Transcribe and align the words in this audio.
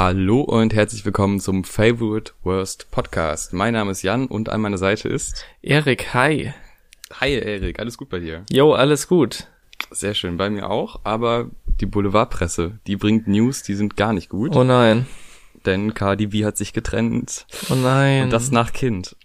Hallo 0.00 0.42
und 0.42 0.74
herzlich 0.74 1.04
willkommen 1.04 1.40
zum 1.40 1.64
Favorite 1.64 2.30
Worst 2.44 2.88
Podcast. 2.92 3.52
Mein 3.52 3.72
Name 3.72 3.90
ist 3.90 4.02
Jan 4.02 4.28
und 4.28 4.48
an 4.48 4.60
meiner 4.60 4.78
Seite 4.78 5.08
ist 5.08 5.44
Erik, 5.60 6.14
hi. 6.14 6.54
Hi 7.14 7.32
Erik, 7.32 7.80
alles 7.80 7.98
gut 7.98 8.08
bei 8.08 8.20
dir? 8.20 8.44
Jo, 8.48 8.74
alles 8.74 9.08
gut. 9.08 9.48
Sehr 9.90 10.14
schön, 10.14 10.36
bei 10.36 10.50
mir 10.50 10.70
auch, 10.70 11.00
aber 11.02 11.50
die 11.80 11.86
Boulevardpresse, 11.86 12.78
die 12.86 12.94
bringt 12.94 13.26
News, 13.26 13.64
die 13.64 13.74
sind 13.74 13.96
gar 13.96 14.12
nicht 14.12 14.28
gut. 14.28 14.54
Oh 14.54 14.62
nein. 14.62 15.08
Denn 15.66 15.94
Cardi 15.94 16.28
B 16.28 16.44
hat 16.44 16.56
sich 16.56 16.72
getrennt. 16.72 17.44
Oh 17.68 17.74
nein. 17.74 18.22
Und 18.22 18.30
das 18.30 18.52
nach 18.52 18.72
Kind. 18.72 19.16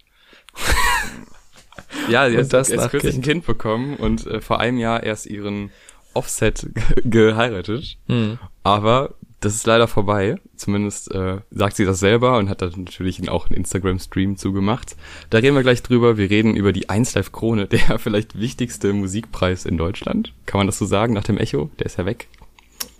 ja, 2.08 2.28
sie 2.28 2.36
Und 2.36 2.46
hat 2.46 2.52
das 2.52 2.70
erst 2.70 2.82
nach 2.86 2.90
kürzlich 2.90 3.14
ein 3.14 3.22
Kind 3.22 3.46
bekommen 3.46 3.94
und 3.94 4.26
äh, 4.26 4.40
vor 4.40 4.58
einem 4.58 4.78
Jahr 4.78 5.04
erst 5.04 5.26
ihren 5.26 5.70
Offset 6.14 6.66
geheiratet. 7.04 7.96
Hm. 8.08 8.40
Aber 8.64 9.14
das 9.44 9.54
ist 9.54 9.66
leider 9.66 9.86
vorbei. 9.86 10.36
Zumindest 10.56 11.10
äh, 11.12 11.38
sagt 11.50 11.76
sie 11.76 11.84
das 11.84 12.00
selber 12.00 12.38
und 12.38 12.48
hat 12.48 12.62
da 12.62 12.70
natürlich 12.74 13.28
auch 13.28 13.48
einen 13.48 13.58
Instagram-Stream 13.58 14.36
zugemacht. 14.36 14.96
Da 15.30 15.38
reden 15.38 15.54
wir 15.54 15.62
gleich 15.62 15.82
drüber. 15.82 16.16
Wir 16.16 16.30
reden 16.30 16.56
über 16.56 16.72
die 16.72 16.88
1Live 16.88 17.30
Krone, 17.32 17.66
der 17.68 17.98
vielleicht 17.98 18.38
wichtigste 18.38 18.92
Musikpreis 18.92 19.66
in 19.66 19.76
Deutschland. 19.76 20.32
Kann 20.46 20.58
man 20.58 20.66
das 20.66 20.78
so 20.78 20.86
sagen 20.86 21.12
nach 21.12 21.24
dem 21.24 21.38
Echo? 21.38 21.70
Der 21.78 21.86
ist 21.86 21.98
ja 21.98 22.06
weg. 22.06 22.28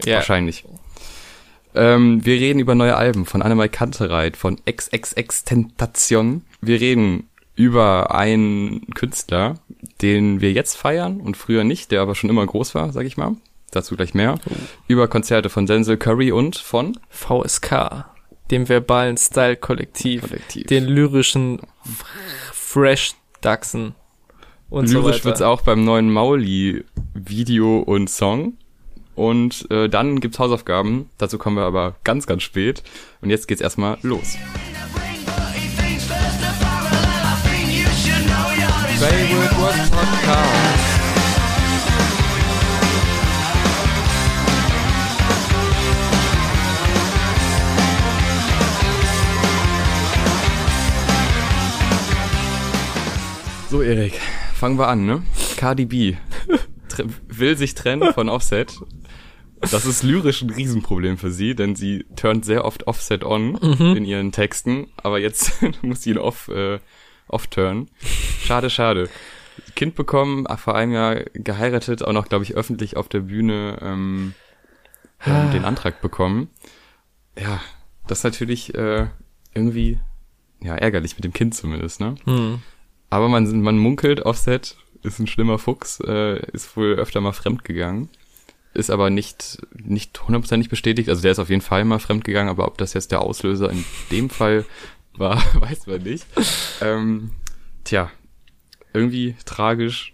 Ja. 0.05 0.17
Wahrscheinlich. 0.17 0.65
Ähm, 1.75 2.25
wir 2.25 2.35
reden 2.35 2.61
über 2.61 2.75
neue 2.75 2.97
Alben 2.97 3.25
von 3.25 3.43
Annemai 3.43 3.69
Kantereit, 3.69 4.37
von 4.37 4.59
XXX 4.71 5.45
Tentation. 5.45 6.43
Wir 6.61 6.81
reden 6.81 7.29
über 7.57 8.15
einen 8.15 8.87
Künstler, 8.95 9.55
den 10.03 10.41
wir 10.41 10.53
jetzt 10.53 10.77
feiern 10.77 11.21
und 11.21 11.37
früher 11.37 11.65
nicht, 11.65 11.91
der 11.91 12.03
aber 12.03 12.15
schon 12.15 12.31
immer 12.31 12.47
groß 12.47 12.75
war, 12.75 12.93
sag 12.93 13.07
ich 13.07 13.17
mal. 13.17 13.37
Dazu 13.75 13.97
gleich 13.97 14.15
mehr. 14.15 14.37
Über 14.87 15.09
Konzerte 15.09 15.49
von 15.49 15.67
Denzel 15.67 15.97
Curry 15.97 16.31
und 16.31 16.57
von 16.57 16.97
VSK, 17.11 18.05
dem 18.53 18.69
verbalen 18.69 19.17
Style-Kollektiv, 19.17 20.23
Kollektiv. 20.23 20.67
den 20.69 20.85
lyrischen 20.85 21.61
Fresh-Dachsen 22.53 23.97
und 24.71 24.87
so 24.87 25.01
Lyrisch 25.01 25.17
weiter. 25.17 25.25
wird's 25.25 25.43
auch 25.43 25.63
beim 25.63 25.85
neuen 25.85 26.13
Mauli 26.13 26.85
Video 27.15 27.81
und 27.81 28.09
Song. 28.09 28.59
Und 29.17 29.69
äh, 29.71 29.89
dann 29.89 30.21
gibt's 30.21 30.39
Hausaufgaben. 30.39 31.11
Dazu 31.19 31.39
kommen 31.39 31.57
wir 31.57 31.65
aber 31.65 31.97
ganz, 32.05 32.27
ganz 32.27 32.43
spät. 32.45 32.83
Und 33.23 33.31
jetzt 33.31 33.49
geht's 33.49 33.61
erstmal 33.61 33.99
los. 34.03 34.37
Favorite 38.99 39.55
Podcast. 39.55 40.74
So, 53.75 53.83
Erik, 53.83 54.21
fangen 54.55 54.79
wir 54.79 54.87
an, 54.87 55.05
ne? 55.05 55.25
Cardi 55.57 55.85
B 55.85 56.15
will 57.27 57.57
sich 57.57 57.75
trennen 57.75 58.15
von 58.15 58.29
Offset. 58.29 58.73
Das 59.63 59.85
ist 59.85 60.05
lyrisch 60.05 60.43
ein 60.43 60.51
Riesenproblem 60.51 61.19
für 61.19 61.33
sie, 61.33 61.57
denn 61.57 61.75
sie 61.75 62.05
turnt 62.15 62.45
sehr 62.45 62.67
oft 62.67 62.87
Offset 62.87 63.25
on 63.25 63.57
in 63.57 64.05
ihren 64.05 64.31
Texten, 64.31 64.87
aber 65.03 65.19
jetzt 65.19 65.61
muss 65.83 66.03
sie 66.03 66.11
ihn 66.11 66.19
off, 66.19 66.47
äh, 66.51 66.79
off 67.27 67.49
turn. 67.49 67.91
Schade, 68.45 68.71
schade. 68.71 69.09
Kind 69.75 69.97
bekommen, 69.97 70.47
ah, 70.47 70.57
vor 70.57 70.77
einem 70.77 70.93
Jahr 70.93 71.25
geheiratet, 71.35 72.05
auch 72.05 72.13
noch, 72.13 72.29
glaube 72.29 72.45
ich, 72.45 72.55
öffentlich 72.55 72.97
auf 72.97 73.09
der 73.09 73.23
Bühne 73.23 73.79
ähm, 73.83 74.35
ähm, 75.27 75.51
den 75.51 75.65
Antrag 75.65 76.01
bekommen. 76.01 76.49
Ja, 77.37 77.61
das 78.07 78.19
ist 78.19 78.25
natürlich 78.25 78.73
äh, 78.77 79.09
irgendwie 79.53 79.99
ja 80.63 80.77
ärgerlich 80.77 81.17
mit 81.17 81.25
dem 81.25 81.33
Kind 81.33 81.57
zumindest, 81.57 81.99
ne? 81.99 82.15
Hm. 82.23 82.63
Aber 83.15 83.29
man, 83.29 83.61
man 83.63 83.79
munkelt, 83.79 84.27
Offset 84.27 84.75
ist 85.05 85.21
ein 85.21 85.29
schlimmer 85.29 85.61
Fuchs, 85.61 86.01
äh, 86.01 86.45
ist 86.51 86.77
wohl 86.77 86.95
öfter 86.95 87.21
mal 87.21 87.31
fremdgegangen. 87.31 88.09
Ist 88.73 88.91
aber 88.91 89.09
nicht, 89.09 89.59
nicht 89.73 90.21
hundertprozentig 90.27 90.69
bestätigt. 90.69 91.09
Also 91.09 91.23
der 91.23 91.31
ist 91.31 91.39
auf 91.39 91.49
jeden 91.49 91.61
Fall 91.63 91.85
mal 91.85 92.01
fremdgegangen, 92.01 92.49
aber 92.51 92.67
ob 92.67 92.77
das 92.77 92.93
jetzt 92.93 93.13
der 93.13 93.21
Auslöser 93.21 93.71
in 93.71 93.85
dem 94.11 94.31
Fall 94.31 94.65
war, 95.17 95.41
weiß 95.61 95.87
man 95.87 96.03
nicht. 96.03 96.27
Ähm, 96.81 97.31
tja, 97.85 98.11
irgendwie 98.93 99.37
tragisch, 99.45 100.13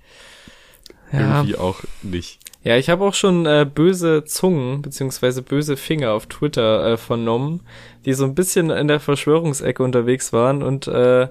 Ja. 1.10 1.38
irgendwie 1.38 1.56
auch 1.56 1.78
nicht. 2.02 2.38
Ja, 2.64 2.76
ich 2.76 2.90
habe 2.90 3.02
auch 3.06 3.14
schon 3.14 3.46
äh, 3.46 3.64
böse 3.64 4.24
Zungen 4.26 4.82
beziehungsweise 4.82 5.40
böse 5.40 5.78
Finger 5.78 6.12
auf 6.12 6.26
Twitter 6.26 6.84
äh, 6.86 6.96
vernommen, 6.98 7.62
die 8.04 8.12
so 8.12 8.24
ein 8.26 8.34
bisschen 8.34 8.68
in 8.68 8.88
der 8.88 9.00
Verschwörungsecke 9.00 9.82
unterwegs 9.82 10.34
waren 10.34 10.62
und 10.62 10.86
äh, 10.86 11.28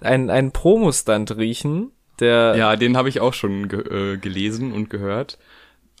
einen, 0.00 0.30
einen 0.30 0.52
Promostand 0.52 1.36
riechen, 1.36 1.92
der 2.20 2.54
Ja, 2.56 2.76
den 2.76 2.96
habe 2.96 3.08
ich 3.08 3.20
auch 3.20 3.34
schon 3.34 3.68
ge 3.68 4.14
äh, 4.14 4.16
gelesen 4.18 4.72
und 4.72 4.90
gehört. 4.90 5.38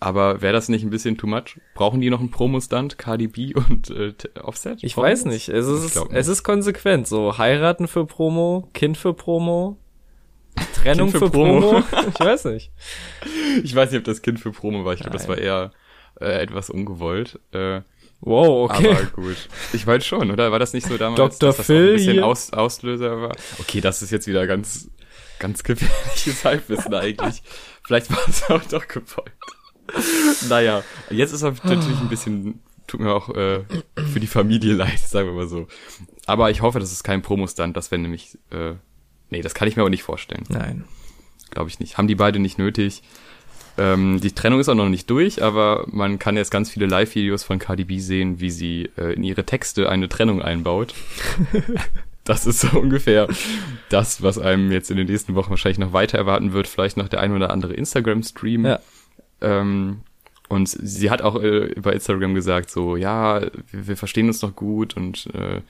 Aber 0.02 0.40
wäre 0.40 0.54
das 0.54 0.70
nicht 0.70 0.82
ein 0.82 0.88
bisschen 0.88 1.18
too 1.18 1.26
much? 1.26 1.60
Brauchen 1.74 2.00
die 2.00 2.08
noch 2.08 2.20
einen 2.20 2.30
Promo-Stunt, 2.30 2.96
Cardi 2.96 3.28
B 3.28 3.52
und 3.54 3.90
äh, 3.90 4.14
Offset? 4.42 4.82
Ich 4.82 4.96
weiß 4.96 5.26
nicht. 5.26 5.50
Es 5.50 5.66
ist, 5.66 5.92
glaub 5.92 6.10
es 6.10 6.26
ist 6.26 6.42
konsequent. 6.42 7.06
So 7.06 7.36
heiraten 7.36 7.86
für 7.86 8.06
Promo, 8.06 8.66
Kind 8.72 8.96
für 8.96 9.12
Promo, 9.12 9.76
Trennung 10.74 11.10
für, 11.10 11.18
für 11.18 11.30
Promo. 11.30 11.60
Promo. 11.60 11.84
ich 12.18 12.20
weiß 12.20 12.46
nicht. 12.46 12.72
Ich 13.62 13.74
weiß 13.74 13.90
nicht, 13.90 13.98
ob 13.98 14.04
das 14.04 14.22
Kind 14.22 14.40
für 14.40 14.52
Promo 14.52 14.86
war. 14.86 14.94
Ich 14.94 15.00
glaube, 15.00 15.16
das 15.16 15.28
war 15.28 15.36
eher 15.36 15.70
äh, 16.18 16.40
etwas 16.40 16.70
ungewollt. 16.70 17.38
Äh, 17.52 17.82
Wow, 18.20 18.70
okay. 18.70 18.90
Aber 18.90 19.04
gut. 19.06 19.48
Ich 19.72 19.86
weiß 19.86 20.04
schon, 20.04 20.30
oder? 20.30 20.52
War 20.52 20.58
das 20.58 20.72
nicht 20.72 20.86
so 20.86 20.96
damals, 20.98 21.16
Dr. 21.16 21.48
dass 21.48 21.56
das 21.56 21.66
Phil 21.66 21.90
ein 21.90 21.92
bisschen? 21.94 22.22
Aus, 22.22 22.52
Auslöser 22.52 23.20
war? 23.22 23.36
Okay, 23.58 23.80
das 23.80 24.02
ist 24.02 24.10
jetzt 24.10 24.26
wieder 24.26 24.46
ganz, 24.46 24.90
ganz 25.38 25.62
gefährliches 25.62 26.44
Halbwissen 26.44 26.92
eigentlich. 26.94 27.42
Vielleicht 27.82 28.10
war 28.10 28.18
es 28.28 28.42
auch 28.50 28.64
doch 28.64 28.86
gewollt. 28.86 29.32
naja, 30.48 30.84
jetzt 31.08 31.32
ist 31.32 31.42
er 31.42 31.52
natürlich 31.64 32.00
ein 32.00 32.08
bisschen, 32.08 32.60
tut 32.86 33.00
mir 33.00 33.12
auch 33.12 33.30
äh, 33.30 33.64
für 34.12 34.20
die 34.20 34.26
Familie 34.26 34.74
leid, 34.74 34.98
sagen 34.98 35.28
wir 35.28 35.34
mal 35.34 35.48
so. 35.48 35.66
Aber 36.26 36.50
ich 36.50 36.60
hoffe, 36.60 36.78
das 36.78 36.92
ist 36.92 37.02
kein 37.02 37.22
Promo-Stunt, 37.22 37.76
das 37.76 37.90
wäre 37.90 38.02
nämlich, 38.02 38.38
äh, 38.50 38.74
nee, 39.30 39.40
das 39.40 39.54
kann 39.54 39.66
ich 39.66 39.76
mir 39.76 39.82
aber 39.82 39.90
nicht 39.90 40.02
vorstellen. 40.02 40.44
Nein. 40.48 40.84
Glaube 41.50 41.70
ich 41.70 41.80
nicht. 41.80 41.98
Haben 41.98 42.06
die 42.06 42.14
beide 42.14 42.38
nicht 42.38 42.58
nötig. 42.58 43.02
Ähm, 43.80 44.20
die 44.20 44.32
Trennung 44.32 44.60
ist 44.60 44.68
auch 44.68 44.74
noch 44.74 44.90
nicht 44.90 45.08
durch, 45.08 45.42
aber 45.42 45.86
man 45.90 46.18
kann 46.18 46.36
jetzt 46.36 46.50
ganz 46.50 46.68
viele 46.68 46.84
Live-Videos 46.84 47.44
von 47.44 47.58
Cardi 47.58 47.84
B 47.84 47.98
sehen, 47.98 48.38
wie 48.38 48.50
sie 48.50 48.90
äh, 48.98 49.14
in 49.14 49.24
ihre 49.24 49.46
Texte 49.46 49.88
eine 49.88 50.10
Trennung 50.10 50.42
einbaut. 50.42 50.92
das 52.24 52.44
ist 52.44 52.60
so 52.60 52.78
ungefähr 52.78 53.26
das, 53.88 54.22
was 54.22 54.36
einem 54.36 54.70
jetzt 54.70 54.90
in 54.90 54.98
den 54.98 55.06
nächsten 55.06 55.34
Wochen 55.34 55.48
wahrscheinlich 55.48 55.78
noch 55.78 55.94
weiter 55.94 56.18
erwarten 56.18 56.52
wird. 56.52 56.68
Vielleicht 56.68 56.98
noch 56.98 57.08
der 57.08 57.20
ein 57.20 57.32
oder 57.32 57.50
andere 57.50 57.72
Instagram-Stream. 57.72 58.66
Ja. 58.66 58.80
Ähm, 59.40 60.02
und 60.50 60.68
sie 60.68 61.10
hat 61.10 61.22
auch 61.22 61.42
äh, 61.42 61.72
bei 61.80 61.94
Instagram 61.94 62.34
gesagt, 62.34 62.70
so, 62.70 62.96
ja, 62.96 63.40
wir, 63.40 63.86
wir 63.88 63.96
verstehen 63.96 64.26
uns 64.26 64.42
noch 64.42 64.54
gut 64.54 64.94
und 64.94 65.26
äh, 65.32 65.62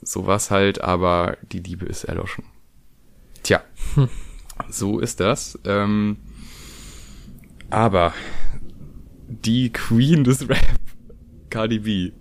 sowas 0.00 0.50
halt, 0.50 0.80
aber 0.80 1.36
die 1.52 1.58
Liebe 1.58 1.84
ist 1.84 2.04
erloschen. 2.04 2.44
Tja, 3.42 3.62
so 4.70 5.00
ist 5.00 5.20
das. 5.20 5.58
Ähm, 5.66 6.16
aber 7.70 8.12
die 9.26 9.72
Queen 9.72 10.24
des 10.24 10.48
Rap, 10.48 10.58
Cardi 11.50 11.80
B, 11.80 12.12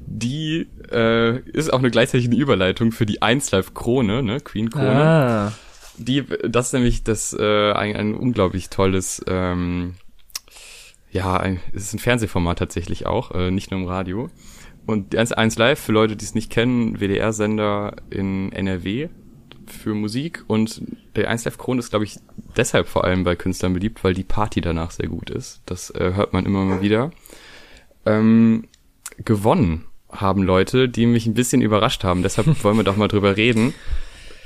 die 0.00 0.66
äh, 0.90 1.38
ist 1.50 1.72
auch 1.72 1.78
eine 1.78 1.90
gleichzeitige 1.90 2.36
Überleitung 2.36 2.92
für 2.92 3.06
die 3.06 3.22
1Live 3.22 3.74
Krone, 3.74 4.22
ne, 4.22 4.40
Queen 4.40 4.70
Krone. 4.70 5.02
Ah. 5.02 5.52
Die, 5.98 6.24
das 6.48 6.66
ist 6.66 6.72
nämlich 6.72 7.02
das 7.02 7.34
äh, 7.38 7.72
ein, 7.72 7.96
ein 7.96 8.14
unglaublich 8.14 8.70
tolles, 8.70 9.22
ähm, 9.26 9.94
ja, 11.10 11.36
ein, 11.36 11.60
es 11.72 11.84
ist 11.84 11.94
ein 11.94 11.98
Fernsehformat 11.98 12.58
tatsächlich 12.58 13.06
auch, 13.06 13.32
äh, 13.32 13.50
nicht 13.50 13.70
nur 13.70 13.80
im 13.80 13.86
Radio. 13.86 14.30
Und 14.86 15.12
die 15.12 15.18
1, 15.18 15.32
1 15.32 15.58
Live, 15.58 15.80
für 15.80 15.92
Leute, 15.92 16.16
die 16.16 16.24
es 16.24 16.34
nicht 16.34 16.50
kennen, 16.50 17.00
WDR-Sender 17.00 17.96
in 18.10 18.52
NRW 18.52 19.08
für 19.70 19.94
Musik. 19.94 20.44
Und 20.46 20.82
der 21.16 21.28
1 21.28 21.44
Live 21.44 21.58
Krone 21.58 21.80
ist, 21.80 21.90
glaube 21.90 22.04
ich, 22.04 22.18
deshalb 22.56 22.88
vor 22.88 23.04
allem 23.04 23.24
bei 23.24 23.36
Künstlern 23.36 23.74
beliebt, 23.74 24.02
weil 24.04 24.14
die 24.14 24.24
Party 24.24 24.60
danach 24.60 24.90
sehr 24.90 25.08
gut 25.08 25.30
ist. 25.30 25.60
Das 25.66 25.90
äh, 25.90 26.12
hört 26.14 26.32
man 26.32 26.46
immer 26.46 26.64
mal 26.64 26.80
wieder. 26.80 27.10
Ähm, 28.06 28.68
gewonnen 29.24 29.84
haben 30.10 30.42
Leute, 30.42 30.88
die 30.88 31.06
mich 31.06 31.26
ein 31.26 31.34
bisschen 31.34 31.62
überrascht 31.62 32.04
haben. 32.04 32.22
Deshalb 32.22 32.46
wollen 32.64 32.76
wir 32.76 32.84
doch 32.84 32.96
mal 32.96 33.08
drüber 33.08 33.36
reden. 33.36 33.74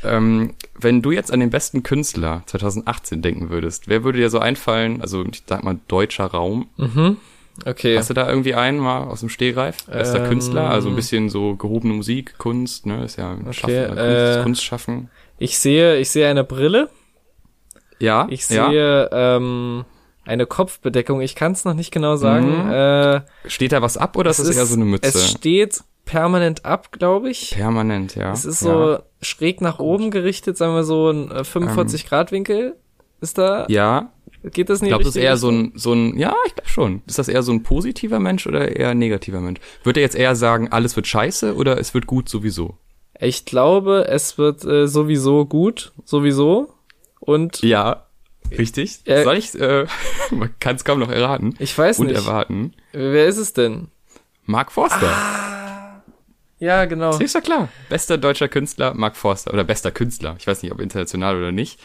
Ähm, 0.04 0.54
wenn 0.78 1.00
du 1.00 1.12
jetzt 1.12 1.32
an 1.32 1.40
den 1.40 1.50
besten 1.50 1.82
Künstler 1.82 2.42
2018 2.46 3.22
denken 3.22 3.50
würdest, 3.50 3.88
wer 3.88 4.02
würde 4.02 4.18
dir 4.18 4.30
so 4.30 4.40
einfallen? 4.40 5.00
Also 5.00 5.24
ich 5.24 5.44
sag 5.46 5.62
mal 5.62 5.78
deutscher 5.88 6.26
Raum. 6.26 6.68
Mhm. 6.76 7.18
Okay. 7.66 7.98
Hast 7.98 8.10
du 8.10 8.14
da 8.14 8.28
irgendwie 8.28 8.54
einen 8.54 8.78
mal 8.78 9.04
aus 9.04 9.20
dem 9.20 9.28
Stehgreif? 9.28 9.84
Bester 9.84 10.22
Ähm, 10.22 10.28
Künstler, 10.28 10.70
also 10.70 10.88
ein 10.88 10.96
bisschen 10.96 11.28
so 11.28 11.54
gehobene 11.56 11.94
Musik, 11.94 12.38
Kunst, 12.38 12.86
ne, 12.86 13.04
ist 13.04 13.16
ja 13.16 13.32
ein 13.32 13.42
Okay, 13.46 13.52
Schaffen, 13.52 13.86
Kunst, 13.88 13.98
äh, 14.38 14.42
Kunst 14.42 14.64
schaffen. 14.64 15.10
Ich 15.38 15.58
sehe, 15.58 15.98
ich 15.98 16.10
sehe 16.10 16.28
eine 16.28 16.44
Brille. 16.44 16.88
Ja, 17.98 18.26
Ich 18.30 18.48
ja. 18.48 18.68
sehe 18.68 19.08
ähm, 19.12 19.84
eine 20.24 20.46
Kopfbedeckung. 20.46 21.20
Ich 21.20 21.34
kann 21.34 21.52
es 21.52 21.64
noch 21.64 21.74
nicht 21.74 21.92
genau 21.92 22.16
sagen. 22.16 22.66
Mhm. 22.66 22.72
Äh, 22.72 23.20
Steht 23.46 23.72
da 23.72 23.82
was 23.82 23.96
ab 23.96 24.16
oder 24.16 24.30
ist 24.30 24.38
es 24.38 24.48
das 24.48 24.56
eher 24.56 24.66
so 24.66 24.74
eine 24.74 24.84
Mütze? 24.84 25.08
Es 25.08 25.30
steht 25.30 25.82
permanent 26.04 26.64
ab, 26.64 26.90
glaube 26.92 27.30
ich. 27.30 27.52
Permanent, 27.52 28.16
ja. 28.16 28.32
Es 28.32 28.44
ist 28.44 28.62
ja. 28.62 28.70
so 28.70 28.98
schräg 29.20 29.60
nach 29.60 29.78
oben 29.78 30.10
gerichtet, 30.10 30.56
sagen 30.56 30.74
wir 30.74 30.84
so 30.84 31.10
ein 31.10 31.30
äh, 31.30 31.44
45 31.44 32.06
Grad 32.08 32.32
Winkel. 32.32 32.76
Ist 33.20 33.38
da? 33.38 33.66
Ja, 33.68 34.10
Geht 34.44 34.68
das 34.70 34.78
ich 34.78 34.82
nicht? 34.82 34.90
glaube, 34.90 35.04
das 35.04 35.14
ist 35.16 35.22
eher 35.22 35.36
so 35.36 35.50
ein, 35.50 35.72
so 35.76 35.92
ein, 35.92 36.18
ja, 36.18 36.34
ich 36.46 36.54
glaube 36.54 36.68
schon. 36.68 37.02
Ist 37.06 37.18
das 37.18 37.28
eher 37.28 37.42
so 37.42 37.52
ein 37.52 37.62
positiver 37.62 38.18
Mensch 38.18 38.46
oder 38.46 38.74
eher 38.76 38.90
ein 38.90 38.98
negativer 38.98 39.40
Mensch? 39.40 39.60
Wird 39.84 39.96
er 39.96 40.02
jetzt 40.02 40.16
eher 40.16 40.34
sagen, 40.34 40.68
alles 40.72 40.96
wird 40.96 41.06
scheiße 41.06 41.54
oder 41.54 41.78
es 41.78 41.94
wird 41.94 42.06
gut 42.06 42.28
sowieso? 42.28 42.76
Ich 43.20 43.44
glaube, 43.44 44.06
es 44.08 44.38
wird 44.38 44.64
äh, 44.64 44.88
sowieso 44.88 45.46
gut, 45.46 45.92
sowieso. 46.04 46.72
Und 47.20 47.62
Ja, 47.62 48.06
richtig. 48.50 49.00
Äh, 49.04 49.22
Soll 49.22 49.36
ich, 49.36 49.54
äh, 49.60 49.86
man 50.32 50.52
kann 50.58 50.74
es 50.74 50.84
kaum 50.84 50.98
noch 50.98 51.10
erraten 51.10 51.54
ich 51.60 51.76
weiß 51.78 52.00
und 52.00 52.08
nicht. 52.08 52.16
erwarten. 52.16 52.74
Wer 52.92 53.26
ist 53.28 53.38
es 53.38 53.52
denn? 53.52 53.88
Mark 54.44 54.72
Forster. 54.72 55.08
Ja, 56.58 56.84
genau. 56.84 57.16
Ist 57.18 57.34
ja 57.34 57.40
klar. 57.40 57.68
Bester 57.88 58.18
deutscher 58.18 58.48
Künstler, 58.48 58.94
Mark 58.94 59.16
Forster. 59.16 59.52
Oder 59.52 59.64
bester 59.64 59.90
Künstler. 59.90 60.36
Ich 60.38 60.46
weiß 60.46 60.62
nicht, 60.62 60.72
ob 60.72 60.80
international 60.80 61.36
oder 61.36 61.50
nicht. 61.52 61.80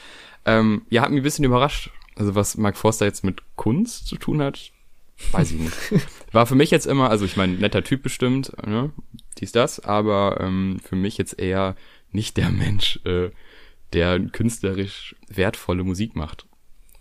Ähm, 0.46 0.84
ja, 0.90 1.02
hat 1.02 1.10
mich 1.10 1.20
ein 1.22 1.24
bisschen 1.24 1.46
überrascht. 1.46 1.92
Also 2.18 2.36
was 2.36 2.58
Mark 2.58 2.78
Forster 2.78 3.06
jetzt 3.06 3.24
mit 3.24 3.42
Kunst 3.56 4.08
zu 4.08 4.18
tun 4.18 4.42
hat, 4.42 4.72
weiß 5.32 5.52
ich 5.52 5.60
nicht. 5.60 5.78
War 6.32 6.46
für 6.46 6.56
mich 6.56 6.72
jetzt 6.72 6.88
immer, 6.88 7.10
also 7.10 7.26
ich 7.26 7.38
meine, 7.38 7.54
netter 7.54 7.84
Typ 7.84 8.04
bestimmt, 8.04 8.52
ne? 8.66 8.92
dies, 9.38 9.52
das, 9.52 9.80
aber 9.80 10.40
ähm, 10.42 10.80
für 10.84 10.96
mich 10.96 11.18
jetzt 11.18 11.40
eher 11.40 11.76
nicht 12.12 12.38
der 12.38 12.50
Mensch, 12.50 13.00
äh, 13.06 13.30
der 13.94 14.20
künstlerisch 14.20 15.16
wertvolle 15.28 15.84
Musik 15.84 16.16
macht. 16.16 16.48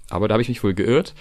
Aber 0.09 0.29
da 0.29 0.35
habe 0.35 0.43
ich 0.43 0.49
mich 0.49 0.63
wohl 0.63 0.75
geirrt. 0.75 1.15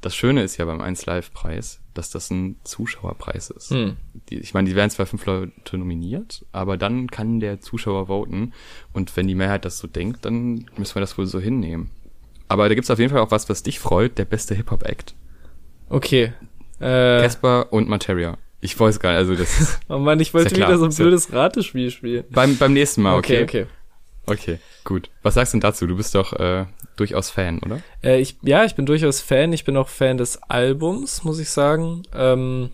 Das 0.00 0.14
Schöne 0.14 0.42
ist 0.44 0.56
ja 0.58 0.64
beim 0.64 0.80
1 0.80 1.06
Live 1.06 1.32
Preis, 1.32 1.80
dass 1.92 2.10
das 2.10 2.30
ein 2.30 2.56
Zuschauerpreis 2.62 3.50
ist. 3.50 3.70
Hm. 3.70 3.96
Die, 4.30 4.38
ich 4.38 4.54
meine, 4.54 4.68
die 4.68 4.76
werden 4.76 4.90
zwar 4.90 5.06
fünf 5.06 5.26
Leute 5.26 5.76
nominiert, 5.76 6.46
aber 6.52 6.76
dann 6.76 7.08
kann 7.08 7.40
der 7.40 7.60
Zuschauer 7.60 8.06
voten. 8.06 8.52
Und 8.92 9.16
wenn 9.16 9.26
die 9.26 9.34
Mehrheit 9.34 9.64
das 9.64 9.78
so 9.78 9.88
denkt, 9.88 10.24
dann 10.24 10.66
müssen 10.76 10.94
wir 10.94 11.00
das 11.00 11.18
wohl 11.18 11.26
so 11.26 11.40
hinnehmen. 11.40 11.90
Aber 12.48 12.68
da 12.68 12.74
gibt's 12.74 12.90
auf 12.90 12.98
jeden 12.98 13.12
Fall 13.12 13.20
auch 13.20 13.30
was, 13.30 13.48
was 13.48 13.62
dich 13.62 13.78
freut, 13.78 14.18
der 14.18 14.24
beste 14.24 14.54
Hip-Hop-Act. 14.54 15.14
Okay. 15.88 16.32
Äh, 16.80 17.20
Casper 17.22 17.72
und 17.72 17.88
Materia. 17.88 18.38
Ich 18.60 18.78
weiß 18.78 18.98
gar 18.98 19.10
nicht, 19.10 19.18
also 19.18 19.34
das 19.34 19.60
ist 19.60 19.80
oh 19.88 19.98
Mann, 19.98 20.18
ich 20.18 20.34
wollte 20.34 20.58
ja 20.58 20.66
wieder 20.66 20.78
so 20.78 20.86
ein 20.86 20.94
blödes 20.94 21.32
Ratespiel 21.32 21.90
spielen. 21.90 22.24
beim, 22.30 22.56
beim 22.56 22.72
nächsten 22.72 23.02
Mal, 23.02 23.16
okay? 23.16 23.42
okay. 23.42 23.66
Okay, 24.26 24.58
gut. 24.84 25.08
Was 25.22 25.34
sagst 25.34 25.52
du 25.52 25.56
denn 25.56 25.62
dazu? 25.62 25.86
Du 25.86 25.96
bist 25.96 26.14
doch 26.14 26.34
äh, 26.34 26.66
durchaus 26.96 27.30
Fan, 27.30 27.60
oder? 27.60 27.80
Äh, 28.02 28.20
ich, 28.20 28.36
ja, 28.42 28.64
ich 28.64 28.74
bin 28.74 28.84
durchaus 28.84 29.22
Fan. 29.22 29.54
Ich 29.54 29.64
bin 29.64 29.76
auch 29.76 29.88
Fan 29.88 30.18
des 30.18 30.42
Albums, 30.42 31.24
muss 31.24 31.38
ich 31.38 31.48
sagen. 31.48 32.02
Ähm, 32.14 32.70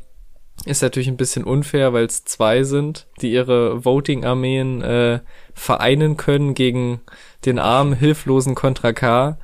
ist 0.67 0.83
natürlich 0.83 1.09
ein 1.09 1.17
bisschen 1.17 1.45
unfair, 1.45 1.93
weil 1.93 2.05
es 2.07 2.25
zwei 2.25 2.63
sind, 2.63 3.07
die 3.21 3.33
ihre 3.33 3.85
Voting-Armeen 3.85 4.83
äh, 4.83 5.21
vereinen 5.55 6.17
können 6.17 6.55
gegen 6.55 7.01
den 7.45 7.59
armen, 7.59 7.95
hilflosen 7.95 8.55
Contra 8.55 8.93
K, 8.93 9.37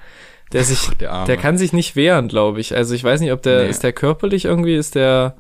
der 0.52 0.64
sich, 0.64 0.88
Der 0.98 1.12
Arme. 1.12 1.26
der 1.26 1.36
kann 1.36 1.58
sich 1.58 1.72
nicht 1.72 1.94
wehren, 1.96 2.28
glaube 2.28 2.60
ich. 2.60 2.74
Also 2.74 2.94
ich 2.94 3.04
weiß 3.04 3.20
nicht, 3.20 3.32
ob 3.32 3.42
der, 3.42 3.64
Nee. 3.64 3.70
ist 3.70 3.82
der 3.82 3.92
körperlich 3.92 4.46
irgendwie, 4.46 4.74
ist 4.74 4.94
der, 4.94 5.36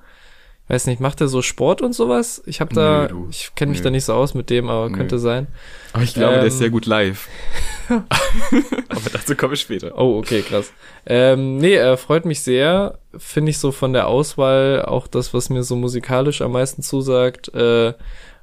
weiß 0.70 0.86
nicht, 0.86 1.00
macht 1.00 1.18
der 1.20 1.26
so 1.28 1.42
Sport 1.42 1.82
und 1.82 1.94
sowas? 1.94 2.42
Ich 2.46 2.60
habe 2.60 2.72
da, 2.74 3.08
du. 3.08 3.26
ich 3.28 3.52
kenne 3.56 3.70
mich 3.70 3.80
Nö. 3.80 3.84
da 3.84 3.90
nicht 3.90 4.04
so 4.04 4.14
aus 4.14 4.34
mit 4.34 4.50
dem, 4.50 4.68
aber 4.70 4.88
Nö. 4.88 4.96
könnte 4.96 5.18
sein. 5.18 5.48
Aber 5.92 6.04
ich 6.04 6.14
glaube, 6.14 6.34
der 6.34 6.44
ist 6.44 6.54
Ähm, 6.54 6.58
sehr 6.60 6.70
gut 6.70 6.86
live. 6.86 7.28
Aber 7.88 9.10
dazu 9.12 9.34
komme 9.34 9.54
ich 9.54 9.60
später. 9.62 9.98
Oh, 9.98 10.18
okay, 10.18 10.42
krass. 10.42 10.72
Ähm, 11.06 11.58
nee, 11.58 11.74
äh, 11.74 11.96
freut 11.96 12.24
mich 12.24 12.42
sehr. 12.42 13.00
Finde 13.16 13.50
ich 13.50 13.58
so 13.58 13.72
von 13.72 13.92
der 13.92 14.06
Auswahl 14.06 14.84
auch 14.84 15.08
das, 15.08 15.34
was 15.34 15.50
mir 15.50 15.64
so 15.64 15.74
musikalisch 15.74 16.40
am 16.40 16.52
meisten 16.52 16.82
zusagt. 16.82 17.52
Äh, 17.52 17.94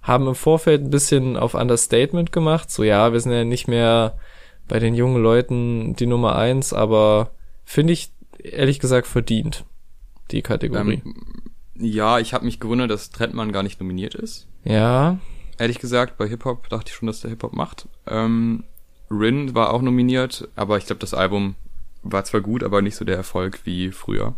haben 0.02 0.28
im 0.28 0.36
Vorfeld 0.36 0.84
ein 0.84 0.90
bisschen 0.90 1.38
auf 1.38 1.54
Understatement 1.54 2.34
gemacht. 2.34 2.70
So, 2.70 2.84
ja, 2.84 3.14
wir 3.14 3.20
sind 3.22 3.32
ja 3.32 3.46
nicht 3.46 3.70
mehr 3.70 4.18
bei 4.68 4.80
den 4.80 4.94
jungen 4.94 5.24
Leuten 5.24 5.96
die 5.96 6.08
Nummer 6.08 6.36
eins, 6.36 6.74
aber 6.74 7.32
finde 7.64 7.94
ich 7.94 8.12
ehrlich 8.44 8.80
gesagt 8.80 9.08
verdient, 9.08 9.64
die 10.32 10.42
Kategorie. 10.42 11.02
Ähm, 11.06 11.16
ja, 11.80 12.20
ich 12.20 12.34
habe 12.34 12.46
mich 12.46 12.60
gewundert, 12.60 12.90
dass 12.92 13.10
Trettmann 13.12 13.52
gar 13.52 13.64
nicht 13.64 13.80
nominiert 13.80 14.16
ist. 14.16 14.48
ja, 14.64 15.18
Ehrlich 15.60 15.80
gesagt, 15.80 16.18
bei 16.20 16.28
Hip-Hop 16.28 16.70
dachte 16.70 16.90
ich 16.92 16.96
schon, 16.96 17.08
dass 17.08 17.22
der 17.22 17.32
Hip-Hop 17.32 17.54
macht. 17.54 17.88
Ähm, 18.06 18.64
Rin 19.10 19.56
war 19.56 19.74
auch 19.74 19.82
nominiert, 19.82 20.48
aber 20.56 20.78
ich 20.78 20.86
glaube, 20.86 21.00
das 21.00 21.16
Album 21.16 21.56
war 22.04 22.24
zwar 22.26 22.42
gut, 22.42 22.64
aber 22.64 22.84
nicht 22.84 22.96
so 22.96 23.04
der 23.06 23.16
Erfolg 23.16 23.62
wie 23.64 23.92
früher. 23.92 24.36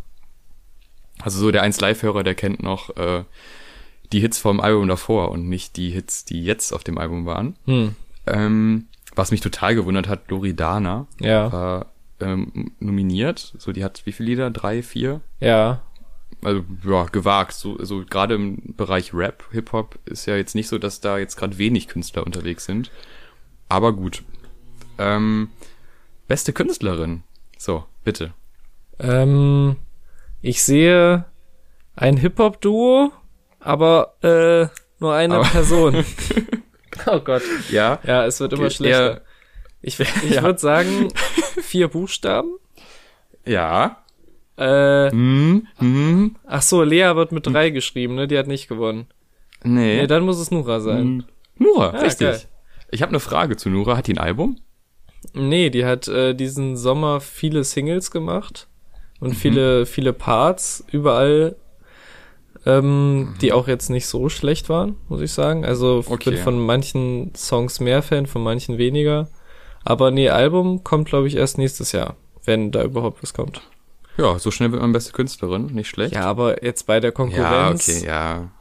Also 1.21 1.39
so 1.39 1.51
der 1.51 1.63
1 1.63 1.81
Live-Hörer, 1.81 2.23
der 2.23 2.35
kennt 2.35 2.63
noch 2.63 2.95
äh, 2.95 3.25
die 4.13 4.21
Hits 4.21 4.37
vom 4.39 4.61
Album 4.61 4.87
davor 4.87 5.31
und 5.31 5.49
nicht 5.49 5.75
die 5.75 5.89
Hits, 5.89 6.23
die 6.23 6.41
jetzt 6.41 6.71
auf 6.71 6.85
dem 6.85 6.97
Album 6.97 7.25
waren. 7.25 7.57
hm, 7.65 7.95
Ähm, 8.25 8.87
was 9.15 9.31
mich 9.31 9.41
total 9.41 9.75
gewundert 9.75 10.07
hat, 10.07 10.29
Loredana 10.29 11.05
ja, 11.19 11.51
war 11.51 11.87
ähm, 12.21 12.71
nominiert. 12.79 13.53
So, 13.57 13.73
die 13.73 13.83
hat 13.83 14.03
wie 14.05 14.13
viele 14.13 14.29
Lieder? 14.29 14.51
Drei, 14.51 14.81
vier? 14.83 15.19
ja, 15.41 15.81
also 16.43 16.63
ja, 16.85 17.03
gewagt. 17.05 17.53
So, 17.53 17.77
also 17.77 18.03
gerade 18.09 18.35
im 18.35 18.75
Bereich 18.75 19.13
Rap, 19.13 19.43
Hip-Hop 19.51 19.99
ist 20.05 20.25
ja 20.25 20.35
jetzt 20.35 20.55
nicht 20.55 20.67
so, 20.67 20.77
dass 20.77 21.01
da 21.01 21.17
jetzt 21.17 21.35
gerade 21.35 21.57
wenig 21.57 21.87
Künstler 21.87 22.25
unterwegs 22.25 22.65
sind. 22.65 22.91
Aber 23.67 23.93
gut. 23.93 24.23
Ähm, 24.97 25.49
beste 26.27 26.53
Künstlerin. 26.53 27.23
So, 27.57 27.85
bitte. 28.03 28.33
Ähm, 28.99 29.75
ich 30.41 30.63
sehe 30.63 31.25
ein 31.95 32.17
Hip-Hop-Duo, 32.17 33.11
aber 33.59 34.15
äh, 34.21 34.67
nur 34.99 35.13
eine 35.13 35.35
Aber- 35.35 35.45
Person. 35.47 36.03
oh 37.05 37.19
Gott. 37.19 37.43
Ja. 37.69 37.99
Ja, 38.03 38.25
es 38.25 38.39
wird 38.39 38.53
immer 38.53 38.63
Okay, 38.63 38.73
schlechter. 38.75 39.11
eher- 39.11 39.21
Ich, 39.81 39.99
ich 39.99 40.29
Ja. 40.31 40.43
würde 40.43 40.59
sagen, 40.59 41.09
vier 41.61 41.87
Buchstaben. 41.87 42.57
Ja. 43.45 44.03
Äh, 44.59 45.11
Hm, 45.11 45.67
hm, 45.77 46.35
ach 46.45 46.61
so, 46.61 46.83
Lea 46.83 47.15
wird 47.15 47.31
mit 47.31 47.47
drei 47.47 47.69
geschrieben, 47.69 48.15
ne? 48.15 48.27
Die 48.27 48.37
hat 48.37 48.47
nicht 48.47 48.67
gewonnen. 48.67 49.07
nee. 49.63 50.01
Nee, 50.01 50.07
dann 50.07 50.23
muss 50.23 50.37
es 50.39 50.51
Nura 50.51 50.79
sein. 50.81 50.99
Hm. 51.01 51.23
Nura, 51.57 51.89
Ah, 51.91 51.99
richtig. 52.01 52.27
geil. 52.27 52.41
Ich 52.91 53.01
habe 53.01 53.09
eine 53.11 53.19
Frage 53.19 53.55
zu 53.57 53.69
Nura. 53.69 53.95
Hat 53.97 54.07
die 54.07 54.13
ein 54.13 54.17
Album? 54.19 54.57
Nee, 55.33 55.69
die 55.69 55.85
hat 55.85 56.07
äh, 56.07 56.33
diesen 56.33 56.75
Sommer 56.77 57.19
viele 57.21 57.63
Singles 57.63 58.09
gemacht 58.11 58.67
Mhm. 59.19 59.27
und 59.27 59.33
viele, 59.35 59.85
viele 59.85 60.13
Parts 60.13 60.83
überall, 60.91 61.55
ähm, 62.65 63.19
Mhm. 63.19 63.35
die 63.41 63.53
auch 63.53 63.67
jetzt 63.67 63.89
nicht 63.89 64.07
so 64.07 64.29
schlecht 64.29 64.69
waren, 64.69 64.95
muss 65.07 65.21
ich 65.21 65.31
sagen. 65.31 65.65
Also 65.65 65.99
ich 66.01 66.09
Okay. 66.09 66.31
bin 66.31 66.39
von 66.39 66.59
manchen 66.65 67.33
Songs 67.35 67.79
mehr 67.79 68.01
Fan, 68.01 68.25
von 68.25 68.43
manchen 68.43 68.77
weniger. 68.77 69.29
Aber 69.85 70.11
nee, 70.11 70.29
Album 70.29 70.83
kommt, 70.83 71.07
glaube 71.07 71.27
ich, 71.27 71.35
erst 71.35 71.57
nächstes 71.57 71.91
Jahr, 71.93 72.15
wenn 72.45 72.71
da 72.71 72.83
überhaupt 72.83 73.23
was 73.23 73.33
kommt. 73.33 73.61
Ja, 74.19 74.37
so 74.39 74.51
schnell 74.51 74.71
wird 74.71 74.81
man 74.81 74.91
beste 74.91 75.11
Künstlerin. 75.13 75.67
Nicht 75.67 75.89
schlecht. 75.89 76.13
Ja, 76.13 76.23
aber 76.23 76.63
jetzt 76.63 76.85
bei 76.85 76.99
der 76.99 77.09
ja 77.09 77.15
Konkurrenz. 77.15 77.87
okay, 77.89 78.05
ja. 78.05 78.51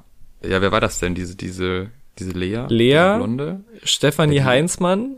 Ja, 0.42 0.60
wer 0.62 0.70
war 0.72 0.80
das 0.80 0.98
denn? 1.00 1.14
Diese, 1.14 1.34
diese, 1.36 1.90
diese 2.18 2.30
Lea? 2.30 2.66
Lea? 2.68 3.16
Blonde? 3.16 3.60
Stefanie 3.82 4.36
Ja, 4.36 4.44
Heinzmann, 4.44 5.16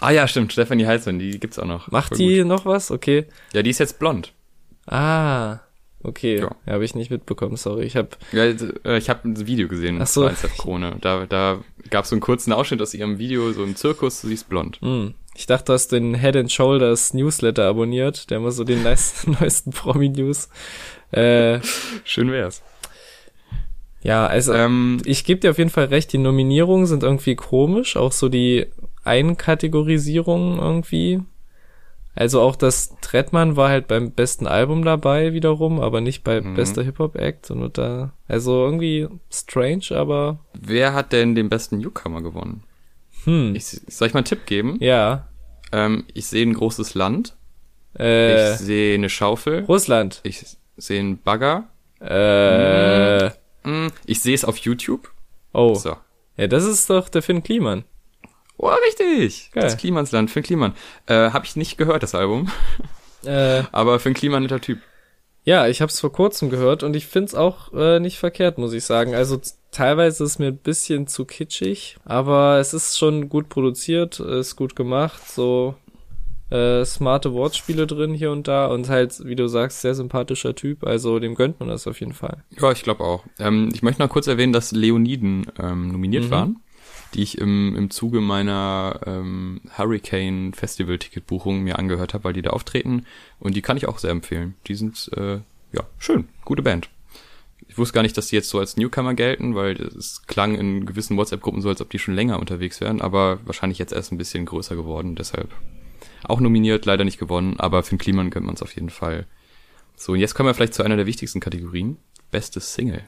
Ah 0.00 0.10
ja, 0.10 0.28
stimmt. 0.28 0.52
Stefanie 0.52 0.86
Heizmann, 0.86 1.18
die 1.18 1.38
gibt's 1.40 1.58
auch 1.58 1.66
noch. 1.66 1.90
macht 1.90 2.08
Voll 2.08 2.18
die 2.18 2.38
gut. 2.38 2.46
noch 2.46 2.66
was? 2.66 2.90
Okay. 2.90 3.26
Ja, 3.52 3.62
die 3.62 3.70
ist 3.70 3.78
jetzt 3.78 3.98
blond. 3.98 4.32
Ah, 4.86 5.58
okay. 6.02 6.38
Ja. 6.40 6.50
Ja, 6.66 6.74
habe 6.74 6.84
ich 6.84 6.94
nicht 6.94 7.10
mitbekommen, 7.10 7.56
sorry. 7.56 7.84
Ich 7.84 7.96
habe 7.96 8.10
Ja, 8.32 8.44
äh, 8.44 8.98
ich 8.98 9.10
habe 9.10 9.28
ein 9.28 9.46
Video 9.46 9.68
gesehen 9.68 10.00
Ach 10.00 10.06
so. 10.06 10.30
Krone. 10.58 10.96
Da, 11.00 11.26
da 11.26 11.60
gab 11.90 12.04
es 12.04 12.10
so 12.10 12.14
einen 12.14 12.20
kurzen 12.20 12.52
Ausschnitt 12.52 12.80
aus 12.82 12.94
ihrem 12.94 13.18
Video, 13.18 13.52
so 13.52 13.62
ein 13.62 13.76
Zirkus, 13.76 14.22
sie 14.22 14.34
ist 14.34 14.48
blond. 14.48 14.80
Hm. 14.80 15.14
Ich 15.34 15.46
dachte, 15.46 15.66
du 15.66 15.72
hast 15.72 15.92
den 15.92 16.14
Head 16.14 16.36
and 16.36 16.52
Shoulders 16.52 17.14
Newsletter 17.14 17.64
abonniert, 17.66 18.30
der 18.30 18.36
immer 18.38 18.52
so 18.52 18.64
den 18.64 18.82
nice, 18.82 19.26
neuesten 19.40 19.70
Promi-News. 19.70 20.48
Äh, 21.10 21.60
Schön 22.04 22.30
wär's. 22.30 22.62
ja, 24.02 24.26
also 24.26 24.52
Ähm, 24.52 25.00
ich 25.04 25.24
gebe 25.24 25.40
dir 25.40 25.50
auf 25.50 25.58
jeden 25.58 25.70
Fall 25.70 25.86
recht, 25.86 26.12
die 26.12 26.18
Nominierungen 26.18 26.86
sind 26.86 27.02
irgendwie 27.02 27.34
komisch, 27.34 27.96
auch 27.96 28.12
so 28.12 28.28
die 28.28 28.66
Einkategorisierung 29.04 30.58
irgendwie. 30.58 31.20
Also 32.14 32.42
auch 32.42 32.56
das 32.56 32.94
Trettmann 33.00 33.56
war 33.56 33.70
halt 33.70 33.88
beim 33.88 34.10
besten 34.12 34.46
Album 34.46 34.84
dabei 34.84 35.32
wiederum, 35.32 35.80
aber 35.80 36.02
nicht 36.02 36.24
bei 36.24 36.42
Mhm. 36.42 36.54
bester 36.54 36.82
Hip-Hop-Act 36.82 37.50
und 37.50 37.78
da, 37.78 38.12
also 38.28 38.64
irgendwie 38.64 39.08
strange, 39.30 39.84
aber 39.92 40.38
wer 40.52 40.92
hat 40.92 41.12
denn 41.12 41.34
den 41.34 41.48
besten 41.48 41.78
Newcomer 41.78 42.20
gewonnen? 42.20 42.64
Hm, 43.24 43.54
Ich, 43.54 43.64
soll 43.66 44.08
ich 44.08 44.14
mal 44.14 44.18
einen 44.18 44.24
Tipp 44.26 44.46
geben? 44.46 44.76
ja, 44.80 45.28
Ähm, 45.72 46.04
ich 46.12 46.26
sehe 46.26 46.44
ein 46.46 46.54
großes 46.54 46.94
Land. 46.94 47.36
äh, 47.98 48.52
Ich 48.54 48.58
sehe 48.58 48.94
eine 48.94 49.08
Schaufel. 49.08 49.64
Russland, 49.64 50.20
Ich 50.24 50.44
sehe 50.76 51.00
einen 51.00 51.18
Bagger. 51.22 51.68
äh, 52.00 53.30
Hm, 53.64 53.90
Ich 54.06 54.20
sehe 54.20 54.34
es 54.34 54.44
auf 54.44 54.56
YouTube. 54.58 55.10
oh, 55.52 55.74
So. 55.74 55.96
ja, 56.36 56.46
das 56.46 56.64
ist 56.64 56.90
doch 56.90 57.08
der 57.08 57.22
Finn 57.22 57.42
Kliman. 57.42 57.84
Oh, 58.58 58.70
richtig. 58.86 59.50
Geil. 59.52 59.62
Das 59.64 59.76
Klimansland, 59.76 60.30
Finn 60.30 60.42
Kliman. 60.42 60.74
Äh, 61.06 61.30
habe 61.30 61.44
ich 61.46 61.56
nicht 61.56 61.78
gehört, 61.78 62.02
das 62.02 62.14
Album. 62.14 62.50
Äh, 63.24 63.62
Aber 63.70 64.00
Finn 64.00 64.14
Kliman, 64.14 64.42
netter 64.42 64.60
Typ. 64.60 64.80
Ja, 65.44 65.68
ich 65.68 65.80
habe 65.80 65.90
es 65.92 66.00
vor 66.00 66.10
kurzem 66.10 66.50
gehört 66.50 66.82
und 66.82 66.96
ich 66.96 67.06
find's 67.06 67.36
auch 67.36 67.72
äh, 67.72 68.00
nicht 68.00 68.18
verkehrt, 68.18 68.58
muss 68.58 68.72
ich 68.72 68.82
sagen. 68.84 69.14
Also 69.14 69.40
teilweise 69.72 70.22
ist 70.24 70.38
mir 70.38 70.48
ein 70.48 70.56
bisschen 70.58 71.08
zu 71.08 71.24
kitschig, 71.24 71.96
aber 72.04 72.58
es 72.58 72.72
ist 72.74 72.96
schon 72.98 73.28
gut 73.28 73.48
produziert, 73.48 74.20
ist 74.20 74.54
gut 74.54 74.76
gemacht, 74.76 75.20
so 75.28 75.74
äh, 76.50 76.84
smarte 76.84 77.32
Wortspiele 77.32 77.86
drin 77.86 78.12
hier 78.14 78.30
und 78.30 78.46
da 78.46 78.66
und 78.66 78.88
halt, 78.88 79.24
wie 79.24 79.34
du 79.34 79.48
sagst, 79.48 79.80
sehr 79.80 79.94
sympathischer 79.94 80.54
Typ, 80.54 80.84
also 80.84 81.18
dem 81.18 81.34
gönnt 81.34 81.58
man 81.58 81.70
das 81.70 81.86
auf 81.86 81.98
jeden 82.00 82.12
Fall. 82.12 82.44
Ja, 82.60 82.70
ich 82.70 82.82
glaube 82.82 83.02
auch. 83.02 83.24
Ähm, 83.38 83.70
ich 83.72 83.82
möchte 83.82 84.02
noch 84.02 84.10
kurz 84.10 84.26
erwähnen, 84.26 84.52
dass 84.52 84.70
Leoniden 84.72 85.46
ähm, 85.58 85.88
nominiert 85.88 86.24
Mhm. 86.24 86.30
waren, 86.30 86.56
die 87.14 87.22
ich 87.22 87.38
im, 87.38 87.74
im 87.74 87.90
Zuge 87.90 88.20
meiner 88.20 89.00
ähm, 89.06 89.62
Hurricane 89.78 90.52
Festival 90.52 90.98
Ticketbuchung 90.98 91.62
mir 91.62 91.78
angehört 91.78 92.12
habe, 92.12 92.24
weil 92.24 92.32
die 92.34 92.42
da 92.42 92.50
auftreten 92.50 93.06
und 93.40 93.56
die 93.56 93.62
kann 93.62 93.78
ich 93.78 93.88
auch 93.88 93.98
sehr 93.98 94.10
empfehlen. 94.10 94.54
Die 94.66 94.74
sind 94.74 95.10
äh, 95.16 95.38
ja 95.72 95.82
schön, 95.98 96.28
gute 96.44 96.62
Band. 96.62 96.90
Ich 97.72 97.78
wusste 97.78 97.94
gar 97.94 98.02
nicht, 98.02 98.18
dass 98.18 98.26
die 98.26 98.36
jetzt 98.36 98.50
so 98.50 98.58
als 98.58 98.76
Newcomer 98.76 99.14
gelten, 99.14 99.54
weil 99.54 99.80
es 99.80 100.26
klang 100.26 100.54
in 100.56 100.84
gewissen 100.84 101.16
WhatsApp-Gruppen 101.16 101.62
so, 101.62 101.70
als 101.70 101.80
ob 101.80 101.88
die 101.88 101.98
schon 101.98 102.12
länger 102.12 102.38
unterwegs 102.38 102.82
wären, 102.82 103.00
aber 103.00 103.38
wahrscheinlich 103.46 103.78
jetzt 103.78 103.94
erst 103.94 104.12
ein 104.12 104.18
bisschen 104.18 104.44
größer 104.44 104.76
geworden, 104.76 105.14
deshalb 105.14 105.48
auch 106.22 106.38
nominiert, 106.38 106.84
leider 106.84 107.04
nicht 107.04 107.18
gewonnen, 107.18 107.58
aber 107.58 107.82
Finn 107.82 107.96
Kliman 107.96 108.28
gönnt 108.28 108.44
man 108.44 108.56
es 108.56 108.62
auf 108.62 108.74
jeden 108.74 108.90
Fall. 108.90 109.26
So, 109.96 110.12
und 110.12 110.18
jetzt 110.18 110.34
kommen 110.34 110.50
wir 110.50 110.54
vielleicht 110.54 110.74
zu 110.74 110.82
einer 110.82 110.98
der 110.98 111.06
wichtigsten 111.06 111.40
Kategorien. 111.40 111.96
Bestes 112.30 112.74
Single. 112.74 113.04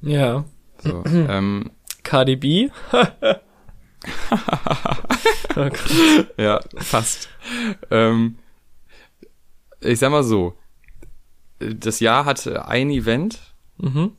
Ja. 0.00 0.44
So, 0.78 1.04
ähm, 1.06 1.70
Cardi 2.02 2.34
B. 2.34 2.70
oh 5.54 5.68
ja, 6.38 6.60
fast. 6.74 7.28
ähm, 7.92 8.34
ich 9.80 10.00
sag 10.00 10.10
mal 10.10 10.24
so, 10.24 10.58
das 11.60 12.00
Jahr 12.00 12.24
hatte 12.24 12.66
ein 12.66 12.90
Event, 12.90 13.54
mhm. 13.78 14.12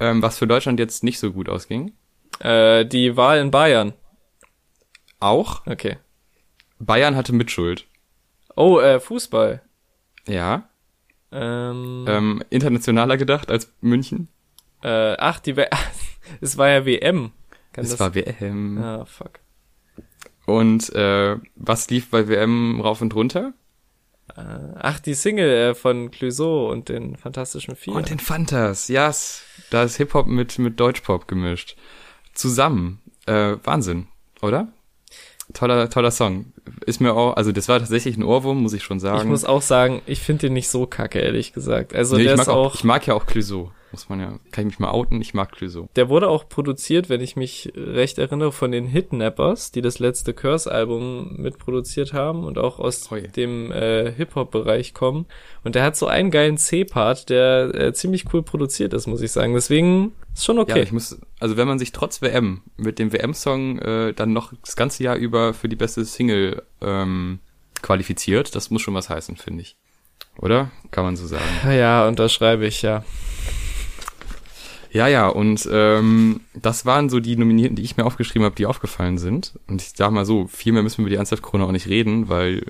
ähm, 0.00 0.22
was 0.22 0.38
für 0.38 0.46
Deutschland 0.46 0.78
jetzt 0.80 1.04
nicht 1.04 1.18
so 1.18 1.32
gut 1.32 1.48
ausging. 1.48 1.92
äh, 2.40 2.84
die 2.84 3.16
Wahl 3.16 3.38
in 3.38 3.50
Bayern. 3.50 3.92
Auch 5.20 5.66
Okay. 5.66 5.98
Bayern 6.78 7.16
hatte 7.16 7.32
Mitschuld. 7.32 7.86
Oh, 8.54 8.78
äh, 8.80 9.00
Fußball. 9.00 9.62
Ja. 10.28 10.68
Ähm, 11.32 12.04
Ähm, 12.08 12.42
internationaler 12.50 13.16
gedacht 13.16 13.50
als 13.50 13.72
München. 13.80 14.28
äh, 14.82 15.16
ach, 15.18 15.40
die 15.40 15.54
es 16.40 16.56
war 16.58 16.68
ja 16.68 16.84
WM. 16.86 17.32
Kann 17.72 17.84
Es 17.84 17.90
das 17.90 18.00
war 18.00 18.14
WM. 18.14 18.78
Ah, 18.78 19.04
fuck. 19.04 19.40
Und 20.46 20.90
äh, 20.94 21.36
was 21.56 21.90
lief 21.90 22.10
bei 22.10 22.28
WM 22.28 22.80
rauf 22.80 23.00
und 23.02 23.14
runter? 23.14 23.52
Äh, 24.34 24.42
ach, 24.74 25.00
die 25.00 25.14
Single 25.14 25.70
äh, 25.70 25.74
von 25.74 26.10
Clouseau 26.10 26.70
und 26.70 26.88
den 26.88 27.16
Fantastischen 27.16 27.76
Vier. 27.76 27.94
Und 27.94 28.10
den 28.10 28.18
Fantas, 28.18 28.88
ja. 28.88 29.08
Yes. 29.08 29.42
Da 29.70 29.84
ist 29.84 29.96
Hip-Hop 29.96 30.26
mit, 30.26 30.58
mit 30.58 30.78
Deutschpop 30.78 31.28
gemischt. 31.28 31.76
Zusammen. 32.34 33.00
Äh, 33.26 33.56
Wahnsinn, 33.64 34.06
oder? 34.42 34.68
Toller, 35.52 35.88
toller 35.90 36.10
Song. 36.10 36.52
Ist 36.84 37.00
mir 37.00 37.14
auch, 37.14 37.36
also 37.36 37.52
das 37.52 37.68
war 37.68 37.78
tatsächlich 37.78 38.16
ein 38.16 38.24
Ohrwurm, 38.24 38.62
muss 38.62 38.72
ich 38.72 38.82
schon 38.82 38.98
sagen. 39.00 39.20
ich 39.20 39.24
muss 39.26 39.44
auch 39.44 39.62
sagen, 39.62 40.02
ich 40.06 40.20
finde 40.20 40.42
den 40.42 40.54
nicht 40.54 40.68
so 40.68 40.86
kacke, 40.86 41.20
ehrlich 41.20 41.52
gesagt. 41.52 41.94
Also 41.94 42.16
nee, 42.16 42.24
der 42.24 42.34
ich, 42.34 42.40
ist 42.40 42.46
mag 42.46 42.54
auch, 42.54 42.66
auch, 42.66 42.74
ich 42.74 42.84
mag 42.84 43.06
ja 43.06 43.14
auch 43.14 43.26
Clouseau. 43.26 43.70
Muss 43.96 44.10
man 44.10 44.20
ja, 44.20 44.38
kann 44.50 44.66
ich 44.66 44.72
mich 44.72 44.78
mal 44.78 44.90
outen, 44.90 45.22
ich 45.22 45.32
mag 45.32 45.52
Clouseau. 45.52 45.88
der 45.96 46.10
wurde 46.10 46.28
auch 46.28 46.50
produziert, 46.50 47.08
wenn 47.08 47.22
ich 47.22 47.34
mich 47.34 47.72
recht 47.74 48.18
erinnere, 48.18 48.52
von 48.52 48.70
den 48.70 48.84
Hitnappers, 48.84 49.72
die 49.72 49.80
das 49.80 49.98
letzte 50.00 50.34
Curse-Album 50.34 51.36
mitproduziert 51.38 52.12
haben 52.12 52.44
und 52.44 52.58
auch 52.58 52.78
aus 52.78 53.10
Ui. 53.10 53.26
dem 53.28 53.72
äh, 53.72 54.12
Hip-Hop-Bereich 54.12 54.92
kommen. 54.92 55.24
Und 55.64 55.76
der 55.76 55.82
hat 55.82 55.96
so 55.96 56.06
einen 56.08 56.30
geilen 56.30 56.58
C-Part, 56.58 57.30
der 57.30 57.74
äh, 57.74 57.94
ziemlich 57.94 58.26
cool 58.34 58.42
produziert 58.42 58.92
ist, 58.92 59.06
muss 59.06 59.22
ich 59.22 59.32
sagen. 59.32 59.54
Deswegen 59.54 60.12
ist 60.34 60.44
schon 60.44 60.56
Ja, 60.56 60.62
okay. 60.64 60.82
ich 60.82 60.92
muss, 60.92 61.18
also 61.40 61.56
wenn 61.56 61.66
man 61.66 61.78
sich 61.78 61.92
trotz 61.92 62.20
WM 62.20 62.60
mit 62.76 62.98
dem 62.98 63.14
WM-Song 63.14 63.78
äh, 63.78 64.12
dann 64.12 64.34
noch 64.34 64.52
das 64.62 64.76
ganze 64.76 65.04
Jahr 65.04 65.16
über 65.16 65.54
für 65.54 65.70
die 65.70 65.76
beste 65.76 66.04
Single 66.04 66.64
ähm, 66.82 67.38
qualifiziert, 67.80 68.54
das 68.54 68.68
muss 68.68 68.82
schon 68.82 68.92
was 68.92 69.08
heißen, 69.08 69.38
finde 69.38 69.62
ich. 69.62 69.78
Oder? 70.38 70.70
Kann 70.90 71.04
man 71.04 71.16
so 71.16 71.26
sagen. 71.26 71.42
ja, 71.64 71.72
ja, 71.72 72.08
unterschreibe 72.08 72.66
ich, 72.66 72.82
ja. 72.82 73.04
Ja, 74.96 75.08
ja, 75.08 75.28
und 75.28 75.68
ähm, 75.70 76.40
das 76.54 76.86
waren 76.86 77.10
so 77.10 77.20
die 77.20 77.36
Nominierten, 77.36 77.76
die 77.76 77.82
ich 77.82 77.98
mir 77.98 78.06
aufgeschrieben 78.06 78.46
habe, 78.46 78.54
die 78.54 78.64
aufgefallen 78.64 79.18
sind. 79.18 79.58
Und 79.68 79.82
ich 79.82 79.92
sag 79.94 80.10
mal 80.10 80.24
so, 80.24 80.46
viel 80.46 80.72
mehr 80.72 80.82
müssen 80.82 80.96
wir 80.96 81.02
über 81.02 81.10
die 81.10 81.16
Ernsthaft-Krone 81.16 81.66
auch 81.66 81.72
nicht 81.72 81.86
reden, 81.86 82.30
weil 82.30 82.64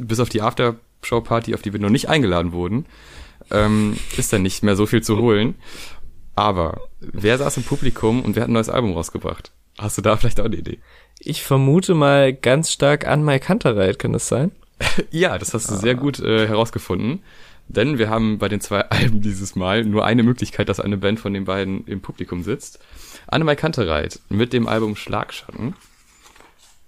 bis 0.00 0.18
auf 0.18 0.30
die 0.30 0.42
Aftershow-Party, 0.42 1.54
auf 1.54 1.62
die 1.62 1.72
wir 1.72 1.78
noch 1.78 1.90
nicht 1.90 2.08
eingeladen 2.08 2.50
wurden, 2.50 2.86
ähm, 3.52 3.96
ist 4.16 4.32
dann 4.32 4.42
nicht 4.42 4.64
mehr 4.64 4.74
so 4.74 4.84
viel 4.84 5.00
zu 5.00 5.18
holen. 5.18 5.54
Aber 6.34 6.80
wer 6.98 7.38
saß 7.38 7.58
im 7.58 7.62
Publikum 7.62 8.22
und 8.22 8.34
wer 8.34 8.42
hat 8.42 8.50
ein 8.50 8.54
neues 8.54 8.68
Album 8.68 8.92
rausgebracht? 8.92 9.52
Hast 9.78 9.98
du 9.98 10.02
da 10.02 10.16
vielleicht 10.16 10.40
auch 10.40 10.46
eine 10.46 10.56
Idee? 10.56 10.80
Ich 11.20 11.44
vermute 11.44 11.94
mal 11.94 12.34
ganz 12.34 12.72
stark 12.72 13.06
an 13.06 13.24
Mike 13.24 13.48
Hunterreit, 13.48 14.00
kann 14.00 14.12
das 14.12 14.26
sein? 14.26 14.50
Ja, 15.12 15.38
das 15.38 15.54
hast 15.54 15.70
du 15.70 15.76
sehr 15.76 15.94
gut 15.94 16.18
äh, 16.18 16.48
herausgefunden. 16.48 17.22
Denn 17.68 17.98
wir 17.98 18.08
haben 18.08 18.38
bei 18.38 18.48
den 18.48 18.60
zwei 18.60 18.80
Alben 18.90 19.20
dieses 19.20 19.56
Mal 19.56 19.84
nur 19.84 20.04
eine 20.04 20.22
Möglichkeit, 20.22 20.68
dass 20.68 20.80
eine 20.80 20.96
Band 20.96 21.20
von 21.20 21.34
den 21.34 21.44
beiden 21.44 21.86
im 21.86 22.00
Publikum 22.00 22.42
sitzt. 22.42 22.78
Annemai 23.26 23.56
Kantereit 23.56 24.20
mit 24.28 24.52
dem 24.52 24.68
Album 24.68 24.96
Schlagschatten. 24.96 25.74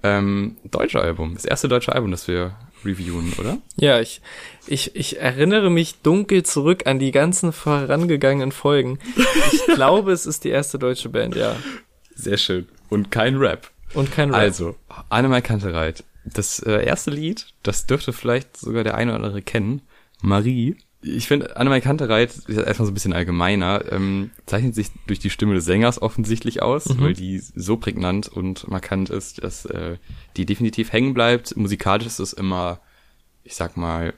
Ähm, 0.03 0.57
deutsche 0.65 1.01
Album. 1.01 1.35
Das 1.35 1.45
erste 1.45 1.69
deutsche 1.69 1.93
Album, 1.93 2.13
das 2.13 2.29
wir 2.29 2.55
reviewen, 2.85 3.33
oder? 3.39 3.59
Ja, 3.77 4.01
ich, 4.01 4.21
ich, 4.67 4.95
ich 4.95 5.21
erinnere 5.21 5.71
mich 5.71 6.01
dunkel 6.03 6.45
zurück 6.45 6.87
an 6.87 7.01
die 7.01 7.11
ganzen 7.11 7.53
vorangegangenen 7.53 8.53
Folgen. 8.53 9.01
Ich 9.53 9.67
glaube, 9.75 10.13
es 10.13 10.27
ist 10.27 10.45
die 10.45 10.51
erste 10.51 10.79
deutsche 10.79 11.09
Band, 11.09 11.35
ja. 11.35 11.57
Sehr 12.15 12.37
schön. 12.37 12.69
Und 12.89 13.11
kein 13.11 13.37
Rap. 13.37 13.71
Und 13.95 14.13
kein 14.13 14.31
Rap. 14.31 14.41
Also, 14.41 14.77
Annemai 15.09 15.41
Kantereit. 15.41 16.05
Das 16.25 16.61
äh, 16.61 16.85
erste 16.85 17.11
Lied, 17.11 17.47
das 17.63 17.87
dürfte 17.87 18.13
vielleicht 18.13 18.57
sogar 18.57 18.85
der 18.85 18.95
eine 18.95 19.13
oder 19.13 19.25
andere 19.25 19.43
kennen. 19.43 19.83
Marie. 20.23 20.77
Ich 21.01 21.29
finde, 21.29 21.57
Annemai 21.57 21.81
Kantereit 21.81 22.31
ist 22.35 22.49
erstmal 22.49 22.87
so 22.87 22.91
ein 22.91 22.95
bisschen 22.95 23.13
allgemeiner, 23.13 23.85
ähm, 23.93 24.31
zeichnet 24.47 24.75
sich 24.75 24.89
durch 25.07 25.21
die 25.21 25.31
Stimme 25.31 25.55
des 25.55 25.65
Sängers 25.65 26.03
offensichtlich 26.03 26.61
aus, 26.61 26.87
Mhm. 26.89 27.01
weil 27.01 27.13
die 27.15 27.39
so 27.39 27.77
prägnant 27.77 28.27
und 28.29 28.67
markant 28.69 29.09
ist, 29.09 29.45
dass 29.45 29.65
äh, 29.67 29.99
die 30.37 30.45
definitiv 30.45 30.93
hängen 30.93 31.15
bleibt. 31.15 31.57
Musikalisch 31.57 32.07
ist 32.07 32.19
es 32.19 32.33
immer, 32.33 32.81
ich 33.45 33.55
sag 33.55 33.77
mal, 33.77 34.13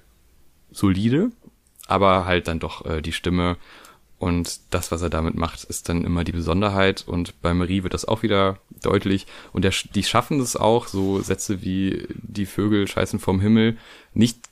solide, 0.71 1.31
aber 1.87 2.25
halt 2.25 2.49
dann 2.49 2.61
doch 2.61 2.87
äh, 2.87 3.03
die 3.03 3.13
Stimme 3.13 3.59
und 4.19 4.61
das, 4.71 4.91
was 4.93 5.01
er 5.03 5.09
damit 5.11 5.35
macht, 5.35 5.65
ist 5.65 5.89
dann 5.89 6.05
immer 6.05 6.25
die 6.25 6.33
Besonderheit. 6.33 7.05
Und 7.07 7.41
bei 7.41 7.55
Marie 7.55 7.83
wird 7.83 7.95
das 7.95 8.05
auch 8.05 8.23
wieder 8.23 8.59
deutlich. 8.83 9.27
Und 9.53 9.65
der, 9.65 9.73
die 9.95 10.03
schaffen 10.05 10.41
es 10.41 10.57
auch, 10.57 10.89
so 10.89 11.21
Sätze 11.23 11.63
wie 11.63 12.07
die 12.15 12.45
Vögel 12.45 12.87
scheißen 12.87 13.19
vom 13.19 13.41
Himmel 13.41 13.79
nicht 14.13 14.50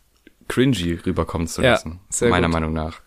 cringy 0.49 0.95
rüberkommen 1.07 1.47
zu 1.47 1.63
Ja, 1.63 1.73
lassen. 1.73 2.01
sehr 2.09 2.31
meiner 2.31 2.47
gut. 2.49 2.55
Meinung 2.55 2.73
nach. 2.73 3.01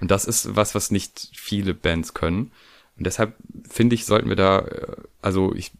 Und 0.00 0.10
das 0.10 0.24
ist 0.24 0.56
was, 0.56 0.74
was 0.74 0.90
nicht 0.90 1.28
viele 1.34 1.74
Bands 1.74 2.14
können. 2.14 2.52
Und 2.98 3.06
deshalb 3.06 3.34
finde 3.68 3.94
ich, 3.94 4.04
sollten 4.04 4.28
wir 4.28 4.36
da, 4.36 4.58
äh, 4.60 4.96
also 5.22 5.54
ich 5.54 5.72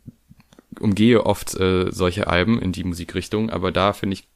umgehe 0.80 1.26
oft 1.26 1.54
äh, 1.54 1.90
solche 1.90 2.26
Alben 2.28 2.60
in 2.60 2.72
die 2.72 2.84
Musikrichtung, 2.84 3.50
aber 3.50 3.70
da 3.72 3.92
finde 3.92 4.14
ich, 4.14 4.28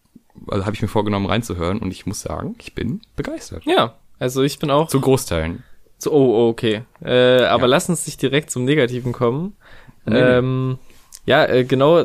also 0.48 0.66
habe 0.66 0.76
ich 0.76 0.82
mir 0.82 0.88
vorgenommen 0.88 1.26
reinzuhören 1.26 1.78
und 1.78 1.90
ich 1.90 2.04
muss 2.06 2.20
sagen, 2.20 2.54
ich 2.60 2.74
bin 2.74 3.00
begeistert. 3.16 3.64
Ja, 3.64 3.94
also 4.18 4.42
ich 4.42 4.58
bin 4.58 4.70
auch 4.70 4.88
Zu 4.88 5.00
Großteilen. 5.00 5.62
So, 5.98 6.12
oh, 6.12 6.34
oh, 6.46 6.48
okay. 6.50 6.82
Äh, 7.02 7.44
aber 7.44 7.62
Ja. 7.62 7.66
lass 7.68 7.88
uns 7.88 8.06
nicht 8.06 8.20
direkt 8.20 8.50
zum 8.50 8.64
Negativen 8.64 9.12
kommen. 9.12 9.56
Nee, 10.04 10.14
nee. 10.14 10.20
ähm, 10.20 10.78
ja, 11.24 11.46
äh, 11.46 11.64
genau, 11.64 12.04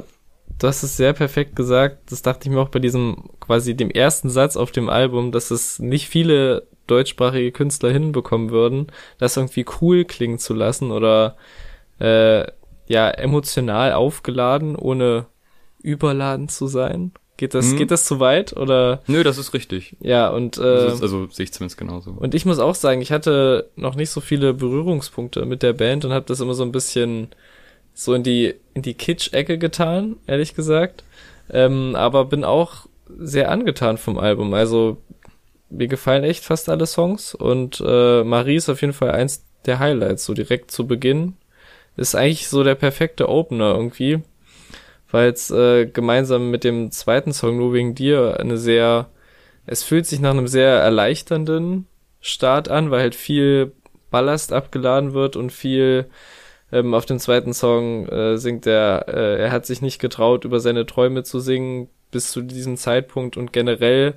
du 0.61 0.67
hast 0.67 0.83
es 0.83 0.95
sehr 0.95 1.13
perfekt 1.13 1.55
gesagt. 1.55 2.11
Das 2.11 2.21
dachte 2.21 2.47
ich 2.47 2.53
mir 2.53 2.61
auch 2.61 2.69
bei 2.69 2.79
diesem, 2.79 3.29
quasi 3.39 3.75
dem 3.75 3.89
ersten 3.89 4.29
Satz 4.29 4.55
auf 4.55 4.71
dem 4.71 4.89
Album, 4.89 5.31
dass 5.31 5.49
es 5.51 5.79
nicht 5.79 6.07
viele 6.07 6.67
deutschsprachige 6.87 7.51
Künstler 7.51 7.89
hinbekommen 7.91 8.51
würden, 8.51 8.87
das 9.17 9.37
irgendwie 9.37 9.65
cool 9.81 10.05
klingen 10.05 10.39
zu 10.39 10.53
lassen 10.53 10.91
oder 10.91 11.35
äh, 11.99 12.45
ja, 12.87 13.09
emotional 13.09 13.93
aufgeladen, 13.93 14.75
ohne 14.75 15.25
überladen 15.81 16.49
zu 16.49 16.67
sein. 16.67 17.11
Geht 17.37 17.53
das, 17.55 17.71
Mhm. 17.71 17.77
geht 17.77 17.91
das 17.91 18.05
zu 18.05 18.19
weit? 18.19 18.55
Oder 18.55 19.01
Nö, 19.07 19.23
das 19.23 19.39
ist 19.39 19.53
richtig. 19.55 19.95
ja, 19.99 20.29
und 20.29 20.57
äh, 20.57 20.61
Also, 20.61 21.01
also 21.01 21.27
sehe 21.31 21.45
ich 21.45 21.53
zumindest 21.53 21.79
genauso. 21.79 22.11
und 22.11 22.35
ich 22.35 22.45
muss 22.45 22.59
auch 22.59 22.75
sagen, 22.75 23.01
ich 23.01 23.11
hatte 23.11 23.71
noch 23.75 23.95
nicht 23.95 24.11
so 24.11 24.21
viele 24.21 24.53
Berührungspunkte 24.53 25.45
mit 25.45 25.63
der 25.63 25.73
Band 25.73 26.05
und 26.05 26.13
habe 26.13 26.25
das 26.27 26.39
immer 26.39 26.53
so 26.53 26.63
ein 26.63 26.71
bisschen 26.71 27.29
so 27.93 28.13
in 28.13 28.24
die 28.24 28.55
in 28.74 28.81
die 28.81 28.93
Kitsch-Ecke 28.93 29.57
getan, 29.57 30.17
ehrlich 30.27 30.55
gesagt. 30.55 31.03
Ähm, 31.50 31.95
aber 31.95 32.25
bin 32.25 32.43
auch 32.43 32.88
sehr 33.19 33.51
angetan 33.51 33.98
vom 33.98 34.17
Album. 34.17 34.53
Also 34.53 34.98
mir 35.69 35.88
gefallen 35.88 36.24
echt 36.24 36.43
fast 36.43 36.69
alle 36.69 36.86
Songs 36.86 37.36
und 37.36 37.83
äh, 37.86 38.24
Marie 38.24 38.55
ist 38.55 38.69
auf 38.69 38.81
jeden 38.81 38.93
Fall 38.93 39.12
eins 39.12 39.43
der 39.65 39.79
Highlights, 39.79 40.25
so 40.25 40.33
direkt 40.33 40.71
zu 40.71 40.88
Beginn. 40.88 41.36
Ist 41.98 42.15
eigentlich 42.15 42.48
so 42.48 42.63
der 42.63 42.75
perfekte 42.75 43.27
Opener 43.27 43.75
irgendwie, 43.75 44.21
weil 45.12 45.29
es 45.29 45.51
äh, 45.51 45.86
gemeinsam 45.86 46.50
mit 46.50 46.63
dem 46.63 46.91
zweiten 46.91 47.33
Song 47.33 47.57
nur 47.57 47.74
wegen 47.74 47.95
dir 47.95 48.39
eine 48.39 48.57
sehr 48.57 49.10
es 49.65 49.83
fühlt 49.83 50.05
sich 50.05 50.19
nach 50.19 50.31
einem 50.31 50.48
sehr 50.48 50.69
erleichternden 50.69 51.88
Start 52.19 52.69
an, 52.69 52.91
weil 52.91 53.01
halt 53.01 53.15
viel 53.15 53.74
Ballast 54.10 54.53
abgeladen 54.53 55.13
wird 55.13 55.36
und 55.36 55.51
viel 55.51 56.10
ähm, 56.71 56.93
auf 56.93 57.05
dem 57.05 57.19
zweiten 57.19 57.53
Song 57.53 58.07
äh, 58.07 58.37
singt 58.37 58.65
er, 58.65 59.05
äh, 59.07 59.41
er 59.41 59.51
hat 59.51 59.65
sich 59.65 59.81
nicht 59.81 59.99
getraut, 59.99 60.45
über 60.45 60.59
seine 60.59 60.85
Träume 60.85 61.23
zu 61.23 61.39
singen 61.39 61.89
bis 62.11 62.31
zu 62.31 62.41
diesem 62.41 62.77
Zeitpunkt 62.77 63.37
und 63.37 63.53
generell 63.53 64.15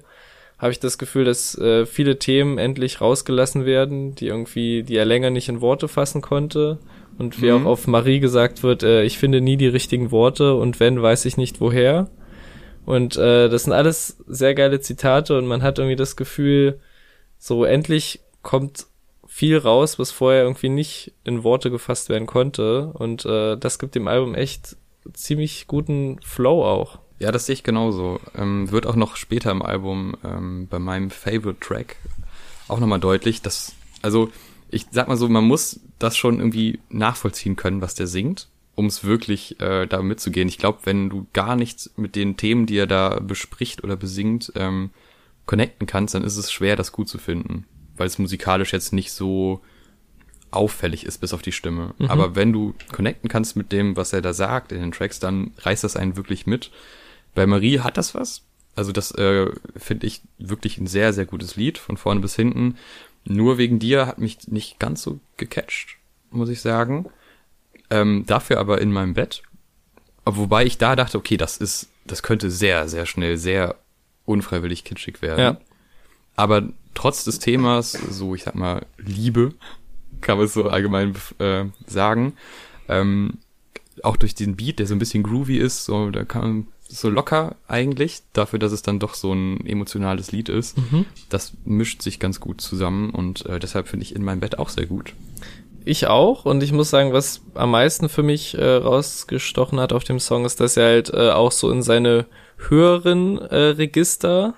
habe 0.59 0.71
ich 0.73 0.81
das 0.81 0.99
Gefühl, 0.99 1.25
dass 1.25 1.59
äh, 1.59 1.85
viele 1.85 2.19
Themen 2.19 2.59
endlich 2.59 3.01
rausgelassen 3.01 3.67
werden, 3.67 4.15
die 4.15 4.29
irgendwie, 4.29 4.83
die 4.83 4.97
er 4.97 5.05
länger 5.05 5.31
nicht 5.31 5.49
in 5.49 5.61
Worte 5.61 5.89
fassen 5.89 6.23
konnte. 6.23 6.79
Und 7.19 7.41
wie 7.43 7.51
Mhm. 7.51 7.67
auch 7.67 7.71
auf 7.71 7.87
Marie 7.87 8.19
gesagt 8.21 8.63
wird, 8.63 8.83
äh, 8.83 9.03
ich 9.03 9.19
finde 9.19 9.41
nie 9.41 9.57
die 9.57 9.69
richtigen 9.69 10.11
Worte 10.11 10.55
und 10.55 10.81
wenn, 10.81 11.01
weiß 11.03 11.25
ich 11.27 11.37
nicht 11.37 11.61
woher. 11.61 12.09
Und 12.87 13.17
äh, 13.17 13.49
das 13.49 13.65
sind 13.65 13.73
alles 13.73 14.19
sehr 14.27 14.55
geile 14.55 14.81
Zitate 14.81 15.37
und 15.39 15.47
man 15.47 15.63
hat 15.63 15.79
irgendwie 15.79 15.97
das 15.97 16.17
Gefühl, 16.17 16.81
so 17.39 17.65
endlich 17.65 18.21
kommt 18.43 18.87
viel 19.35 19.59
raus, 19.59 19.99
was 19.99 20.13
vorher 20.13 20.45
irgendwie 20.45 20.69
nicht 20.69 21.13
in 21.25 21.43
Worte 21.43 21.73
gefasst 21.73 22.09
werden 22.09 22.29
konnte. 22.29 22.93
Und 22.93 23.25
äh, 23.27 23.57
das 23.57 23.81
gibt 23.81 23.97
dem 23.97 24.07
Album 24.07 24.37
echt 24.37 24.77
ziemlich 25.13 25.67
guten 25.67 26.21
Flow 26.23 26.65
auch. 26.65 27.01
Ja, 27.19 27.33
das 27.33 27.47
sehe 27.47 27.55
ich 27.55 27.65
genauso. 27.65 28.21
Ähm, 28.37 28.71
wird 28.71 28.87
auch 28.87 28.95
noch 28.95 29.17
später 29.17 29.51
im 29.51 29.61
Album 29.61 30.17
ähm, 30.23 30.69
bei 30.71 30.79
meinem 30.79 31.11
Favorite 31.11 31.59
Track 31.59 31.97
auch 32.69 32.79
nochmal 32.79 33.01
deutlich, 33.01 33.43
dass, 33.43 33.75
also 34.03 34.31
ich 34.71 34.87
sag 34.93 35.09
mal 35.09 35.17
so, 35.17 35.29
man 35.29 35.45
muss 35.45 35.81
das 35.99 36.17
schon 36.17 36.39
irgendwie 36.39 36.79
nachvollziehen 36.89 37.57
können, 37.57 37.81
was 37.81 37.97
der 37.97 38.07
singt, 38.07 38.47
um 38.77 38.87
es 38.87 39.03
wirklich 39.03 39.61
äh, 39.61 39.87
da 39.87 40.01
mitzugehen. 40.01 40.47
Ich 40.47 40.59
glaube, 40.59 40.79
wenn 40.85 41.11
du 41.11 41.27
gar 41.33 41.57
nichts 41.57 41.93
mit 41.97 42.15
den 42.15 42.37
Themen, 42.37 42.67
die 42.67 42.79
er 42.79 42.87
da 42.87 43.19
bespricht 43.19 43.83
oder 43.83 43.97
besingt, 43.97 44.53
ähm, 44.55 44.91
connecten 45.45 45.89
kannst, 45.89 46.15
dann 46.15 46.23
ist 46.23 46.37
es 46.37 46.53
schwer, 46.53 46.77
das 46.77 46.93
gut 46.93 47.09
zu 47.09 47.19
finden, 47.19 47.67
weil 47.97 48.07
es 48.07 48.19
musikalisch 48.19 48.73
jetzt 48.73 48.93
nicht 48.93 49.13
so 49.13 49.61
auffällig 50.51 51.05
ist, 51.05 51.19
bis 51.19 51.33
auf 51.33 51.43
die 51.43 51.53
Stimme. 51.53 51.95
Aber 52.09 52.37
wenn 52.37 52.53
du 52.53 52.75
connecten 52.93 53.29
kannst 53.29 53.57
mit 53.57 53.73
dem, 53.73 53.97
was 53.97 54.13
er 54.13 54.23
da 54.23 54.33
sagt 54.33 54.73
in 54.73 54.81
den 54.81 54.93
Tracks, 54.93 55.19
dann 55.19 55.53
reißt 55.59 55.83
das 55.85 55.97
einen 55.97 56.17
wirklich 56.17 56.47
mit. 56.47 56.71
Bei 57.35 57.47
Marie 57.47 57.81
hat 57.81 57.97
das 57.97 58.15
was. 58.15 58.43
Also 58.77 58.93
das 58.93 59.11
äh, 59.13 59.51
finde 59.77 60.07
ich 60.07 60.23
wirklich 60.39 60.79
ein 60.79 60.87
sehr, 60.87 61.13
sehr 61.13 61.27
gutes 61.27 61.57
Lied, 61.57 61.79
von 61.79 61.97
vorne 61.97 62.21
bis 62.21 62.37
hinten. 62.37 62.77
Nur 63.25 63.59
wegen 63.59 63.79
dir 63.79 64.07
hat 64.07 64.19
mich 64.19 64.49
nicht 64.49 64.79
ganz 64.79 65.03
so 65.03 65.21
gecatcht, 65.37 65.97
muss 66.31 66.49
ich 66.49 66.61
sagen. 66.61 67.07
Ähm, 67.91 68.25
dafür 68.27 68.59
aber 68.59 68.81
in 68.81 68.93
meinem 68.93 69.15
Bett. 69.15 69.43
Wobei 70.25 70.65
ich 70.65 70.79
da 70.79 70.97
dachte, 70.97 71.19
okay, 71.19 71.37
das 71.37 71.57
ist, 71.57 71.89
das 72.07 72.23
könnte 72.23 72.51
sehr, 72.51 72.89
sehr 72.89 73.07
schnell, 73.07 73.37
sehr 73.37 73.77
unfreiwillig 74.25 74.85
kitschig 74.85 75.23
werden. 75.23 75.41
Ja. 75.41 75.57
Aber 76.37 76.69
trotz 76.95 77.25
des 77.25 77.39
Themas, 77.39 77.93
so 77.93 78.35
ich 78.35 78.45
sag 78.45 78.55
mal, 78.55 78.87
Liebe, 78.99 79.55
kann 80.21 80.39
man 80.39 80.47
es 80.47 80.55
so 80.55 80.65
allgemein 80.65 81.15
äh, 81.39 81.65
sagen, 81.87 82.35
ähm, 82.89 83.39
auch 84.03 84.17
durch 84.17 84.35
den 84.35 84.57
Beat, 84.57 84.79
der 84.79 84.87
so 84.87 84.95
ein 84.95 84.99
bisschen 84.99 85.23
groovy 85.23 85.59
ist, 85.59 85.85
so, 85.85 86.11
da 86.11 86.25
kann 86.25 86.67
so 86.89 87.09
locker 87.09 87.57
eigentlich, 87.67 88.23
dafür, 88.33 88.59
dass 88.59 88.73
es 88.73 88.83
dann 88.83 88.99
doch 88.99 89.15
so 89.15 89.33
ein 89.33 89.65
emotionales 89.67 90.33
Lied 90.33 90.49
ist. 90.49 90.77
Das 91.29 91.55
mischt 91.65 92.03
sich 92.03 92.21
ganz 92.21 92.41
gut 92.41 92.61
zusammen 92.61 93.11
und 93.11 93.47
äh, 93.47 93.59
deshalb 93.59 93.89
finde 93.89 94.05
ich 94.05 94.15
in 94.15 94.25
meinem 94.25 94.41
Bett 94.41 94.59
auch 94.59 94.69
sehr 94.69 94.87
gut. 94.87 95.15
Ich 95.85 96.07
auch 96.07 96.45
und 96.45 96.63
ich 96.63 96.73
muss 96.73 96.91
sagen, 96.91 97.13
was 97.13 97.43
am 97.55 97.71
meisten 97.71 98.09
für 98.09 98.23
mich 98.23 98.57
äh, 98.57 98.65
rausgestochen 98.65 99.79
hat 99.81 99.93
auf 99.93 100.05
dem 100.05 100.19
Song 100.19 100.45
ist, 100.45 100.61
dass 100.61 100.77
er 100.77 100.87
halt 100.87 101.11
äh, 101.13 101.31
auch 101.31 101.53
so 101.53 101.71
in 101.71 101.83
seine 101.83 102.27
höheren 102.69 103.39
äh, 103.39 103.57
Register, 103.57 104.55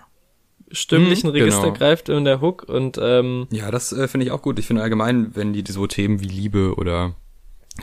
stimmlichen 0.72 1.30
Hm, 1.30 1.36
Register 1.36 1.62
genau. 1.62 1.74
greift 1.74 2.08
in 2.08 2.24
der 2.24 2.40
Hook 2.40 2.64
und 2.68 2.98
ähm, 3.00 3.46
Ja, 3.50 3.70
das 3.70 3.92
äh, 3.92 4.08
finde 4.08 4.26
ich 4.26 4.32
auch 4.32 4.42
gut. 4.42 4.58
Ich 4.58 4.66
finde 4.66 4.82
allgemein, 4.82 5.34
wenn 5.34 5.52
die 5.52 5.64
so 5.70 5.86
Themen 5.86 6.20
wie 6.20 6.26
Liebe 6.28 6.74
oder 6.76 7.14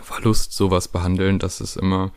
Verlust 0.02 0.54
sowas 0.54 0.88
behandeln, 0.88 1.40
das 1.40 1.62
ist 1.62 1.76
immer 1.78 2.12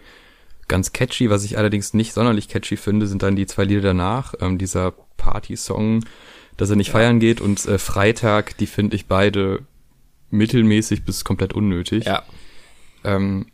ganz 0.68 0.92
catchy. 0.92 1.30
Was 1.30 1.44
ich 1.44 1.58
allerdings 1.58 1.94
nicht 1.94 2.12
sonderlich 2.14 2.48
catchy 2.48 2.76
finde, 2.76 3.06
sind 3.06 3.22
dann 3.22 3.36
die 3.36 3.46
zwei 3.46 3.64
Lieder 3.64 3.82
danach. 3.82 4.34
Ähm, 4.40 4.58
dieser 4.58 4.92
Party-Song, 5.16 6.04
dass 6.56 6.70
er 6.70 6.76
nicht 6.76 6.90
feiern 6.90 7.20
geht 7.20 7.40
und 7.40 7.64
äh, 7.66 7.78
Freitag, 7.78 8.56
die 8.58 8.66
finde 8.66 8.96
ich 8.96 9.06
beide 9.06 9.60
mittelmäßig 10.30 11.04
bis 11.04 11.24
komplett 11.24 11.52
unnötig. 11.52 12.04
ja, 12.06 12.22
Ähm, 13.04 13.46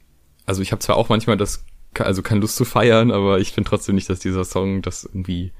also 0.47 0.63
ich 0.63 0.73
habe 0.73 0.81
zwar 0.81 0.97
auch 0.97 1.09
manchmal 1.09 1.37
das, 1.37 1.65
also 1.99 2.23
keine 2.23 2.41
Lust 2.41 2.57
zu 2.57 2.65
feiern, 2.65 3.11
aber 3.11 3.39
ich 3.41 3.53
finde 3.53 3.69
trotzdem 3.69 3.95
nicht, 3.97 4.09
dass 4.09 4.21
dieser 4.21 4.45
Song 4.45 4.83
das 4.83 5.05
irgendwie 5.05 5.53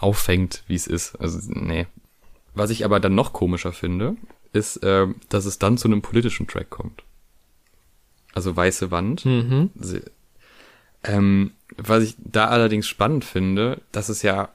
auffängt, 0.00 0.62
wie 0.66 0.74
es 0.74 0.86
ist. 0.86 1.16
Also 1.16 1.38
nee. 1.52 1.86
Was 2.54 2.70
ich 2.70 2.84
aber 2.84 3.00
dann 3.00 3.14
noch 3.14 3.32
komischer 3.32 3.72
finde, 3.72 4.16
ist, 4.52 4.80
ähm, 4.82 5.16
dass 5.28 5.44
es 5.44 5.58
dann 5.58 5.78
zu 5.78 5.88
einem 5.88 6.02
politischen 6.02 6.46
Track 6.46 6.70
kommt. 6.70 7.02
Also 8.34 8.54
weiße 8.56 8.90
Wand. 8.90 9.24
mhm. 9.24 9.70
Sie- 9.74 10.02
Ähm, 11.04 11.52
was 11.76 12.02
ich 12.02 12.16
da 12.18 12.46
allerdings 12.48 12.88
spannend 12.88 13.24
finde, 13.24 13.80
dass 13.92 14.08
es 14.08 14.22
ja, 14.22 14.48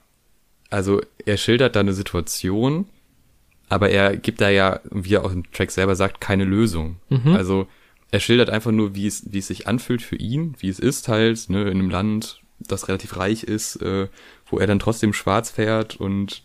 also 0.69 1.01
er 1.25 1.38
schildert 1.38 1.75
da 1.75 1.79
eine 1.79 1.93
Situation, 1.93 2.86
aber 3.69 3.89
er 3.89 4.17
gibt 4.17 4.41
da 4.41 4.49
ja, 4.49 4.82
wie 4.91 5.15
er 5.15 5.23
auch 5.25 5.32
im 5.32 5.49
Track 5.51 5.71
selber 5.71 5.95
sagt, 5.95 6.19
keine 6.19 6.43
Lösung. 6.43 6.97
Also 7.34 7.67
er 8.12 8.19
schildert 8.19 8.49
einfach 8.49 8.71
nur, 8.71 8.93
wie 8.93 9.08
es, 9.08 9.32
wie 9.32 9.38
es 9.39 9.47
sich 9.47 9.67
anfühlt 9.67 10.01
für 10.01 10.17
ihn, 10.17 10.56
wie 10.60 10.67
es 10.69 10.79
ist 10.79 11.08
halt, 11.08 11.49
ne, 11.49 11.62
in 11.63 11.79
einem 11.79 11.89
Land, 11.89 12.41
das 12.60 12.88
relativ 12.89 13.15
reich 13.17 13.43
ist, 13.43 13.77
äh, 13.77 14.08
wo 14.53 14.59
er 14.59 14.67
dann 14.67 14.77
trotzdem 14.77 15.13
schwarz 15.13 15.49
fährt 15.49 15.95
und 15.95 16.43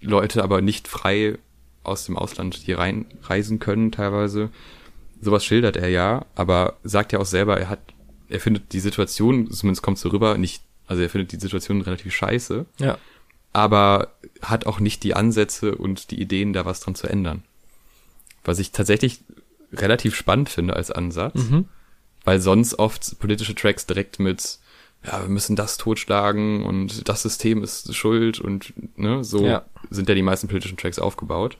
Leute 0.00 0.42
aber 0.42 0.62
nicht 0.62 0.88
frei 0.88 1.36
aus 1.84 2.06
dem 2.06 2.16
Ausland 2.16 2.54
hier 2.54 2.78
rein 2.78 3.04
reisen 3.24 3.58
können 3.58 3.92
teilweise. 3.92 4.48
Sowas 5.20 5.44
schildert 5.44 5.76
er 5.76 5.90
ja, 5.90 6.24
aber 6.34 6.78
sagt 6.82 7.12
ja 7.12 7.18
auch 7.18 7.26
selber, 7.26 7.60
er 7.60 7.68
hat, 7.68 7.80
er 8.30 8.40
findet 8.40 8.72
die 8.72 8.80
Situation, 8.80 9.50
zumindest 9.50 9.82
kommt 9.82 9.98
so 9.98 10.08
rüber, 10.08 10.38
nicht, 10.38 10.62
also 10.86 11.02
er 11.02 11.10
findet 11.10 11.32
die 11.32 11.40
Situation 11.40 11.82
relativ 11.82 12.14
scheiße, 12.14 12.64
ja, 12.78 12.96
aber 13.52 14.14
hat 14.40 14.64
auch 14.64 14.80
nicht 14.80 15.02
die 15.02 15.12
Ansätze 15.12 15.74
und 15.74 16.10
die 16.10 16.22
Ideen, 16.22 16.54
da 16.54 16.64
was 16.64 16.80
dran 16.80 16.94
zu 16.94 17.06
ändern. 17.06 17.42
Was 18.44 18.60
ich 18.60 18.72
tatsächlich 18.72 19.20
relativ 19.74 20.16
spannend 20.16 20.48
finde 20.48 20.74
als 20.74 20.90
Ansatz, 20.90 21.34
mhm. 21.50 21.68
weil 22.24 22.40
sonst 22.40 22.78
oft 22.78 23.18
politische 23.18 23.54
Tracks 23.54 23.84
direkt 23.84 24.20
mit, 24.20 24.58
ja, 25.04 25.20
wir 25.22 25.28
müssen 25.28 25.56
das 25.56 25.78
totschlagen 25.78 26.64
und 26.64 27.08
das 27.08 27.22
System 27.22 27.62
ist 27.62 27.94
schuld 27.94 28.40
und 28.40 28.72
ne, 28.96 29.24
so 29.24 29.44
Ja. 29.44 29.62
sind 29.90 30.08
ja 30.08 30.14
die 30.14 30.22
meisten 30.22 30.48
politischen 30.48 30.76
Tracks 30.76 30.98
aufgebaut. 30.98 31.56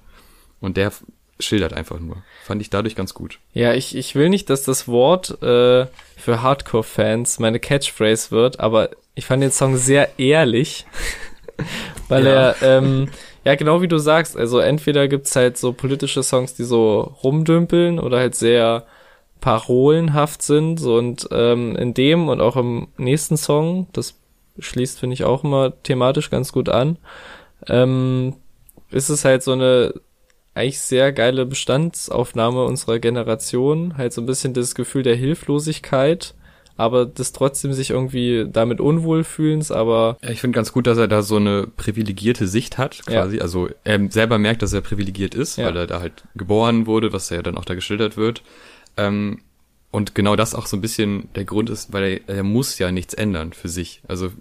Und 0.60 0.76
der 0.76 0.92
schildert 1.40 1.72
einfach 1.72 1.98
nur. 1.98 2.18
Fand 2.44 2.62
ich 2.62 2.70
dadurch 2.70 2.94
ganz 2.94 3.14
gut. 3.14 3.40
Ja, 3.52 3.74
ich, 3.74 3.96
ich 3.96 4.14
will 4.14 4.28
nicht, 4.28 4.48
dass 4.48 4.62
das 4.62 4.86
Wort 4.86 5.42
äh, 5.42 5.86
für 6.16 6.40
Hardcore-Fans 6.42 7.40
meine 7.40 7.58
Catchphrase 7.58 8.30
wird, 8.30 8.60
aber 8.60 8.90
ich 9.16 9.26
fand 9.26 9.42
den 9.42 9.50
Song 9.50 9.76
sehr 9.76 10.20
ehrlich, 10.20 10.86
weil 12.08 12.26
Ja. 12.26 12.50
er, 12.50 12.56
ähm, 12.62 13.08
ja 13.44 13.56
genau 13.56 13.82
wie 13.82 13.88
du 13.88 13.98
sagst, 13.98 14.36
also 14.36 14.60
entweder 14.60 15.08
gibt's 15.08 15.34
halt 15.34 15.58
so 15.58 15.72
politische 15.72 16.22
Songs, 16.22 16.54
die 16.54 16.62
so 16.64 17.00
rumdümpeln 17.24 17.98
oder 17.98 18.18
halt 18.18 18.36
sehr 18.36 18.86
parolenhaft 19.42 20.40
sind 20.40 20.80
und 20.82 21.28
ähm, 21.32 21.76
in 21.76 21.92
dem 21.92 22.28
und 22.28 22.40
auch 22.40 22.56
im 22.56 22.88
nächsten 22.96 23.36
Song, 23.36 23.88
das 23.92 24.14
schließt 24.58 24.98
finde 25.00 25.14
ich 25.14 25.24
auch 25.24 25.44
immer 25.44 25.72
thematisch 25.82 26.30
ganz 26.30 26.52
gut 26.52 26.68
an, 26.70 26.96
ähm, 27.68 28.34
ist 28.90 29.08
es 29.10 29.24
halt 29.24 29.42
so 29.42 29.52
eine 29.52 29.92
eigentlich 30.54 30.80
sehr 30.80 31.12
geile 31.12 31.44
Bestandsaufnahme 31.46 32.64
unserer 32.64 32.98
Generation, 32.98 33.96
halt 33.96 34.12
so 34.12 34.20
ein 34.22 34.26
bisschen 34.26 34.52
das 34.54 34.74
Gefühl 34.74 35.02
der 35.02 35.16
Hilflosigkeit, 35.16 36.34
aber 36.76 37.04
das 37.06 37.32
trotzdem 37.32 37.72
sich 37.72 37.90
irgendwie 37.90 38.46
damit 38.50 38.80
unwohlfühlens, 38.80 39.70
aber 39.72 40.18
Ja, 40.22 40.30
ich 40.30 40.40
finde 40.40 40.54
ganz 40.56 40.72
gut, 40.72 40.86
dass 40.86 40.98
er 40.98 41.08
da 41.08 41.22
so 41.22 41.36
eine 41.36 41.66
privilegierte 41.66 42.46
Sicht 42.46 42.76
hat, 42.78 43.04
quasi. 43.06 43.40
Also 43.40 43.68
er 43.84 44.10
selber 44.10 44.38
merkt, 44.38 44.62
dass 44.62 44.72
er 44.72 44.82
privilegiert 44.82 45.34
ist, 45.34 45.56
Ja. 45.56 45.66
weil 45.66 45.76
er 45.76 45.86
da 45.86 46.00
halt 46.00 46.24
geboren 46.34 46.86
wurde, 46.86 47.12
was 47.12 47.30
ja 47.30 47.42
dann 47.42 47.56
auch 47.56 47.64
da 47.64 47.74
geschildert 47.74 48.16
wird. 48.16 48.42
Ähm, 48.96 49.40
und 49.90 50.14
genau 50.14 50.36
das 50.36 50.54
auch 50.54 50.66
so 50.66 50.76
ein 50.76 50.80
bisschen 50.80 51.28
der 51.34 51.44
Grund 51.44 51.68
ist, 51.68 51.92
weil 51.92 52.22
er, 52.26 52.36
er 52.36 52.42
muss 52.42 52.78
ja 52.78 52.90
nichts 52.90 53.14
ändern 53.14 53.52
für 53.52 53.68
sich. 53.68 54.02
Also 54.08 54.32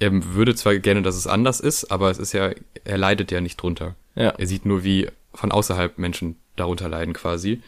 er 0.00 0.34
würde 0.34 0.54
zwar 0.54 0.76
gerne, 0.76 1.02
dass 1.02 1.16
es 1.16 1.26
anders 1.26 1.60
ist, 1.60 1.90
aber 1.90 2.10
es 2.10 2.18
ist 2.18 2.32
ja, 2.32 2.52
er 2.84 2.98
leidet 2.98 3.30
ja 3.30 3.40
nicht 3.40 3.60
drunter. 3.60 3.96
ja, 4.14 4.30
Er 4.30 4.46
sieht 4.46 4.64
nur, 4.64 4.84
wie 4.84 5.08
von 5.34 5.52
außerhalb 5.52 5.98
Menschen 5.98 6.36
darunter 6.56 6.88
leiden 6.88 7.14
quasi. 7.14 7.62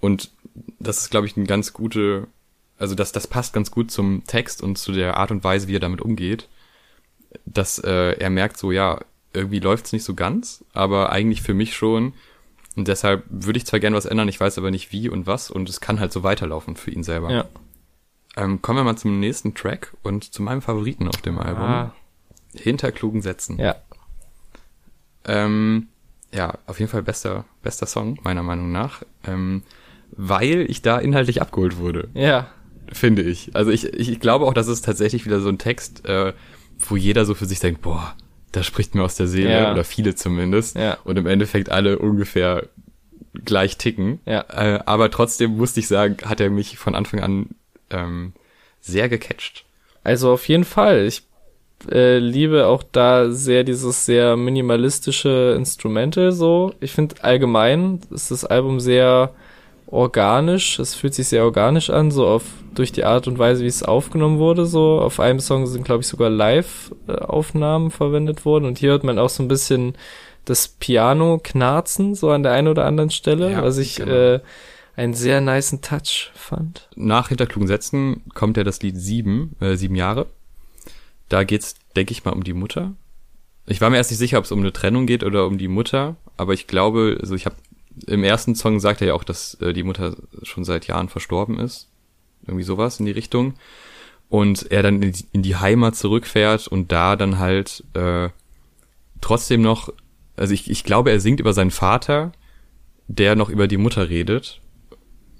Und 0.00 0.30
das 0.78 0.98
ist, 0.98 1.10
glaube 1.10 1.26
ich, 1.26 1.36
ein 1.36 1.46
ganz 1.46 1.72
gute, 1.72 2.26
also 2.78 2.94
das, 2.94 3.12
das 3.12 3.26
passt 3.26 3.52
ganz 3.52 3.70
gut 3.70 3.90
zum 3.90 4.24
Text 4.26 4.62
und 4.62 4.76
zu 4.76 4.92
der 4.92 5.16
Art 5.16 5.30
und 5.30 5.44
Weise, 5.44 5.68
wie 5.68 5.76
er 5.76 5.80
damit 5.80 6.00
umgeht. 6.00 6.48
Dass 7.44 7.78
äh, 7.78 8.12
er 8.18 8.30
merkt 8.30 8.56
so, 8.58 8.72
ja, 8.72 9.00
irgendwie 9.32 9.60
läuft's 9.60 9.92
nicht 9.92 10.04
so 10.04 10.14
ganz, 10.14 10.64
aber 10.72 11.10
eigentlich 11.10 11.42
für 11.42 11.54
mich 11.54 11.74
schon. 11.74 12.14
Und 12.78 12.86
deshalb 12.86 13.24
würde 13.28 13.58
ich 13.58 13.66
zwar 13.66 13.80
gerne 13.80 13.96
was 13.96 14.06
ändern, 14.06 14.28
ich 14.28 14.38
weiß 14.38 14.56
aber 14.56 14.70
nicht 14.70 14.92
wie 14.92 15.08
und 15.08 15.26
was 15.26 15.50
und 15.50 15.68
es 15.68 15.80
kann 15.80 15.98
halt 15.98 16.12
so 16.12 16.22
weiterlaufen 16.22 16.76
für 16.76 16.92
ihn 16.92 17.02
selber. 17.02 17.30
ja. 17.30 17.44
Ähm, 18.36 18.62
kommen 18.62 18.78
wir 18.78 18.84
mal 18.84 18.96
zum 18.96 19.18
nächsten 19.18 19.54
Track 19.56 19.96
und 20.04 20.32
zu 20.32 20.42
meinem 20.44 20.62
Favoriten 20.62 21.08
auf 21.08 21.20
dem 21.22 21.38
Album. 21.40 21.64
Ah, 21.64 21.94
Hinter 22.54 22.92
klugen 22.92 23.20
Sätzen. 23.20 23.58
ja. 23.58 23.74
Ähm, 25.24 25.88
ja, 26.32 26.56
auf 26.66 26.78
jeden 26.78 26.90
Fall 26.90 27.02
bester, 27.02 27.44
bester 27.62 27.86
Song, 27.86 28.18
meiner 28.22 28.42
Meinung 28.44 28.70
nach. 28.70 29.02
Ähm, 29.26 29.62
weil 30.12 30.66
ich 30.70 30.80
da 30.82 30.98
inhaltlich 30.98 31.42
abgeholt 31.42 31.78
wurde. 31.78 32.08
Ja. 32.14 32.46
Finde 32.92 33.22
ich. 33.22 33.54
Also 33.56 33.70
ich, 33.72 33.84
ich 33.92 34.20
glaube 34.20 34.46
auch, 34.46 34.54
dass 34.54 34.68
es 34.68 34.82
tatsächlich 34.82 35.26
wieder 35.26 35.40
so 35.40 35.48
ein 35.48 35.58
Text, 35.58 36.06
äh, 36.06 36.32
wo 36.78 36.96
jeder 36.96 37.24
so 37.24 37.34
für 37.34 37.46
sich 37.46 37.58
denkt, 37.60 37.82
boah, 37.82 38.14
da 38.52 38.62
spricht 38.62 38.94
mir 38.94 39.02
aus 39.04 39.14
der 39.16 39.26
Seele, 39.26 39.50
Ja. 39.52 39.72
oder 39.72 39.84
viele 39.84 40.14
zumindest. 40.14 40.76
Ja. 40.76 40.98
Und 41.04 41.16
im 41.18 41.26
Endeffekt 41.26 41.70
alle 41.70 41.98
ungefähr 41.98 42.66
gleich 43.44 43.76
ticken. 43.78 44.20
Ja. 44.26 44.44
Äh, 44.50 44.80
aber 44.86 45.10
trotzdem 45.10 45.56
musste 45.56 45.80
ich 45.80 45.88
sagen, 45.88 46.16
hat 46.24 46.40
er 46.40 46.50
mich 46.50 46.78
von 46.78 46.94
Anfang 46.94 47.20
an 47.20 47.46
ähm, 47.90 48.32
sehr 48.80 49.08
gecatcht. 49.08 49.64
Also 50.04 50.32
auf 50.32 50.48
jeden 50.48 50.64
Fall. 50.64 51.06
Ich 51.06 51.22
äh, 51.90 52.18
liebe 52.18 52.66
auch 52.66 52.82
da 52.82 53.30
sehr 53.30 53.62
dieses 53.64 54.06
sehr 54.06 54.36
minimalistische 54.36 55.54
Instrumental 55.56 56.32
so. 56.32 56.74
Ich 56.80 56.92
finde 56.92 57.16
allgemein 57.22 58.00
ist 58.10 58.30
das 58.30 58.44
Album 58.44 58.80
sehr 58.80 59.32
organisch. 59.90 60.78
Es 60.78 60.94
fühlt 60.94 61.14
sich 61.14 61.28
sehr 61.28 61.44
organisch 61.44 61.90
an, 61.90 62.10
so 62.10 62.26
auf 62.26 62.44
durch 62.74 62.92
die 62.92 63.04
Art 63.04 63.26
und 63.26 63.38
Weise, 63.38 63.64
wie 63.64 63.68
es 63.68 63.82
aufgenommen 63.82 64.38
wurde. 64.38 64.66
So 64.66 65.00
auf 65.00 65.18
einem 65.18 65.40
Song 65.40 65.66
sind 65.66 65.84
glaube 65.84 66.02
ich 66.02 66.06
sogar 66.06 66.30
Live-Aufnahmen 66.30 67.90
verwendet 67.90 68.44
worden 68.44 68.66
und 68.66 68.78
hier 68.78 68.90
hört 68.90 69.04
man 69.04 69.18
auch 69.18 69.30
so 69.30 69.42
ein 69.42 69.48
bisschen 69.48 69.94
das 70.44 70.68
Piano 70.68 71.40
knarzen 71.42 72.14
so 72.14 72.30
an 72.30 72.42
der 72.42 72.52
einen 72.52 72.68
oder 72.68 72.86
anderen 72.86 73.10
Stelle, 73.10 73.52
Ja, 73.52 73.62
was 73.62 73.78
ich 73.78 73.96
genau. 73.96 74.12
äh, 74.12 74.40
einen 74.96 75.14
sehr 75.14 75.40
niceen 75.40 75.80
Touch 75.82 76.30
fand. 76.34 76.88
Nach 76.96 77.28
Hinter 77.28 77.46
klugen 77.46 77.68
Sätzen 77.68 78.22
kommt 78.34 78.56
ja 78.56 78.64
das 78.64 78.82
Lied 78.82 78.96
Sieben, 78.96 79.56
äh, 79.60 79.76
Sieben 79.76 79.94
Jahre. 79.94 80.26
Da 81.28 81.44
geht's, 81.44 81.74
denke 81.96 82.12
ich 82.12 82.24
mal, 82.24 82.32
um 82.32 82.44
die 82.44 82.54
Mutter. 82.54 82.92
Ich 83.66 83.80
war 83.80 83.90
mir 83.90 83.98
erst 83.98 84.10
nicht 84.10 84.18
sicher, 84.18 84.38
ob 84.38 84.44
es 84.44 84.52
um 84.52 84.60
eine 84.60 84.72
Trennung 84.72 85.06
geht 85.06 85.22
oder 85.24 85.46
um 85.46 85.58
die 85.58 85.68
Mutter, 85.68 86.16
aber 86.38 86.54
ich 86.54 86.66
glaube, 86.66 87.18
also 87.20 87.34
ich 87.34 87.44
habe 87.44 87.56
im 88.06 88.24
ersten 88.24 88.54
Song 88.54 88.80
sagt 88.80 89.00
er 89.00 89.08
ja 89.08 89.14
auch, 89.14 89.24
dass 89.24 89.54
äh, 89.60 89.72
die 89.72 89.82
Mutter 89.82 90.16
schon 90.42 90.64
seit 90.64 90.86
Jahren 90.86 91.08
verstorben 91.08 91.58
ist. 91.58 91.88
Irgendwie 92.46 92.64
sowas 92.64 93.00
in 93.00 93.06
die 93.06 93.12
Richtung. 93.12 93.54
Und 94.28 94.70
er 94.70 94.82
dann 94.82 95.02
in 95.02 95.12
die, 95.12 95.24
in 95.32 95.42
die 95.42 95.56
Heimat 95.56 95.96
zurückfährt 95.96 96.68
und 96.68 96.92
da 96.92 97.16
dann 97.16 97.38
halt 97.38 97.84
äh, 97.94 98.28
trotzdem 99.20 99.62
noch, 99.62 99.92
also 100.36 100.52
ich, 100.54 100.70
ich 100.70 100.84
glaube, 100.84 101.10
er 101.10 101.20
singt 101.20 101.40
über 101.40 101.52
seinen 101.54 101.70
Vater, 101.70 102.32
der 103.06 103.36
noch 103.36 103.48
über 103.48 103.66
die 103.68 103.78
Mutter 103.78 104.10
redet, 104.10 104.60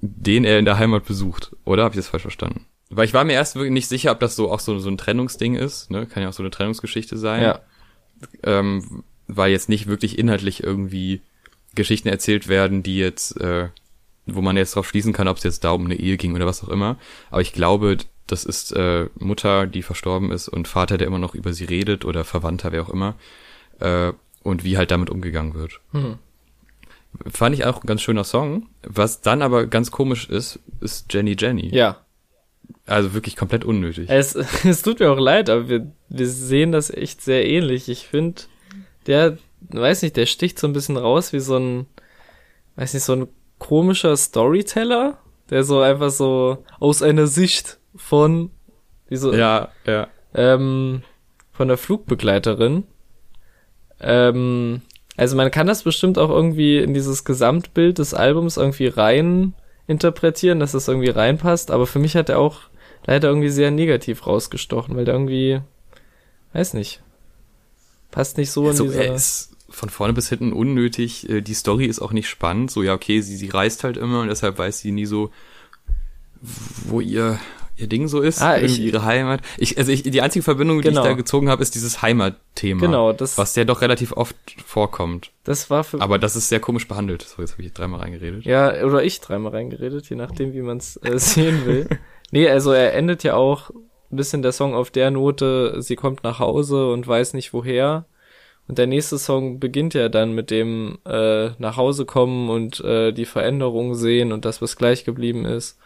den 0.00 0.44
er 0.44 0.58
in 0.58 0.64
der 0.64 0.78
Heimat 0.78 1.04
besucht. 1.04 1.54
Oder 1.64 1.84
habe 1.84 1.94
ich 1.94 1.98
das 1.98 2.08
falsch 2.08 2.22
verstanden? 2.22 2.64
Weil 2.90 3.04
ich 3.04 3.12
war 3.14 3.24
mir 3.24 3.34
erst 3.34 3.56
wirklich 3.56 3.72
nicht 3.72 3.88
sicher, 3.88 4.12
ob 4.12 4.20
das 4.20 4.34
so 4.36 4.50
auch 4.50 4.60
so, 4.60 4.78
so 4.78 4.88
ein 4.88 4.96
Trennungsding 4.96 5.54
ist. 5.54 5.90
Ne? 5.90 6.06
Kann 6.06 6.22
ja 6.22 6.30
auch 6.30 6.32
so 6.34 6.42
eine 6.42 6.50
Trennungsgeschichte 6.50 7.18
sein 7.18 7.42
Ja. 7.42 7.60
ähm, 8.42 9.04
weil 9.26 9.50
jetzt 9.50 9.68
nicht 9.68 9.86
wirklich 9.86 10.18
inhaltlich 10.18 10.62
irgendwie 10.62 11.20
Geschichten 11.74 12.08
erzählt 12.08 12.48
werden, 12.48 12.82
die 12.82 12.98
jetzt, 12.98 13.40
äh, 13.40 13.68
wo 14.26 14.40
man 14.40 14.56
jetzt 14.56 14.74
drauf 14.74 14.88
schließen 14.88 15.12
kann, 15.12 15.28
ob 15.28 15.38
es 15.38 15.44
jetzt 15.44 15.64
da 15.64 15.70
um 15.72 15.84
eine 15.84 15.96
Ehe 15.96 16.16
ging 16.16 16.34
oder 16.34 16.46
was 16.46 16.62
auch 16.64 16.68
immer. 16.68 16.96
Aber 17.30 17.40
ich 17.40 17.52
glaube, 17.52 17.98
das 18.26 18.44
ist 18.44 18.72
äh, 18.72 19.06
Mutter, 19.18 19.66
die 19.66 19.82
verstorben 19.82 20.30
ist 20.30 20.48
und 20.48 20.68
Vater, 20.68 20.98
der 20.98 21.06
immer 21.06 21.18
noch 21.18 21.34
über 21.34 21.52
sie 21.52 21.64
redet 21.64 22.04
oder 22.04 22.24
Verwandter, 22.24 22.72
wer 22.72 22.82
auch 22.82 22.90
immer. 22.90 23.14
Äh, 23.80 24.12
und 24.42 24.64
wie 24.64 24.76
halt 24.76 24.90
damit 24.90 25.10
umgegangen 25.10 25.54
wird. 25.54 25.80
Hm. 25.92 26.18
Fand 27.26 27.54
ich 27.54 27.64
auch 27.64 27.82
ein 27.82 27.86
ganz 27.86 28.02
schöner 28.02 28.24
Song. 28.24 28.68
Was 28.82 29.20
dann 29.20 29.42
aber 29.42 29.66
ganz 29.66 29.90
komisch 29.90 30.28
ist, 30.28 30.60
ist 30.80 31.12
Jenny 31.12 31.36
Jenny. 31.38 31.74
Ja. 31.74 32.04
Also 32.86 33.14
wirklich 33.14 33.36
komplett 33.36 33.64
unnötig. 33.64 34.08
Es, 34.08 34.34
es 34.64 34.82
tut 34.82 35.00
mir 35.00 35.10
auch 35.10 35.18
leid, 35.18 35.50
aber 35.50 35.68
wir, 35.68 35.90
wir 36.08 36.28
sehen 36.28 36.72
das 36.72 36.90
echt 36.90 37.22
sehr 37.22 37.46
ähnlich. 37.46 37.88
Ich 37.88 38.06
finde, 38.06 38.42
der, 39.06 39.38
weiß 39.60 40.02
nicht, 40.02 40.16
der 40.16 40.26
sticht 40.26 40.58
so 40.58 40.66
ein 40.66 40.72
bisschen 40.72 40.96
raus 40.96 41.32
wie 41.32 41.40
so 41.40 41.56
ein, 41.56 41.86
weiß 42.76 42.94
nicht, 42.94 43.04
so 43.04 43.14
ein 43.14 43.28
komischer 43.58 44.16
Storyteller, 44.16 45.18
der 45.50 45.64
so 45.64 45.80
einfach 45.80 46.10
so 46.10 46.64
aus 46.80 47.02
einer 47.02 47.26
Sicht 47.26 47.78
von, 47.96 48.50
wie 49.08 49.16
so, 49.16 49.32
Ja, 49.34 49.68
ja. 49.86 50.08
ähm, 50.34 51.02
von 51.52 51.68
der 51.68 51.76
Flugbegleiterin. 51.76 52.84
Ähm, 54.00 54.82
also 55.16 55.36
man 55.36 55.50
kann 55.50 55.66
das 55.66 55.82
bestimmt 55.82 56.18
auch 56.18 56.30
irgendwie 56.30 56.78
in 56.78 56.94
dieses 56.94 57.24
Gesamtbild 57.24 57.98
des 57.98 58.14
Albums 58.14 58.56
irgendwie 58.56 58.86
rein 58.86 59.54
interpretieren, 59.88 60.60
dass 60.60 60.72
das 60.72 60.86
irgendwie 60.86 61.10
reinpasst, 61.10 61.70
aber 61.70 61.86
für 61.86 61.98
mich 61.98 62.14
hat 62.14 62.28
er 62.28 62.38
auch 62.38 62.60
leider 63.06 63.28
irgendwie 63.28 63.48
sehr 63.48 63.70
negativ 63.70 64.26
rausgestochen, 64.26 64.94
weil 64.96 65.04
der 65.04 65.14
irgendwie, 65.14 65.60
weiß 66.52 66.74
nicht, 66.74 67.02
passt 68.10 68.36
nicht 68.38 68.50
so 68.50 68.62
in 68.64 68.68
Also, 68.70 68.84
diese... 68.84 69.04
er 69.04 69.14
ist 69.14 69.50
von 69.70 69.90
vorne 69.90 70.12
bis 70.14 70.28
hinten 70.30 70.52
unnötig. 70.52 71.28
Äh, 71.28 71.40
Die 71.42 71.54
Story 71.54 71.84
ist 71.86 72.00
auch 72.00 72.12
nicht 72.12 72.28
spannend. 72.28 72.70
So, 72.70 72.82
ja, 72.82 72.94
okay, 72.94 73.20
sie, 73.20 73.36
sie 73.36 73.48
reist 73.48 73.84
halt 73.84 73.96
immer 73.96 74.22
und 74.22 74.28
deshalb 74.28 74.58
weiß 74.58 74.80
sie 74.80 74.92
nie 74.92 75.06
so, 75.06 75.30
wo 76.86 77.00
ihr, 77.00 77.38
ihr 77.76 77.86
Ding 77.86 78.08
so 78.08 78.20
ist. 78.20 78.40
Ah, 78.40 78.58
ich- 78.58 78.80
ihre 78.80 79.04
Heimat. 79.04 79.40
Ich, 79.56 79.76
also 79.78 79.90
ich, 79.92 80.02
die 80.04 80.22
einzige 80.22 80.42
Verbindung, 80.42 80.80
die 80.82 80.88
Genau. 80.88 81.02
ich 81.02 81.06
da 81.06 81.12
gezogen 81.14 81.48
habe, 81.50 81.62
ist 81.62 81.74
dieses 81.74 82.00
Heimatthema. 82.02 82.80
Genau, 82.80 83.12
das- 83.12 83.36
Was 83.38 83.54
ja 83.56 83.64
doch 83.64 83.80
relativ 83.82 84.12
oft 84.12 84.36
vorkommt. 84.64 85.32
das 85.44 85.68
war 85.70 85.84
für 85.84 86.00
Aber 86.00 86.18
das 86.18 86.36
ist 86.36 86.48
sehr 86.48 86.60
komisch 86.60 86.86
behandelt. 86.88 87.22
So, 87.22 87.42
jetzt 87.42 87.52
habe 87.52 87.62
ich 87.62 87.72
dreimal 87.72 88.00
reingeredet. 88.00 88.44
Ja, 88.44 88.84
oder 88.84 89.02
ich 89.02 89.20
dreimal 89.20 89.52
reingeredet, 89.52 90.08
je 90.08 90.16
nachdem, 90.16 90.52
wie 90.54 90.62
man 90.62 90.78
es 90.78 90.96
äh, 91.02 91.18
sehen 91.18 91.66
will. 91.66 91.88
nee, 92.30 92.48
also 92.48 92.72
er 92.72 92.94
endet 92.94 93.22
ja 93.22 93.34
auch 93.34 93.70
ein 94.10 94.16
bisschen 94.16 94.42
der 94.42 94.52
Song 94.52 94.74
auf 94.74 94.90
der 94.90 95.10
Note, 95.10 95.82
sie 95.82 95.96
kommt 95.96 96.24
nach 96.24 96.38
Hause 96.38 96.90
und 96.90 97.06
weiß 97.06 97.34
nicht 97.34 97.52
woher. 97.52 98.06
Und 98.66 98.78
der 98.78 98.86
nächste 98.86 99.18
Song 99.18 99.60
beginnt 99.60 99.94
ja 99.94 100.08
dann 100.08 100.32
mit 100.32 100.50
dem 100.50 100.98
äh, 101.06 101.50
nach 101.58 101.76
Hause 101.76 102.04
kommen 102.04 102.50
und 102.50 102.80
äh, 102.80 103.12
die 103.12 103.24
Veränderung 103.24 103.94
sehen 103.94 104.30
und 104.30 104.44
das, 104.44 104.60
was 104.60 104.76
gleich 104.76 105.04
geblieben 105.04 105.46
ist. 105.46 105.78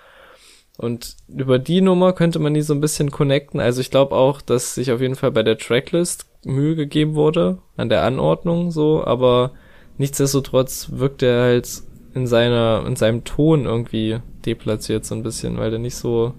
Und 0.79 1.17
über 1.29 1.59
die 1.59 1.81
Nummer 1.81 2.13
könnte 2.13 2.39
man 2.39 2.55
die 2.55 2.63
so 2.63 2.75
ein 2.75 2.81
bisschen 2.81 3.11
connecten. 3.11 3.61
Also 3.61 3.81
ich 3.81 3.91
glaube 3.91 4.17
auch, 4.17 4.41
dass 4.41 4.75
sich 4.75 4.91
auf 4.91 5.01
jeden 5.01 5.15
Fall 5.15 5.31
bei 5.31 5.43
der 5.43 5.59
Tracklist 5.59 6.27
Mühe 6.45 6.75
gegeben 6.75 7.15
wurde 7.15 7.59
an 7.77 7.89
der 7.89 8.03
Anordnung 8.03 8.71
so, 8.73 9.05
aber 9.05 9.53
nichtsdestotrotz 9.99 10.89
wirkt 10.93 11.23
er 11.23 11.43
halt 11.43 11.69
in 12.15 12.27
seiner, 12.27 12.85
in 12.87 12.97
seinem 12.97 13.23
Ton 13.25 13.65
irgendwie 13.65 14.19
deplatziert 14.45 15.05
so 15.05 15.15
ein 15.15 15.23
bisschen, 15.23 15.57
weil 15.59 15.71
der 15.71 15.79
nicht 15.79 15.95
so 15.95 16.35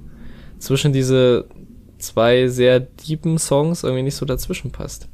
zwischen 0.59 0.93
diese 0.93 1.45
zwei 2.03 2.47
sehr 2.47 2.79
deepen 2.79 3.37
Songs 3.37 3.83
irgendwie 3.83 4.03
nicht 4.03 4.15
so 4.15 4.25
dazwischen 4.25 4.71
passt. 4.71 5.07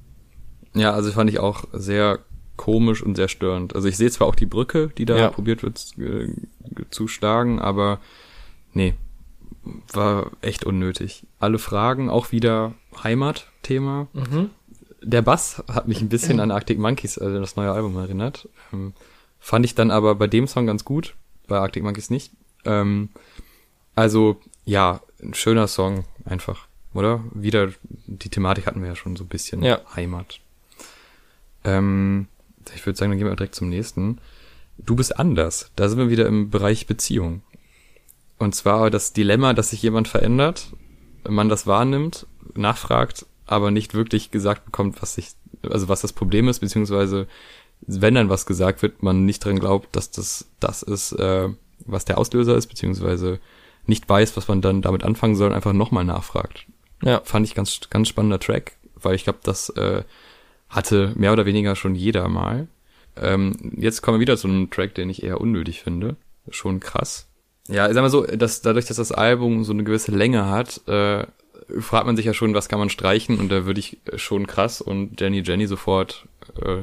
Ja, 0.74 0.92
also 0.94 1.12
fand 1.12 1.30
ich 1.30 1.40
auch 1.40 1.64
sehr 1.74 2.20
komisch 2.58 3.02
und 3.02 3.16
sehr 3.16 3.28
störend. 3.30 3.76
Also 3.76 3.88
ich 3.88 3.96
sehe 3.98 4.12
zwar 4.12 4.28
auch 4.28 4.36
die 4.36 4.46
Brücke, 4.46 4.90
die 4.98 5.06
da 5.06 5.18
Ja. 5.18 5.30
probiert 5.30 5.64
wird 5.64 5.80
äh, 5.98 6.28
zu 6.92 7.08
schlagen, 7.08 7.60
aber 7.60 8.00
nee, 8.74 8.94
war 9.94 10.32
echt 10.42 10.66
unnötig. 10.66 11.26
Alle 11.40 11.58
Fragen, 11.60 12.10
auch 12.10 12.32
wieder 12.32 12.74
Heimatthema. 13.04 14.08
Mhm. 14.14 14.50
Der 15.02 15.22
Bass 15.22 15.64
hat 15.70 15.88
mich 15.88 16.02
ein 16.02 16.10
bisschen 16.10 16.40
an 16.42 16.52
Arctic 16.52 16.78
Monkeys, 16.80 17.18
also 17.18 17.40
das 17.40 17.56
neue 17.56 17.72
Album 17.72 17.96
erinnert. 17.98 18.50
Ähm, 18.74 18.94
fand 19.40 19.64
ich 19.66 19.74
dann 19.76 19.92
aber 19.92 20.16
bei 20.16 20.28
dem 20.28 20.46
Song 20.48 20.66
ganz 20.66 20.84
gut, 20.84 21.16
bei 21.48 21.58
Arctic 21.58 21.84
Monkeys 21.84 22.10
nicht. 22.10 22.32
Ähm, 22.66 23.10
also 23.96 24.38
ja, 24.66 25.02
ein 25.22 25.34
schöner 25.34 25.68
Song 25.68 26.04
einfach, 26.26 26.68
oder? 26.94 27.24
Wieder 27.34 27.70
die 28.08 28.30
Thematik 28.30 28.66
hatten 28.66 28.82
wir 28.82 28.90
ja 28.90 28.96
schon 28.96 29.16
so 29.16 29.24
ein 29.24 29.28
bisschen 29.28 29.64
Ja. 29.64 29.80
Heimat. 29.96 30.40
Ähm, 31.64 32.28
ich 32.76 32.86
würde 32.86 32.98
sagen, 32.98 33.12
dann 33.12 33.20
gehen 33.20 33.28
wir 33.28 33.36
direkt 33.36 33.56
zum 33.56 33.70
nächsten. 33.70 34.20
Du 34.78 34.96
bist 34.96 35.20
anders. 35.20 35.72
Da 35.76 35.90
sind 35.90 36.00
wir 36.00 36.10
wieder 36.10 36.26
im 36.26 36.50
Bereich 36.50 36.88
Beziehung. 36.88 37.42
Und 38.38 38.56
zwar 38.56 38.90
das 38.90 39.14
Dilemma, 39.14 39.54
dass 39.54 39.72
sich 39.72 39.82
jemand 39.82 40.08
verändert, 40.08 40.68
man 41.28 41.50
das 41.50 41.68
wahrnimmt, 41.68 42.26
nachfragt, 42.56 43.26
aber 43.46 43.72
nicht 43.72 43.94
wirklich 43.94 44.32
gesagt 44.32 44.66
bekommt, 44.66 45.02
was 45.02 45.16
sich, 45.16 45.32
also 45.70 45.90
was 45.90 46.02
das 46.02 46.14
Problem 46.14 46.48
ist, 46.48 46.60
beziehungsweise 46.60 47.28
wenn 47.82 48.16
dann 48.16 48.30
was 48.30 48.46
gesagt 48.46 48.82
wird, 48.82 49.04
man 49.04 49.26
nicht 49.26 49.44
dran 49.44 49.60
glaubt, 49.60 49.96
dass 49.96 50.12
das 50.12 50.48
das 50.60 50.84
ist, 50.84 51.14
äh, 51.14 51.50
was 51.86 52.06
der 52.06 52.18
Auslöser 52.18 52.56
ist, 52.56 52.68
beziehungsweise 52.68 53.40
nicht 53.86 54.08
weiß, 54.08 54.38
was 54.38 54.48
man 54.48 54.62
dann 54.62 54.82
damit 54.82 55.04
anfangen 55.04 55.36
soll, 55.36 55.54
einfach 55.54 55.74
nochmal 55.74 56.06
nachfragt. 56.06 56.66
Ja. 57.04 57.22
Fand 57.24 57.46
ich 57.46 57.56
ganz, 57.56 57.80
ganz 57.90 58.08
spannender 58.08 58.40
Track, 58.40 58.74
weil 58.96 59.16
ich 59.16 59.24
glaube, 59.24 59.40
das 59.44 59.70
äh, 59.72 60.04
hatte 60.70 61.14
mehr 61.16 61.34
oder 61.34 61.46
weniger 61.46 61.76
schon 61.76 61.96
jeder 61.96 62.28
mal. 62.28 62.68
Ähm, 63.16 63.74
jetzt 63.78 64.02
kommen 64.02 64.18
wir 64.18 64.22
wieder 64.22 64.38
zu 64.38 64.48
einem 64.48 64.70
Track, 64.70 64.96
den 64.96 65.10
ich 65.10 65.24
eher 65.24 65.42
unnötig 65.42 65.82
finde. 65.82 66.16
Schon 66.50 66.80
krass. 66.80 67.28
Ja, 67.68 67.88
ich 67.88 67.94
sag 67.94 68.02
mal 68.02 68.10
so, 68.10 68.26
dass 68.26 68.62
dadurch, 68.62 68.86
dass 68.86 68.98
das 68.98 69.12
Album 69.12 69.64
so 69.64 69.74
eine 69.74 69.84
gewisse 69.84 70.12
Länge 70.12 70.48
hat, 70.48 70.88
äh, 70.88 71.26
fragt 71.80 72.08
man 72.08 72.16
sich 72.16 72.26
ja 72.26 72.34
schon, 72.34 72.54
was 72.54 72.68
kann 72.68 72.80
man 72.80 72.90
streichen 72.90 73.40
und 73.40 73.50
da 73.50 73.66
würde 73.66 73.80
ich 73.80 74.00
schon 74.16 74.48
krass 74.48 74.82
und 74.82 75.22
Jenny 75.22 75.42
Jenny 75.46 75.68
sofort 75.68 76.28
äh, 76.62 76.82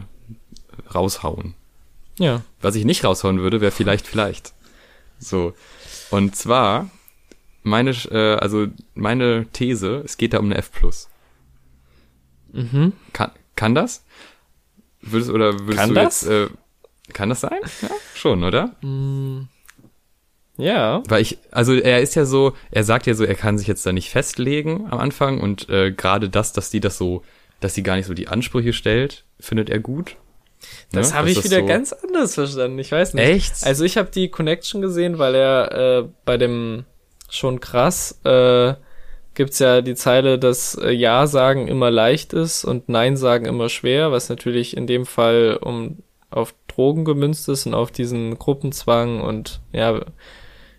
raushauen. 0.95 1.55
Ja. 2.19 2.43
Was 2.61 2.77
ich 2.77 2.85
nicht 2.85 3.05
raushauen 3.05 3.41
würde, 3.41 3.61
wäre 3.61 3.73
vielleicht, 3.73 4.07
vielleicht. 4.07 4.53
So. 5.19 5.55
Und 6.11 6.37
zwar, 6.37 6.89
meine, 7.67 7.91
äh, 7.91 8.37
also 8.37 8.69
meine 8.95 9.47
These, 9.53 10.03
es 10.05 10.17
geht 10.17 10.33
da 10.33 10.39
um 10.39 10.47
eine 10.47 10.57
F+. 10.57 10.71
Mhm. 12.53 12.93
Kann, 13.13 13.33
kann 13.57 13.75
das? 13.75 14.05
Würdest, 15.01 15.31
oder 15.31 15.53
würdest 15.61 15.79
Kann 15.79 15.89
du 15.91 15.95
das? 15.95 16.23
jetzt, 16.23 16.31
äh, 16.31 16.49
kann 17.13 17.29
das 17.29 17.41
sein? 17.41 17.59
Ja, 17.83 17.91
schon, 18.15 18.43
oder? 18.45 18.75
Ja. 20.57 21.03
Weil 21.09 21.23
ich, 21.23 21.39
also 21.51 21.75
er 21.75 22.01
ist 22.01 22.15
ja 22.15 22.25
so, 22.25 22.55
er 22.71 22.85
sagt 22.85 23.07
ja 23.07 23.15
so, 23.15 23.25
er 23.25 23.35
kann 23.35 23.59
sich 23.59 23.67
jetzt 23.67 23.85
da 23.85 23.93
nicht 23.93 24.11
festlegen 24.11 24.87
am 24.91 24.99
Anfang 24.99 25.41
und 25.41 25.69
äh, 25.69 25.93
gerade 25.93 26.29
das, 26.31 26.53
dass 26.53 26.71
die 26.71 26.81
das 26.81 26.97
so, 26.99 27.23
dass 27.61 27.75
sie 27.75 27.83
gar 27.83 27.97
nicht 27.97 28.07
so 28.07 28.15
die 28.15 28.29
Ansprüche 28.29 28.73
stellt, 28.73 29.25
findet 29.39 29.71
er 29.71 29.79
gut. 29.81 30.17
Das 30.93 31.11
Ne? 31.11 31.19
habe 31.19 31.31
ich 31.31 31.45
wieder 31.45 31.61
so, 31.61 31.67
ganz 31.67 31.93
anders 31.93 32.35
verstanden. 32.35 32.79
Ich 32.79 32.91
weiß 32.91 33.15
nicht. 33.15 33.25
Echt? 33.25 33.65
Also 33.65 33.85
ich 33.85 33.99
habe 33.99 34.11
die 34.11 34.29
Connection 34.31 34.81
gesehen, 34.81 35.19
weil 35.19 35.35
er 35.35 35.73
äh, 35.73 36.09
bei 36.25 36.39
dem 36.39 36.85
schon 37.31 37.61
krass 37.61 38.21
äh, 38.25 38.75
gibt's 39.35 39.59
ja 39.59 39.83
die 39.83 39.95
Zeile, 39.95 40.39
dass 40.39 40.75
äh, 40.77 40.91
Ja 40.91 41.27
sagen 41.27 41.69
immer 41.69 41.91
leicht 41.91 42.33
ist 42.33 42.65
und 42.65 42.89
Nein 42.89 43.17
sagen 43.17 43.45
immer 43.45 43.69
schwer, 43.69 44.11
was 44.11 44.29
natürlich 44.29 44.77
in 44.77 44.87
dem 44.87 45.07
Fall 45.07 45.59
um 45.61 46.03
auf 46.31 46.55
Drogen 46.67 47.05
gemünzt 47.05 47.49
ist 47.49 47.67
und 47.67 47.75
auf 47.75 47.93
diesen 47.93 48.39
Gruppenzwang 48.39 49.21
und 49.21 49.61
ja, 49.73 50.01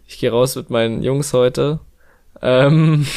ich 0.06 0.20
gehe 0.20 0.32
raus 0.32 0.56
mit 0.56 0.70
meinen 0.70 1.04
Jungs 1.04 1.34
heute. 1.34 1.80
Ähm, 2.42 3.08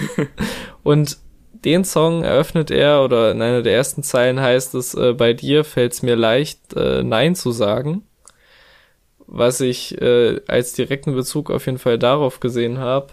und 0.82 1.18
den 1.52 1.84
Song 1.84 2.22
eröffnet 2.22 2.70
er 2.70 3.02
oder 3.02 3.32
in 3.32 3.42
einer 3.42 3.62
der 3.62 3.74
ersten 3.74 4.02
Zeilen 4.02 4.40
heißt 4.40 4.74
es, 4.74 4.94
äh, 4.94 5.14
bei 5.14 5.32
dir 5.32 5.64
fällt's 5.64 6.02
mir 6.02 6.16
leicht, 6.16 6.74
äh, 6.74 7.02
Nein 7.02 7.34
zu 7.34 7.50
sagen. 7.50 8.05
Was 9.26 9.60
ich 9.60 10.00
äh, 10.00 10.40
als 10.46 10.72
direkten 10.72 11.14
Bezug 11.14 11.50
auf 11.50 11.66
jeden 11.66 11.78
Fall 11.78 11.98
darauf 11.98 12.40
gesehen 12.40 12.78
habe. 12.78 13.08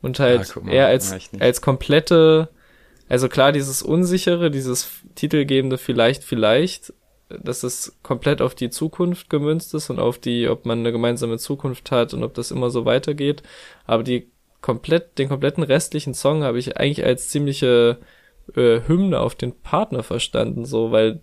Und 0.00 0.20
halt 0.20 0.40
als, 0.40 0.60
ja, 0.70 0.92
ich 0.94 1.32
nicht. 1.32 1.42
als 1.42 1.60
komplette, 1.60 2.48
also 3.08 3.28
klar, 3.28 3.52
dieses 3.52 3.82
unsichere, 3.82 4.50
dieses 4.50 4.88
titelgebende 5.14 5.76
vielleicht, 5.76 6.22
vielleicht, 6.22 6.92
dass 7.28 7.62
es 7.62 7.98
komplett 8.02 8.40
auf 8.40 8.54
die 8.54 8.70
Zukunft 8.70 9.28
gemünzt 9.28 9.74
ist 9.74 9.90
und 9.90 9.98
auf 9.98 10.18
die, 10.18 10.48
ob 10.48 10.64
man 10.64 10.78
eine 10.78 10.92
gemeinsame 10.92 11.38
Zukunft 11.38 11.90
hat 11.90 12.14
und 12.14 12.22
ob 12.22 12.34
das 12.34 12.50
immer 12.50 12.70
so 12.70 12.84
weitergeht. 12.84 13.42
Aber 13.86 14.02
die 14.02 14.30
komplett, 14.60 15.18
den 15.18 15.28
kompletten 15.28 15.62
restlichen 15.62 16.14
Song 16.14 16.42
habe 16.42 16.58
ich 16.58 16.76
eigentlich 16.76 17.04
als 17.04 17.28
ziemliche 17.28 17.98
äh, 18.54 18.80
Hymne 18.86 19.20
auf 19.20 19.34
den 19.34 19.52
Partner 19.60 20.02
verstanden, 20.02 20.64
so, 20.64 20.90
weil 20.90 21.20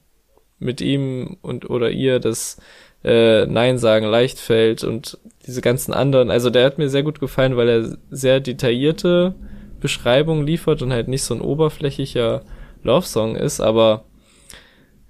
mit 0.59 0.79
ihm 0.79 1.37
und 1.41 1.69
oder 1.69 1.91
ihr 1.91 2.19
das 2.19 2.57
äh, 3.05 3.45
Nein 3.45 3.77
sagen 3.77 4.07
leicht 4.07 4.39
fällt 4.39 4.83
und 4.83 5.19
diese 5.45 5.61
ganzen 5.61 5.93
anderen, 5.93 6.31
also 6.31 6.49
der 6.49 6.65
hat 6.65 6.79
mir 6.79 6.89
sehr 6.89 7.03
gut 7.03 7.19
gefallen, 7.19 7.55
weil 7.55 7.69
er 7.69 7.97
sehr 8.09 8.39
detaillierte 8.39 9.35
Beschreibungen 9.79 10.45
liefert 10.45 10.81
und 10.81 10.91
halt 10.91 11.07
nicht 11.07 11.21
so 11.21 11.35
ein 11.35 11.41
oberflächlicher 11.41 12.41
Love-Song 12.83 13.35
ist, 13.35 13.61
aber 13.61 14.05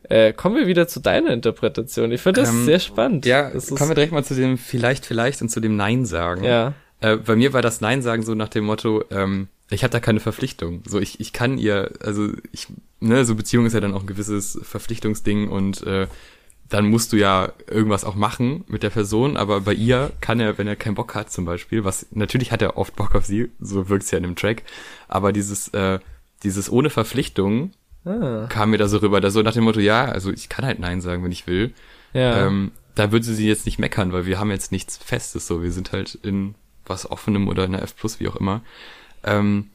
äh, 0.10 0.34
kommen 0.34 0.56
wir 0.56 0.68
wieder 0.68 0.88
zu 0.88 1.00
deiner 1.00 1.32
Interpretation. 1.32 2.12
Ich 2.12 2.22
finde 2.22 2.42
das 2.42 2.50
Ähm, 2.50 2.66
sehr 2.66 2.80
spannend. 2.80 3.26
Ja, 3.26 3.50
das 3.50 3.70
kommen 3.70 3.90
wir 3.90 3.96
direkt 3.96 4.12
mal 4.12 4.24
zu 4.26 4.36
dem 4.36 4.58
vielleicht, 4.58 5.06
vielleicht 5.06 5.42
und 5.42 5.50
zu 5.50 5.62
dem 5.62 5.78
Nein 5.78 6.06
sagen. 6.06 6.44
ja, 6.44 6.74
Äh, 7.00 7.16
bei 7.18 7.36
mir 7.36 7.54
war 7.54 7.62
das 7.62 7.80
Nein 7.82 8.02
sagen 8.02 8.24
so 8.24 8.36
nach 8.36 8.50
dem 8.50 8.66
Motto, 8.66 9.04
ähm, 9.10 9.48
ich 9.72 9.84
habe 9.84 9.92
da 9.92 10.00
keine 10.00 10.20
Verpflichtung. 10.20 10.84
So, 10.86 11.00
ich, 11.00 11.20
ich 11.20 11.34
kann 11.34 11.58
ihr, 11.58 11.92
also 12.04 12.30
ich, 12.52 12.68
ne, 13.00 13.26
so 13.26 13.36
Beziehung 13.36 13.66
ist 13.66 13.74
ja 13.74 13.80
dann 13.80 13.94
auch 13.94 14.02
ein 14.02 14.08
gewisses 14.08 14.60
Verpflichtungsding 14.62 15.50
und 15.50 15.82
äh, 15.88 16.08
dann 16.70 16.90
musst 16.90 17.14
du 17.14 17.18
ja 17.18 17.54
irgendwas 17.70 18.04
auch 18.04 18.16
machen 18.16 18.64
mit 18.68 18.84
der 18.84 18.90
Person, 18.90 19.38
aber 19.38 19.62
bei 19.62 19.74
ihr 19.74 20.12
kann 20.20 20.40
er, 20.40 20.58
wenn 20.58 20.68
er 20.68 20.76
keinen 20.76 20.96
Bock 20.96 21.14
hat 21.14 21.32
zum 21.32 21.46
Beispiel, 21.46 21.84
was 21.84 22.08
natürlich 22.12 22.52
hat 22.52 22.62
er 22.62 22.78
oft 22.78 22.96
Bock 22.96 23.14
auf 23.16 23.26
sie, 23.26 23.52
so 23.60 23.88
wirkt's 23.90 24.12
ja 24.12 24.18
in 24.18 24.24
dem 24.24 24.36
Track, 24.36 24.64
aber 25.08 25.32
dieses, 25.32 25.68
äh, 25.70 26.00
dieses 26.44 26.72
ohne 26.72 26.90
Verpflichtung 26.90 27.72
ah, 28.06 28.48
kam 28.50 28.72
mir 28.72 28.78
da 28.78 28.88
so 28.88 28.98
rüber, 28.98 29.22
da 29.22 29.30
so 29.30 29.42
nach 29.42 29.54
dem 29.54 29.64
Motto, 29.64 29.80
ja, 29.80 30.06
also 30.06 30.32
ich 30.32 30.50
kann 30.50 30.66
halt 30.66 30.80
Nein 30.80 31.02
sagen, 31.02 31.24
wenn 31.24 31.32
ich 31.32 31.48
will. 31.48 31.74
ja, 32.14 32.48
Ähm, 32.48 32.72
da 32.96 33.12
würde 33.12 33.26
sie 33.26 33.48
jetzt 33.48 33.66
nicht 33.66 33.78
meckern, 33.78 34.14
weil 34.14 34.26
wir 34.26 34.40
haben 34.40 34.50
jetzt 34.50 34.72
nichts 34.72 34.98
Festes, 34.98 35.48
so 35.48 35.62
wir 35.62 35.72
sind 35.72 35.92
halt 35.92 36.16
in 36.16 36.56
was 36.86 37.10
Offenem 37.10 37.48
oder 37.48 37.66
in 37.66 37.74
der 37.74 37.84
F 37.84 37.96
Plus, 37.96 38.20
wie 38.20 38.28
auch 38.28 38.38
immer. 38.38 38.62
Ähm, 39.24 39.70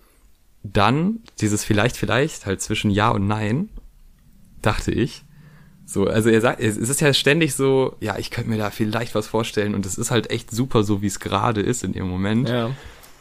dann 0.62 1.20
dieses 1.40 1.64
vielleicht, 1.64 1.96
vielleicht 1.96 2.46
halt 2.46 2.60
zwischen 2.62 2.90
Ja 2.90 3.10
und 3.10 3.26
Nein, 3.26 3.68
dachte 4.62 4.90
ich. 4.90 5.24
So, 5.92 6.06
also 6.06 6.28
er 6.30 6.40
sagt, 6.40 6.60
es 6.60 6.76
ist 6.76 7.00
ja 7.00 7.12
ständig 7.12 7.54
so, 7.56 7.96
ja, 7.98 8.16
ich 8.16 8.30
könnte 8.30 8.48
mir 8.48 8.58
da 8.58 8.70
vielleicht 8.70 9.16
was 9.16 9.26
vorstellen 9.26 9.74
und 9.74 9.84
es 9.86 9.98
ist 9.98 10.12
halt 10.12 10.30
echt 10.30 10.52
super 10.52 10.84
so, 10.84 11.02
wie 11.02 11.08
es 11.08 11.18
gerade 11.18 11.60
ist 11.62 11.82
in 11.82 11.94
ihrem 11.94 12.08
Moment. 12.08 12.48
ja, 12.48 12.70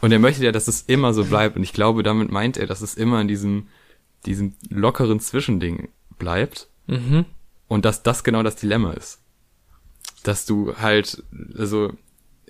Und 0.00 0.12
er 0.12 0.20
möchte 0.20 0.44
ja, 0.44 0.52
dass 0.52 0.68
es 0.68 0.82
immer 0.82 1.12
so 1.12 1.24
bleibt. 1.24 1.56
Und 1.56 1.64
ich 1.64 1.72
glaube, 1.72 2.04
damit 2.04 2.30
meint 2.30 2.56
er, 2.56 2.68
dass 2.68 2.80
es 2.80 2.94
immer 2.94 3.20
in 3.20 3.26
diesem, 3.26 3.66
diesem 4.24 4.54
lockeren 4.68 5.18
Zwischending 5.18 5.88
bleibt. 6.16 6.68
mhm, 6.86 7.24
Und 7.66 7.84
dass 7.84 8.04
das 8.04 8.22
genau 8.22 8.42
das 8.44 8.54
Dilemma 8.54 8.92
ist. 8.92 9.18
Dass 10.22 10.46
du 10.46 10.76
halt, 10.76 11.22
also, 11.58 11.92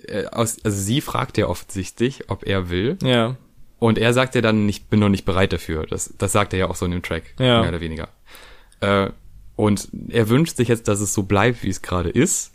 äh, 0.05 0.25
aus, 0.27 0.57
also 0.63 0.77
sie 0.77 1.01
fragt 1.01 1.37
ja 1.39 1.47
offensichtlich, 1.47 2.29
ob 2.29 2.45
er 2.45 2.69
will. 2.69 2.97
ja, 3.01 3.37
Und 3.79 3.97
er 3.97 4.13
sagt 4.13 4.35
ja 4.35 4.41
dann, 4.41 4.69
ich 4.69 4.85
bin 4.85 4.99
noch 4.99 5.09
nicht 5.09 5.25
bereit 5.25 5.51
dafür. 5.51 5.87
Das, 5.87 6.13
das 6.17 6.31
sagt 6.31 6.53
er 6.53 6.59
ja 6.59 6.67
auch 6.69 6.75
so 6.75 6.85
in 6.85 6.91
dem 6.91 7.01
Track, 7.01 7.33
Ja. 7.39 7.61
mehr 7.61 7.69
oder 7.69 7.81
weniger. 7.81 8.09
Äh, 8.81 9.09
und 9.55 9.89
er 10.09 10.29
wünscht 10.29 10.57
sich 10.57 10.67
jetzt, 10.67 10.87
dass 10.87 11.01
es 11.01 11.13
so 11.13 11.23
bleibt, 11.23 11.63
wie 11.63 11.69
es 11.69 11.81
gerade 11.81 12.09
ist. 12.09 12.51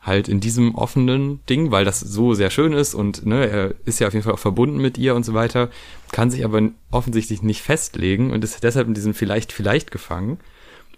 Halt 0.00 0.28
in 0.28 0.40
diesem 0.40 0.74
offenen 0.74 1.44
Ding, 1.46 1.70
weil 1.70 1.84
das 1.84 2.00
so 2.00 2.32
sehr 2.32 2.48
schön 2.48 2.72
ist 2.72 2.94
und 2.94 3.26
ne, 3.26 3.46
er 3.46 3.74
ist 3.84 4.00
ja 4.00 4.06
auf 4.06 4.14
jeden 4.14 4.24
Fall 4.24 4.32
auch 4.32 4.38
verbunden 4.38 4.78
mit 4.78 4.96
ihr 4.96 5.14
und 5.14 5.24
so 5.24 5.34
weiter, 5.34 5.68
kann 6.10 6.30
sich 6.30 6.42
aber 6.42 6.70
offensichtlich 6.90 7.42
nicht 7.42 7.60
festlegen 7.60 8.30
und 8.30 8.42
ist 8.42 8.62
deshalb 8.64 8.88
in 8.88 8.94
diesem 8.94 9.12
vielleicht, 9.12 9.52
vielleicht 9.52 9.90
gefangen 9.90 10.38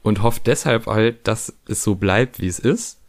und 0.03 0.23
hofft 0.23 0.47
deshalb 0.47 0.87
halt, 0.87 1.27
dass 1.27 1.53
es 1.67 1.83
so 1.83 1.97
bleibt, 1.97 2.41
wie 2.41 2.47
es 2.47 2.61
ist, 2.61 3.01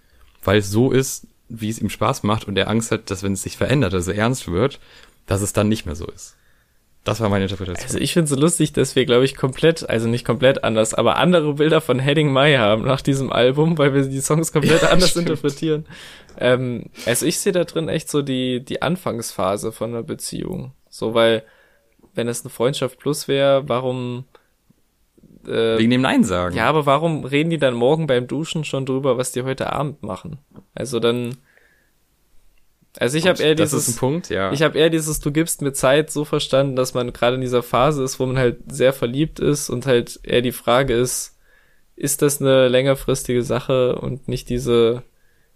weil 0.43 0.59
es 0.59 0.71
so 0.71 0.91
ist, 0.91 1.27
wie 1.49 1.69
es 1.69 1.79
ihm 1.79 1.89
Spaß 1.89 2.23
macht 2.23 2.47
und 2.47 2.57
er 2.57 2.69
Angst 2.69 2.91
hat, 2.91 3.11
dass 3.11 3.21
wenn 3.21 3.33
es 3.33 3.43
sich 3.43 3.57
verändert, 3.57 3.93
also 3.93 4.11
ernst 4.11 4.51
wird, 4.51 4.79
dass 5.27 5.41
es 5.41 5.53
dann 5.53 5.69
nicht 5.69 5.85
mehr 5.85 5.95
so 5.95 6.07
ist. 6.07 6.35
Das 7.03 7.19
war 7.19 7.27
meine 7.29 7.43
Interpretation. 7.45 7.83
Also 7.85 7.97
ich 7.99 8.13
finde 8.13 8.25
es 8.25 8.29
so 8.29 8.35
lustig, 8.39 8.71
dass 8.71 8.95
wir, 8.95 9.05
glaube 9.05 9.25
ich, 9.25 9.35
komplett, 9.35 9.89
also 9.89 10.07
nicht 10.07 10.23
komplett 10.25 10.63
anders, 10.63 10.93
aber 10.93 11.17
andere 11.17 11.55
Bilder 11.55 11.81
von 11.81 11.99
Heading 11.99 12.31
My 12.31 12.53
haben 12.55 12.83
nach 12.85 13.01
diesem 13.01 13.29
Album, 13.31 13.77
weil 13.77 13.93
wir 13.93 14.03
die 14.03 14.21
Songs 14.21 14.53
komplett 14.53 14.81
Ja, 14.83 14.89
anders 14.89 15.09
stimmt. 15.09 15.27
interpretieren. 15.29 15.85
Ähm, 16.37 16.85
also 17.05 17.25
ich 17.25 17.39
sehe 17.39 17.51
da 17.51 17.65
drin 17.65 17.89
echt 17.89 18.09
so 18.09 18.21
die, 18.21 18.63
die 18.63 18.81
Anfangsphase 18.81 19.73
von 19.73 19.89
einer 19.89 20.03
Beziehung. 20.03 20.71
So, 20.89 21.13
weil, 21.13 21.43
wenn 22.15 22.29
es 22.29 22.41
eine 22.43 22.49
Freundschaft 22.51 22.99
plus 22.99 23.27
wäre, 23.27 23.67
warum, 23.67 24.23
äh, 25.45 25.77
Wegen 25.77 25.91
dem 25.91 26.01
Nein 26.01 26.23
sagen. 26.23 26.55
ja, 26.55 26.67
aber 26.69 26.85
warum 26.85 27.25
reden 27.25 27.49
die 27.49 27.57
dann 27.57 27.73
morgen 27.73 28.07
beim 28.07 28.27
Duschen 28.27 28.63
schon 28.63 28.85
drüber, 28.85 29.17
was 29.17 29.33
die 29.33 29.43
heute 29.43 29.73
Abend 29.73 30.03
machen? 30.03 30.37
Also 30.73 31.01
dann, 31.01 31.35
also 32.99 33.17
ich 33.17 33.27
habe 33.27 33.41
eher 33.41 33.55
das 33.55 33.71
dieses, 33.71 33.87
ist 33.87 33.95
ein 33.95 33.99
Punkt, 33.99 34.29
ja. 34.29 34.51
ich 34.51 34.61
habe 34.61 34.77
eher 34.77 34.89
dieses 34.89 35.19
Du 35.19 35.31
gibst 35.31 35.61
mir 35.61 35.73
Zeit 35.73 36.11
so 36.11 36.25
verstanden, 36.25 36.75
dass 36.75 36.93
man 36.93 37.11
gerade 37.13 37.35
in 37.35 37.41
dieser 37.41 37.63
Phase 37.63 38.03
ist, 38.03 38.19
wo 38.19 38.25
man 38.25 38.37
halt 38.37 38.57
sehr 38.67 38.93
verliebt 38.93 39.39
ist 39.39 39.69
und 39.69 39.85
halt 39.85 40.19
eher 40.23 40.41
die 40.41 40.51
Frage 40.51 40.93
ist, 40.93 41.37
ist 41.95 42.21
das 42.21 42.41
eine 42.41 42.67
längerfristige 42.67 43.43
Sache 43.43 43.95
und 43.95 44.27
nicht 44.27 44.49
diese, 44.49 45.03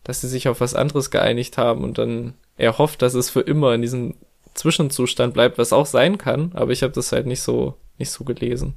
dass 0.04 0.21
sie 0.21 0.28
sich 0.28 0.47
auf 0.47 0.62
was 0.62 0.73
anderes 0.73 1.12
geeinigt 1.12 1.58
haben 1.58 1.84
und 1.84 1.97
dann 1.97 2.34
er 2.58 2.78
hofft, 2.78 3.02
dass 3.02 3.13
es 3.13 3.30
für 3.30 3.41
immer 3.41 3.73
in 3.76 3.82
diesem 3.82 4.15
Zwischenzustand 4.56 5.34
bleibt, 5.34 5.60
was 5.60 5.73
auch 5.73 5.86
sein 5.86 6.17
kann, 6.17 6.52
aber 6.56 6.71
ich 6.71 6.82
habe 6.82 6.93
das 6.93 7.12
halt 7.12 7.28
nicht 7.28 7.41
so 7.41 7.76
nicht 7.97 8.12
so 8.12 8.23
gelesen. 8.23 8.76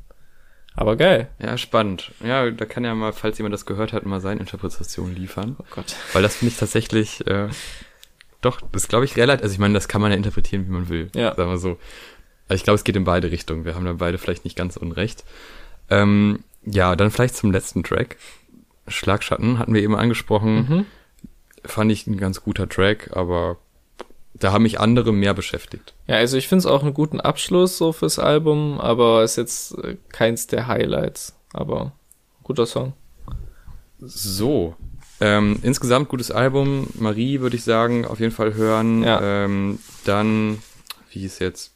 Aber 0.75 0.97
geil. 0.97 1.29
ja, 1.39 1.59
spannend. 1.59 2.13
Ja, 2.25 2.51
da 2.51 2.65
kann 2.65 2.85
ja 2.85 2.95
mal, 2.95 3.13
falls 3.13 3.39
jemand 3.39 3.53
das 3.53 3.67
gehört 3.67 3.93
hat, 3.93 4.07
mal 4.07 4.21
seine 4.21 4.41
Interpretation 4.41 5.15
liefern. 5.15 5.57
Oh 5.59 5.65
Gott. 5.75 5.97
Weil 6.13 6.23
das 6.23 6.37
finde 6.37 6.53
ich 6.53 6.59
tatsächlich, 6.59 7.27
äh, 7.27 7.49
doch, 8.41 8.61
das 8.73 8.89
glaube 8.89 9.05
ich 9.05 9.17
relativ, 9.17 9.43
also 9.43 9.53
ich 9.53 9.59
meine, 9.59 9.75
das 9.75 9.89
kann 9.89 10.01
man 10.01 10.11
ja 10.11 10.17
interpretieren, 10.17 10.67
wie 10.67 10.73
man 10.73 10.89
will. 10.89 11.11
Ja. 11.15 11.35
Sagen 11.35 11.51
wir 11.51 11.59
so. 11.59 11.79
Also 12.49 12.59
ich 12.59 12.65
glaube, 12.65 12.77
es 12.77 12.85
geht 12.85 12.97
in 12.97 13.05
beide 13.05 13.31
Richtungen. 13.31 13.65
Wir 13.65 13.75
haben 13.75 13.85
da 13.85 13.93
beide 13.95 14.19
vielleicht 14.19 14.45
nicht 14.45 14.57
ganz 14.57 14.77
unrecht. 14.77 15.25
Ähm, 15.89 16.41
ja, 16.65 16.97
dann 16.97 17.11
vielleicht 17.11 17.37
zum 17.37 17.53
letzten 17.53 17.85
Track. 17.85 18.17
Schlagschatten 18.89 19.59
hatten 19.59 19.75
wir 19.75 19.83
eben 19.83 19.95
angesprochen. 19.95 20.55
Mhm. 20.55 20.87
Fand 21.65 21.93
ich 21.93 22.07
ein 22.07 22.17
ganz 22.17 22.43
guter 22.43 22.69
Track, 22.69 23.11
aber 23.15 23.59
da 24.35 24.53
haben 24.53 24.63
mich 24.63 24.81
andere 24.81 25.13
mehr 25.13 25.35
beschäftigt. 25.35 25.95
Ja, 26.07 26.17
also 26.17 26.37
ich 26.37 26.49
finde 26.49 26.61
es 26.61 26.67
auch 26.67 26.83
einen 26.83 26.95
guten 26.95 27.21
Abschluss 27.21 27.77
so 27.77 27.93
fürs 27.93 28.19
Album, 28.19 28.81
aber 28.81 29.23
ist 29.23 29.37
jetzt 29.37 29.77
äh, 29.79 29.97
keins 30.09 30.47
der 30.47 30.67
Highlights. 30.67 31.35
Aber 31.53 31.93
guter 32.43 32.67
Song. 32.67 32.95
So. 33.99 34.77
Ähm, 35.21 35.59
insgesamt 35.63 36.09
gutes 36.09 36.31
Album. 36.31 36.89
Marie 36.95 37.41
würde 37.41 37.57
ich 37.57 37.65
sagen, 37.65 38.07
auf 38.07 38.21
jeden 38.21 38.33
Fall 38.33 38.55
hören. 38.55 39.03
Ja. 39.03 39.45
Ähm, 39.45 39.79
dann, 40.05 40.59
wie 41.11 41.25
ist 41.25 41.41
jetzt? 41.41 41.73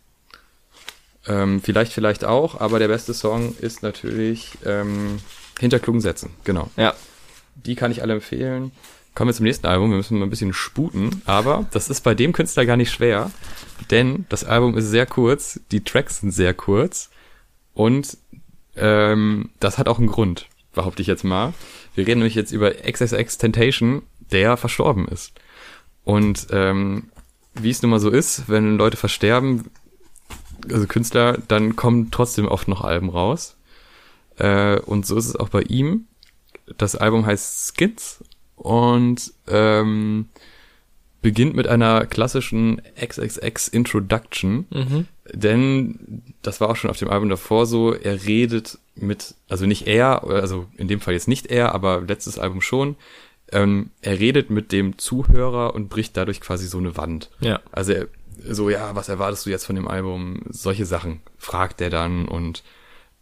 Ähm, 1.26 1.60
vielleicht, 1.62 1.92
vielleicht 1.92 2.24
auch, 2.24 2.60
aber 2.60 2.78
der 2.78 2.88
beste 2.88 3.14
Song 3.14 3.54
ist 3.60 3.82
natürlich 3.82 4.52
ähm, 4.64 5.18
Hinter 5.58 5.78
Klugen 5.78 6.00
setzen. 6.00 6.30
Genau. 6.44 6.70
Ja. 6.76 6.94
Die 7.54 7.74
kann 7.74 7.90
ich 7.90 8.02
alle 8.02 8.14
empfehlen. 8.14 8.72
Kommen 9.14 9.28
wir 9.28 9.34
zum 9.34 9.44
nächsten 9.44 9.66
Album. 9.66 9.90
Wir 9.90 9.96
müssen 9.96 10.18
mal 10.18 10.26
ein 10.26 10.30
bisschen 10.30 10.52
sputen, 10.52 11.22
aber 11.24 11.66
das 11.70 11.88
ist 11.88 12.00
bei 12.00 12.14
dem 12.14 12.32
Künstler 12.32 12.66
gar 12.66 12.76
nicht 12.76 12.90
schwer, 12.90 13.30
denn 13.90 14.26
das 14.28 14.44
Album 14.44 14.76
ist 14.76 14.88
sehr 14.88 15.06
kurz, 15.06 15.60
die 15.70 15.84
Tracks 15.84 16.18
sind 16.20 16.32
sehr 16.32 16.52
kurz 16.52 17.10
und 17.74 18.18
ähm, 18.74 19.50
das 19.60 19.78
hat 19.78 19.88
auch 19.88 19.98
einen 19.98 20.08
Grund. 20.08 20.48
behaupte 20.74 21.00
ich 21.00 21.08
jetzt 21.08 21.24
mal. 21.24 21.54
Wir 21.94 22.06
reden 22.06 22.20
nämlich 22.20 22.34
jetzt 22.34 22.52
über 22.52 22.72
XSX 22.72 23.38
Tentation, 23.38 24.02
der 24.32 24.56
verstorben 24.56 25.06
ist. 25.08 25.32
Und 26.04 26.48
ähm, 26.50 27.10
wie 27.54 27.70
es 27.70 27.82
nun 27.82 27.90
mal 27.90 28.00
so 28.00 28.10
ist, 28.10 28.48
wenn 28.48 28.76
Leute 28.76 28.96
versterben, 28.96 29.70
also 30.70 30.86
Künstler, 30.86 31.38
dann 31.48 31.76
kommen 31.76 32.10
trotzdem 32.10 32.46
oft 32.46 32.68
noch 32.68 32.82
Alben 32.82 33.10
raus. 33.10 33.56
Äh, 34.36 34.80
und 34.80 35.06
so 35.06 35.16
ist 35.16 35.26
es 35.26 35.36
auch 35.36 35.48
bei 35.48 35.62
ihm. 35.62 36.06
Das 36.78 36.96
Album 36.96 37.26
heißt 37.26 37.76
Skins 37.76 38.24
und 38.56 39.32
ähm, 39.46 40.28
beginnt 41.24 41.56
mit 41.56 41.66
einer 41.66 42.04
klassischen 42.04 42.82
XXX 43.00 43.68
Introduction, 43.68 44.66
Mhm. 44.70 45.06
denn 45.32 46.22
das 46.42 46.60
war 46.60 46.68
auch 46.68 46.76
schon 46.76 46.90
auf 46.90 46.98
dem 46.98 47.08
Album 47.08 47.30
davor 47.30 47.64
so, 47.64 47.94
er 47.94 48.26
redet 48.26 48.78
mit, 48.94 49.34
also 49.48 49.64
nicht 49.64 49.86
er, 49.86 50.22
also 50.24 50.66
in 50.76 50.86
dem 50.86 51.00
Fall 51.00 51.14
jetzt 51.14 51.26
nicht 51.26 51.46
er, 51.46 51.74
aber 51.74 52.02
letztes 52.02 52.38
Album 52.38 52.60
schon, 52.60 52.96
ähm, 53.52 53.88
er 54.02 54.20
redet 54.20 54.50
mit 54.50 54.70
dem 54.70 54.98
Zuhörer 54.98 55.74
und 55.74 55.88
bricht 55.88 56.14
dadurch 56.18 56.42
quasi 56.42 56.66
so 56.66 56.76
eine 56.76 56.94
Wand. 56.98 57.30
Ja. 57.40 57.60
Also 57.72 57.92
er, 57.94 58.08
so, 58.46 58.68
ja, 58.68 58.94
was 58.94 59.08
erwartest 59.08 59.46
du 59.46 59.50
jetzt 59.50 59.64
von 59.64 59.76
dem 59.76 59.88
Album? 59.88 60.42
Solche 60.50 60.84
Sachen 60.84 61.22
fragt 61.38 61.80
er 61.80 61.88
dann 61.88 62.28
und 62.28 62.62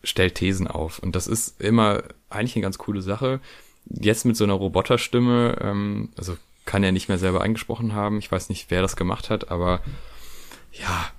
stellt 0.02 0.34
Thesen 0.34 0.66
auf. 0.66 0.98
Und 0.98 1.14
das 1.14 1.28
ist 1.28 1.60
immer 1.60 2.02
eigentlich 2.30 2.56
eine 2.56 2.62
ganz 2.64 2.78
coole 2.78 3.02
Sache. 3.02 3.38
Jetzt 3.86 4.24
mit 4.24 4.36
so 4.36 4.42
einer 4.42 4.54
Roboterstimme, 4.54 5.58
ähm, 5.60 6.08
also 6.16 6.36
kann 6.64 6.84
er 6.84 6.92
nicht 6.92 7.08
mehr 7.08 7.18
selber 7.18 7.40
eingesprochen 7.40 7.94
haben. 7.94 8.18
Ich 8.18 8.30
weiß 8.30 8.48
nicht, 8.48 8.70
wer 8.70 8.82
das 8.82 8.96
gemacht 8.96 9.30
hat, 9.30 9.50
aber 9.50 9.80
ja, 10.72 11.10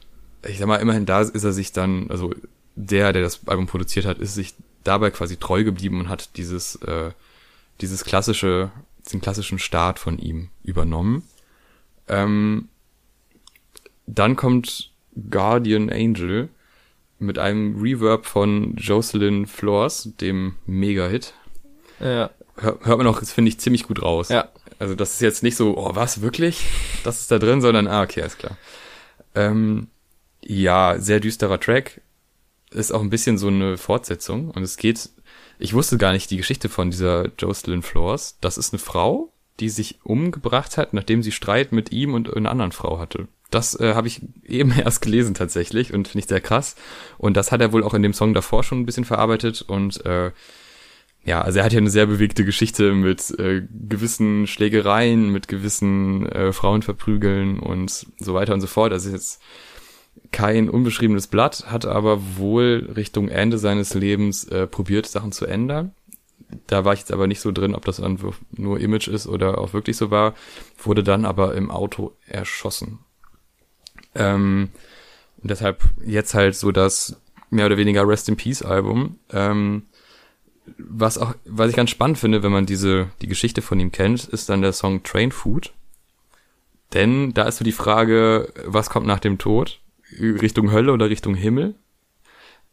ich 0.48 0.58
sag 0.58 0.68
mal, 0.68 0.78
immerhin 0.78 1.06
da 1.06 1.22
ist 1.22 1.44
er 1.44 1.54
sich 1.54 1.72
dann, 1.72 2.10
also 2.10 2.34
der, 2.76 3.14
der 3.14 3.22
das 3.22 3.48
Album 3.48 3.68
produziert 3.68 4.06
hat, 4.06 4.20
ist 4.20 4.36
sich 4.36 4.54
dabei 4.84 5.12
quasi 5.12 5.38
treu 5.38 5.64
geblieben 5.64 6.00
und 6.00 6.10
hat 6.10 6.38
dieses, 6.38 6.76
äh, 6.76 7.12
dieses 7.82 8.04
klassische, 8.04 8.72
diesen 9.06 9.22
klassischen 9.22 9.60
Start 9.60 10.00
von 10.00 10.18
ihm 10.18 10.50
übernommen. 10.64 11.24
Ähm, 12.08 12.68
dann 14.06 14.36
kommt 14.36 14.92
Guardian 15.30 15.90
Angel 15.90 16.50
mit 17.20 17.40
einem 17.40 17.82
Reverb 17.82 18.26
von 18.26 18.76
Jocelyn 18.76 19.46
Flores, 19.46 20.10
dem 20.20 20.56
Mega-Hit. 20.66 21.34
Ja. 22.00 22.32
Hör, 22.56 22.80
hört 22.84 22.98
man 22.98 23.08
auch, 23.08 23.20
das 23.20 23.32
finde 23.32 23.50
ich 23.50 23.60
ziemlich 23.60 23.84
gut 23.84 24.02
raus. 24.02 24.30
Ja. 24.30 24.50
Also 24.84 24.96
das 24.96 25.14
ist 25.14 25.22
jetzt 25.22 25.44
nicht 25.44 25.56
so, 25.56 25.78
oh 25.78 25.92
was, 25.96 26.20
wirklich? 26.20 26.66
Das 27.06 27.22
ist 27.22 27.32
da 27.32 27.40
drin, 27.40 27.62
sondern, 27.62 27.88
ah, 27.88 28.02
okay, 28.02 28.20
ist 28.20 28.38
klar. 28.38 28.58
Ähm, 29.34 29.88
ja, 30.42 31.00
sehr 31.00 31.22
düsterer 31.22 31.58
Track. 31.58 32.02
Ist 32.70 32.92
auch 32.92 33.00
ein 33.00 33.10
bisschen 33.10 33.38
so 33.38 33.48
eine 33.48 33.78
Fortsetzung. 33.78 34.52
Und 34.52 34.62
es 34.62 34.76
geht, 34.76 35.10
ich 35.58 35.74
wusste 35.74 35.98
gar 35.98 36.12
nicht 36.12 36.30
die 36.32 36.36
Geschichte 36.36 36.68
von 36.68 36.92
dieser 36.92 37.30
Jocelyn 37.40 37.82
Flores. 37.82 38.38
Das 38.42 38.58
ist 38.58 38.74
eine 38.74 38.80
Frau, 38.80 39.32
die 39.62 39.70
sich 39.70 40.00
umgebracht 40.04 40.76
hat, 40.76 40.94
nachdem 40.94 41.24
sie 41.24 41.32
Streit 41.32 41.72
mit 41.72 41.94
ihm 41.94 42.14
und 42.14 42.36
einer 42.36 42.52
anderen 42.52 42.74
Frau 42.74 43.00
hatte. 43.00 43.30
Das 43.52 43.80
äh, 43.80 43.94
habe 43.94 44.10
ich 44.10 44.22
eben 44.46 44.72
erst 44.78 45.02
gelesen 45.02 45.34
tatsächlich 45.34 45.94
und 45.94 46.10
finde 46.10 46.26
ich 46.26 46.28
sehr 46.28 46.42
krass. 46.42 46.76
Und 47.18 47.38
das 47.38 47.54
hat 47.54 47.62
er 47.62 47.72
wohl 47.72 47.86
auch 47.86 47.94
in 47.94 48.04
dem 48.04 48.14
Song 48.14 48.34
davor 48.34 48.66
schon 48.66 48.82
ein 48.82 48.86
bisschen 48.86 49.06
verarbeitet 49.06 49.62
und 49.62 50.06
äh, 50.06 50.34
ja, 51.26 51.42
also 51.42 51.60
er 51.60 51.66
hat 51.66 51.74
ja 51.74 51.78
eine 51.78 51.90
sehr 51.90 52.06
bewegte 52.06 52.44
Geschichte 52.44 52.94
mit 52.94 53.32
äh, 53.40 53.62
gewissen 53.88 54.46
Schlägereien, 54.46 55.30
mit 55.30 55.48
gewissen 55.48 56.26
äh, 56.28 56.52
Frauen 56.52 56.82
verprügeln 56.82 57.60
und 57.60 58.08
so 58.20 58.34
weiter 58.34 58.54
und 58.54 58.62
so 58.62 58.68
fort. 58.68 58.92
Also 58.92 59.10
jetzt 59.10 59.42
kein 60.32 60.70
unbeschriebenes 60.70 61.28
Blatt, 61.28 61.72
hat 61.72 61.86
aber 61.86 62.38
wohl 62.38 62.92
Richtung 62.96 63.30
Ende 63.30 63.58
seines 63.58 63.94
Lebens 63.94 64.44
äh, 64.46 64.68
probiert, 64.68 65.06
Sachen 65.06 65.32
zu 65.32 65.46
ändern. 65.46 65.94
Da 66.68 66.84
war 66.84 66.94
ich 66.94 67.00
jetzt 67.00 67.12
aber 67.12 67.28
nicht 67.28 67.40
so 67.40 67.52
drin, 67.52 67.74
ob 67.74 67.86
das 67.86 68.02
einfach 68.02 68.36
nur 68.52 68.80
Image 68.80 69.08
ist 69.08 69.26
oder 69.26 69.58
auch 69.60 69.74
wirklich 69.74 69.96
so 69.96 70.12
war. 70.12 70.34
Wurde 70.78 71.04
dann 71.04 71.26
aber 71.26 71.56
im 71.56 71.72
Auto 71.72 72.16
erschossen. 72.28 73.00
Ähm, 74.14 74.70
und 75.42 75.52
deshalb 75.52 75.84
jetzt 76.06 76.34
halt 76.34 76.56
so 76.56 76.72
das 76.72 77.22
mehr 77.50 77.68
oder 77.68 77.78
weniger 77.78 78.08
Rest 78.08 78.28
in 78.30 78.36
Peace 78.36 78.62
Album. 78.62 79.20
Ähm, 79.32 79.84
was 80.78 81.18
auch, 81.18 81.36
was 81.46 81.70
ich 81.70 81.76
ganz 81.76 81.90
spannend 81.90 82.18
finde, 82.18 82.44
wenn 82.44 82.52
man 82.52 82.66
diese, 82.66 83.10
die 83.22 83.28
Geschichte 83.28 83.62
von 83.62 83.80
ihm 83.80 83.92
kennt, 83.92 84.26
ist 84.26 84.50
dann 84.50 84.62
der 84.62 84.74
Song 84.74 85.04
Train 85.04 85.32
Food. 85.32 85.74
Denn 86.94 87.34
da 87.34 87.44
ist 87.44 87.58
so 87.58 87.66
die 87.66 87.72
Frage, 87.72 88.54
was 88.66 88.90
kommt 88.90 89.08
nach 89.08 89.20
dem 89.20 89.38
Tod? 89.38 89.80
Richtung 90.20 90.72
Hölle 90.72 90.94
oder 90.94 91.10
Richtung 91.10 91.36
Himmel? 91.36 91.76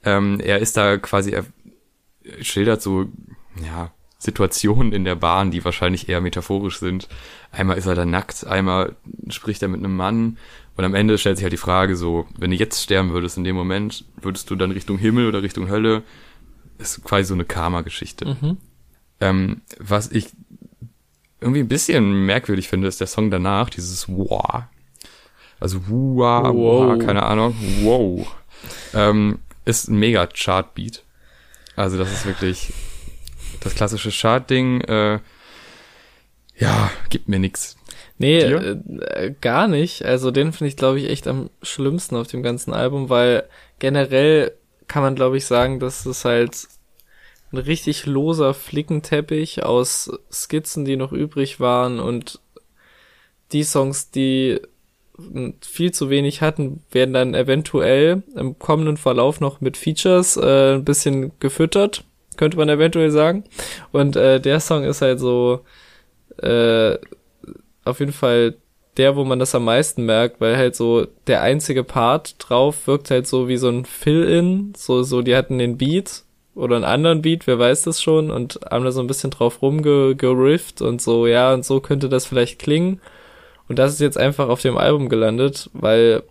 Ähm, 0.04 0.40
er 0.40 0.58
ist 0.58 0.76
da 0.76 0.98
quasi, 0.98 1.30
er 1.30 1.44
schildert 2.42 2.82
so, 2.82 3.06
ja, 3.62 3.92
Situationen 4.18 4.92
in 4.92 5.04
der 5.06 5.14
Bahn, 5.14 5.50
die 5.50 5.64
wahrscheinlich 5.64 6.08
eher 6.08 6.20
metaphorisch 6.20 6.78
sind. 6.78 7.08
Einmal 7.50 7.78
ist 7.78 7.86
er 7.86 7.94
da 7.94 8.04
nackt, 8.04 8.46
einmal 8.46 8.94
spricht 9.28 9.62
er 9.62 9.68
mit 9.68 9.80
einem 9.80 9.96
Mann 9.96 10.36
und 10.76 10.84
am 10.84 10.94
Ende 10.94 11.16
stellt 11.16 11.38
sich 11.38 11.44
halt 11.44 11.54
die 11.54 11.58
Frage 11.58 11.96
so, 11.96 12.26
wenn 12.38 12.50
du 12.50 12.56
jetzt 12.56 12.82
sterben 12.82 13.12
würdest 13.12 13.38
in 13.38 13.44
dem 13.44 13.56
Moment, 13.56 14.04
würdest 14.20 14.50
du 14.50 14.56
dann 14.56 14.72
Richtung 14.72 14.98
Himmel 14.98 15.26
oder 15.26 15.42
Richtung 15.42 15.70
Hölle? 15.70 16.02
Ist 16.80 17.04
quasi 17.04 17.24
so 17.24 17.34
eine 17.34 17.44
Karma-Geschichte. 17.44 18.24
Mhm. 18.40 18.56
Ähm, 19.20 19.60
was 19.78 20.10
ich 20.10 20.28
irgendwie 21.40 21.60
ein 21.60 21.68
bisschen 21.68 22.26
merkwürdig 22.26 22.68
finde, 22.68 22.88
ist 22.88 23.00
der 23.00 23.06
Song 23.06 23.30
danach, 23.30 23.70
dieses 23.70 24.08
Wow. 24.08 24.64
Also 25.58 25.88
Wua, 25.88 26.52
Wow. 26.54 26.98
keine 27.04 27.22
Ahnung, 27.22 27.54
wow. 27.82 28.26
Ähm, 28.94 29.40
ist 29.64 29.88
ein 29.88 29.98
mega 29.98 30.26
Chart-Beat. 30.26 31.02
Also 31.76 31.98
das 31.98 32.12
ist 32.12 32.26
wirklich 32.26 32.72
das 33.60 33.74
klassische 33.74 34.10
Chart-Ding. 34.10 34.80
Äh, 34.82 35.20
ja, 36.56 36.90
gibt 37.10 37.28
mir 37.28 37.38
nix. 37.38 37.76
Nee, 38.18 38.38
äh, 38.40 39.34
gar 39.40 39.66
nicht. 39.68 40.04
Also 40.04 40.30
den 40.30 40.52
finde 40.52 40.68
ich, 40.68 40.76
glaube 40.76 40.98
ich, 41.00 41.08
echt 41.08 41.26
am 41.26 41.48
schlimmsten 41.62 42.16
auf 42.16 42.26
dem 42.26 42.42
ganzen 42.42 42.72
Album, 42.74 43.08
weil 43.08 43.44
generell 43.78 44.52
kann 44.90 45.04
man, 45.04 45.14
glaube 45.14 45.36
ich, 45.36 45.46
sagen, 45.46 45.78
dass 45.78 46.04
es 46.04 46.24
halt 46.24 46.66
ein 47.52 47.58
richtig 47.58 48.06
loser 48.06 48.54
Flickenteppich 48.54 49.62
aus 49.62 50.10
Skizzen, 50.32 50.84
die 50.84 50.96
noch 50.96 51.12
übrig 51.12 51.60
waren 51.60 52.00
und 52.00 52.40
die 53.52 53.62
Songs, 53.62 54.10
die 54.10 54.60
mh, 55.16 55.52
viel 55.60 55.92
zu 55.92 56.10
wenig 56.10 56.42
hatten, 56.42 56.82
werden 56.90 57.14
dann 57.14 57.34
eventuell 57.34 58.24
im 58.34 58.58
kommenden 58.58 58.96
Verlauf 58.96 59.40
noch 59.40 59.60
mit 59.60 59.76
Features 59.76 60.36
äh, 60.36 60.74
ein 60.74 60.84
bisschen 60.84 61.30
gefüttert, 61.38 62.02
könnte 62.36 62.56
man 62.56 62.68
eventuell 62.68 63.12
sagen. 63.12 63.44
Und 63.92 64.16
äh, 64.16 64.40
der 64.40 64.58
Song 64.58 64.82
ist 64.82 65.02
halt 65.02 65.20
so 65.20 65.60
äh, 66.38 66.98
auf 67.84 68.00
jeden 68.00 68.12
Fall 68.12 68.56
der, 68.96 69.16
wo 69.16 69.24
man 69.24 69.38
das 69.38 69.54
am 69.54 69.64
meisten 69.64 70.04
merkt, 70.04 70.40
weil 70.40 70.56
halt 70.56 70.74
so 70.74 71.06
der 71.26 71.42
einzige 71.42 71.84
Part 71.84 72.36
drauf 72.38 72.86
wirkt 72.86 73.10
halt 73.10 73.26
so 73.26 73.48
wie 73.48 73.56
so 73.56 73.68
ein 73.68 73.84
Fill-In, 73.84 74.72
so, 74.76 75.02
so, 75.02 75.22
die 75.22 75.36
hatten 75.36 75.58
den 75.58 75.78
Beat 75.78 76.24
oder 76.54 76.76
einen 76.76 76.84
anderen 76.84 77.22
Beat, 77.22 77.46
wer 77.46 77.58
weiß 77.58 77.82
das 77.82 78.02
schon, 78.02 78.30
und 78.30 78.60
haben 78.70 78.84
da 78.84 78.92
so 78.92 79.00
ein 79.00 79.06
bisschen 79.06 79.30
drauf 79.30 79.62
rumgerifft 79.62 80.82
und 80.82 81.00
so, 81.00 81.26
ja, 81.26 81.54
und 81.54 81.64
so 81.64 81.80
könnte 81.80 82.08
das 82.08 82.26
vielleicht 82.26 82.58
klingen. 82.58 83.00
Und 83.68 83.78
das 83.78 83.92
ist 83.92 84.00
jetzt 84.00 84.18
einfach 84.18 84.48
auf 84.48 84.60
dem 84.60 84.76
Album 84.76 85.08
gelandet, 85.08 85.70
weil, 85.72 86.24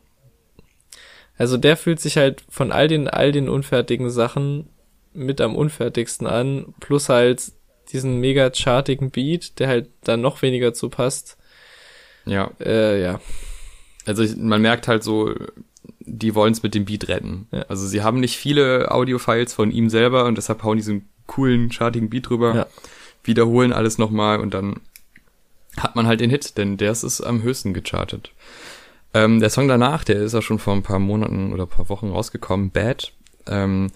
also 1.37 1.55
der 1.57 1.77
fühlt 1.77 2.01
sich 2.01 2.17
halt 2.17 2.43
von 2.49 2.71
all 2.71 2.89
den, 2.89 3.07
all 3.07 3.31
den 3.31 3.47
unfertigen 3.47 4.09
Sachen 4.09 4.67
mit 5.13 5.39
am 5.41 5.55
unfertigsten 5.55 6.27
an, 6.27 6.73
plus 6.81 7.09
halt 7.09 7.53
diesen 7.91 8.19
mega 8.19 8.51
chartigen 8.53 9.09
Beat, 9.09 9.59
der 9.59 9.69
halt 9.69 9.89
dann 10.03 10.21
noch 10.21 10.41
weniger 10.41 10.73
zu 10.73 10.89
passt. 10.89 11.37
Ja, 12.29 12.51
Äh, 12.59 13.01
ja. 13.01 13.19
also 14.05 14.23
ich, 14.23 14.35
man 14.37 14.61
merkt 14.61 14.87
halt 14.87 15.03
so, 15.03 15.33
die 15.99 16.35
wollen 16.35 16.53
es 16.53 16.63
mit 16.63 16.75
dem 16.75 16.85
Beat 16.85 17.07
retten. 17.07 17.47
Ja. 17.51 17.61
Also 17.69 17.87
sie 17.87 18.01
haben 18.03 18.19
nicht 18.19 18.37
viele 18.37 18.91
Audiofiles 18.91 19.53
von 19.53 19.71
ihm 19.71 19.89
selber 19.89 20.25
und 20.25 20.35
deshalb 20.37 20.63
hauen 20.63 20.77
die 20.77 20.83
so 20.83 20.91
einen 20.91 21.09
coolen, 21.27 21.69
chartigen 21.71 22.09
Beat 22.09 22.29
drüber, 22.29 22.55
Ja. 22.55 22.67
wiederholen 23.23 23.73
alles 23.73 23.97
nochmal 23.97 24.39
und 24.39 24.53
dann 24.53 24.79
hat 25.77 25.95
man 25.95 26.07
halt 26.07 26.19
den 26.19 26.29
Hit, 26.29 26.57
denn 26.57 26.77
der 26.77 26.91
ist 26.91 27.03
es 27.03 27.21
am 27.21 27.41
höchsten 27.43 27.73
gechartet. 27.73 28.31
Ähm, 29.13 29.39
der 29.39 29.49
Song 29.49 29.67
danach, 29.67 30.03
der 30.03 30.17
ist 30.21 30.35
auch 30.35 30.41
schon 30.41 30.59
vor 30.59 30.73
ein 30.73 30.83
paar 30.83 30.99
Monaten 30.99 31.53
oder 31.53 31.63
ein 31.63 31.69
paar 31.69 31.89
Wochen 31.89 32.09
rausgekommen, 32.09 32.71
Bad. 32.71 33.13
Ähm, 33.47 33.91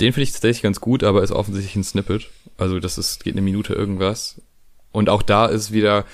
den 0.00 0.12
finde 0.12 0.24
ich 0.24 0.32
tatsächlich 0.32 0.62
ganz 0.62 0.80
gut, 0.80 1.02
aber 1.04 1.22
ist 1.22 1.32
offensichtlich 1.32 1.74
ein 1.76 1.84
Snippet. 1.84 2.28
Also 2.58 2.78
das 2.80 2.98
ist, 2.98 3.24
geht 3.24 3.34
eine 3.34 3.40
Minute 3.42 3.72
irgendwas. 3.72 4.40
Und 4.92 5.08
auch 5.08 5.22
da 5.22 5.46
ist 5.46 5.72
wieder, 5.72 6.04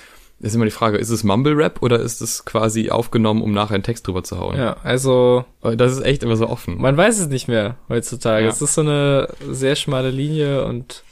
ist 0.42 0.54
immer 0.54 0.64
die 0.64 0.70
Frage, 0.72 0.98
ist 0.98 1.10
es 1.10 1.24
Mumble 1.24 1.54
Rap 1.54 1.82
oder 1.82 2.00
ist 2.00 2.20
es 2.20 2.44
quasi 2.44 2.90
aufgenommen, 2.90 3.42
um 3.42 3.52
nachher 3.52 3.74
einen 3.74 3.84
Text 3.84 4.06
drüber 4.06 4.22
zu 4.24 4.38
hauen? 4.38 4.56
Ja, 4.56 4.76
also 4.82 5.44
Das 5.62 5.92
ist 5.92 6.04
echt 6.04 6.22
immer 6.22 6.36
so 6.36 6.48
offen. 6.48 6.78
man 6.80 6.96
weiß 6.96 7.20
es 7.20 7.28
nicht 7.28 7.48
mehr 7.48 7.76
heutzutage. 7.88 8.44
Ja. 8.44 8.50
Es 8.50 8.60
ist 8.60 8.74
so 8.74 8.80
eine 8.82 9.28
sehr 9.48 9.76
schmale 9.76 10.10
Linie 10.10 10.64
und 10.64 11.04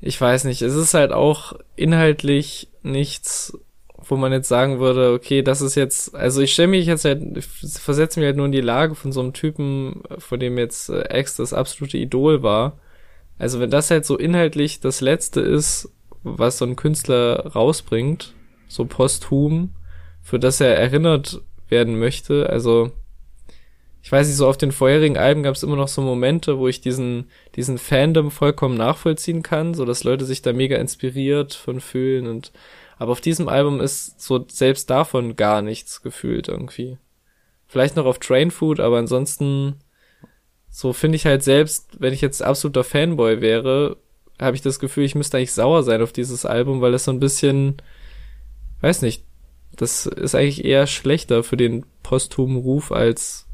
ich 0.00 0.20
weiß 0.20 0.44
nicht, 0.44 0.62
es 0.62 0.74
ist 0.74 0.94
halt 0.94 1.12
auch 1.12 1.54
inhaltlich 1.76 2.68
nichts, 2.82 3.56
wo 4.06 4.16
man 4.16 4.32
jetzt 4.32 4.48
sagen 4.48 4.80
würde, 4.80 5.12
okay, 5.12 5.42
das 5.42 5.62
ist 5.62 5.74
jetzt, 5.76 6.14
also 6.14 6.42
ich 6.42 6.52
stelle 6.52 6.68
mich 6.68 6.86
jetzt 6.86 7.04
halt, 7.04 7.22
versetze 7.42 8.20
mich 8.20 8.26
halt 8.26 8.36
nur 8.36 8.46
in 8.46 8.52
die 8.52 8.60
Lage 8.60 8.94
von 8.94 9.12
so 9.12 9.20
einem 9.20 9.32
Typen, 9.32 10.02
von 10.18 10.40
dem 10.40 10.58
jetzt 10.58 10.90
äh, 10.90 11.20
X 11.20 11.36
das 11.36 11.52
absolute 11.54 11.96
Idol 11.96 12.42
war, 12.42 12.78
also 13.38 13.60
wenn 13.60 13.70
das 13.70 13.90
halt 13.90 14.04
so 14.04 14.16
inhaltlich 14.16 14.80
das 14.80 15.00
Letzte 15.00 15.40
ist, 15.40 15.90
was 16.24 16.58
so 16.58 16.64
ein 16.64 16.76
Künstler 16.76 17.52
rausbringt, 17.54 18.34
so 18.66 18.84
posthum, 18.86 19.70
für 20.22 20.38
das 20.38 20.60
er 20.60 20.76
erinnert 20.76 21.40
werden 21.68 21.98
möchte, 21.98 22.48
also 22.50 22.90
ich 24.04 24.12
weiß 24.12 24.26
nicht, 24.26 24.36
so 24.36 24.46
auf 24.46 24.58
den 24.58 24.70
vorherigen 24.70 25.16
Alben 25.16 25.42
gab 25.42 25.54
es 25.54 25.62
immer 25.62 25.76
noch 25.76 25.88
so 25.88 26.02
Momente, 26.02 26.58
wo 26.58 26.68
ich 26.68 26.82
diesen, 26.82 27.30
diesen 27.56 27.78
Fandom 27.78 28.30
vollkommen 28.30 28.76
nachvollziehen 28.76 29.42
kann, 29.42 29.72
so 29.72 29.86
dass 29.86 30.04
Leute 30.04 30.26
sich 30.26 30.42
da 30.42 30.52
mega 30.52 30.76
inspiriert 30.76 31.54
von 31.54 31.80
fühlen 31.80 32.26
und, 32.26 32.52
aber 32.98 33.12
auf 33.12 33.22
diesem 33.22 33.48
Album 33.48 33.80
ist 33.80 34.20
so 34.20 34.44
selbst 34.46 34.90
davon 34.90 35.36
gar 35.36 35.62
nichts 35.62 36.02
gefühlt 36.02 36.48
irgendwie. 36.48 36.98
Vielleicht 37.66 37.96
noch 37.96 38.04
auf 38.04 38.18
Train 38.18 38.50
Food, 38.50 38.78
aber 38.78 38.98
ansonsten, 38.98 39.76
so 40.68 40.92
finde 40.92 41.16
ich 41.16 41.24
halt 41.24 41.42
selbst, 41.42 41.98
wenn 41.98 42.12
ich 42.12 42.20
jetzt 42.20 42.42
absoluter 42.42 42.84
Fanboy 42.84 43.40
wäre, 43.40 43.96
habe 44.40 44.56
ich 44.56 44.62
das 44.62 44.78
Gefühl, 44.78 45.04
ich 45.04 45.14
müsste 45.14 45.36
eigentlich 45.36 45.52
sauer 45.52 45.82
sein 45.82 46.02
auf 46.02 46.12
dieses 46.12 46.44
Album, 46.44 46.80
weil 46.80 46.94
es 46.94 47.04
so 47.04 47.10
ein 47.10 47.20
bisschen, 47.20 47.76
weiß 48.80 49.02
nicht, 49.02 49.24
das 49.76 50.06
ist 50.06 50.34
eigentlich 50.34 50.64
eher 50.64 50.86
schlechter 50.86 51.42
für 51.42 51.56
den 51.56 51.84
posthumen 52.02 52.56
Ruf 52.56 52.92
als 52.92 53.46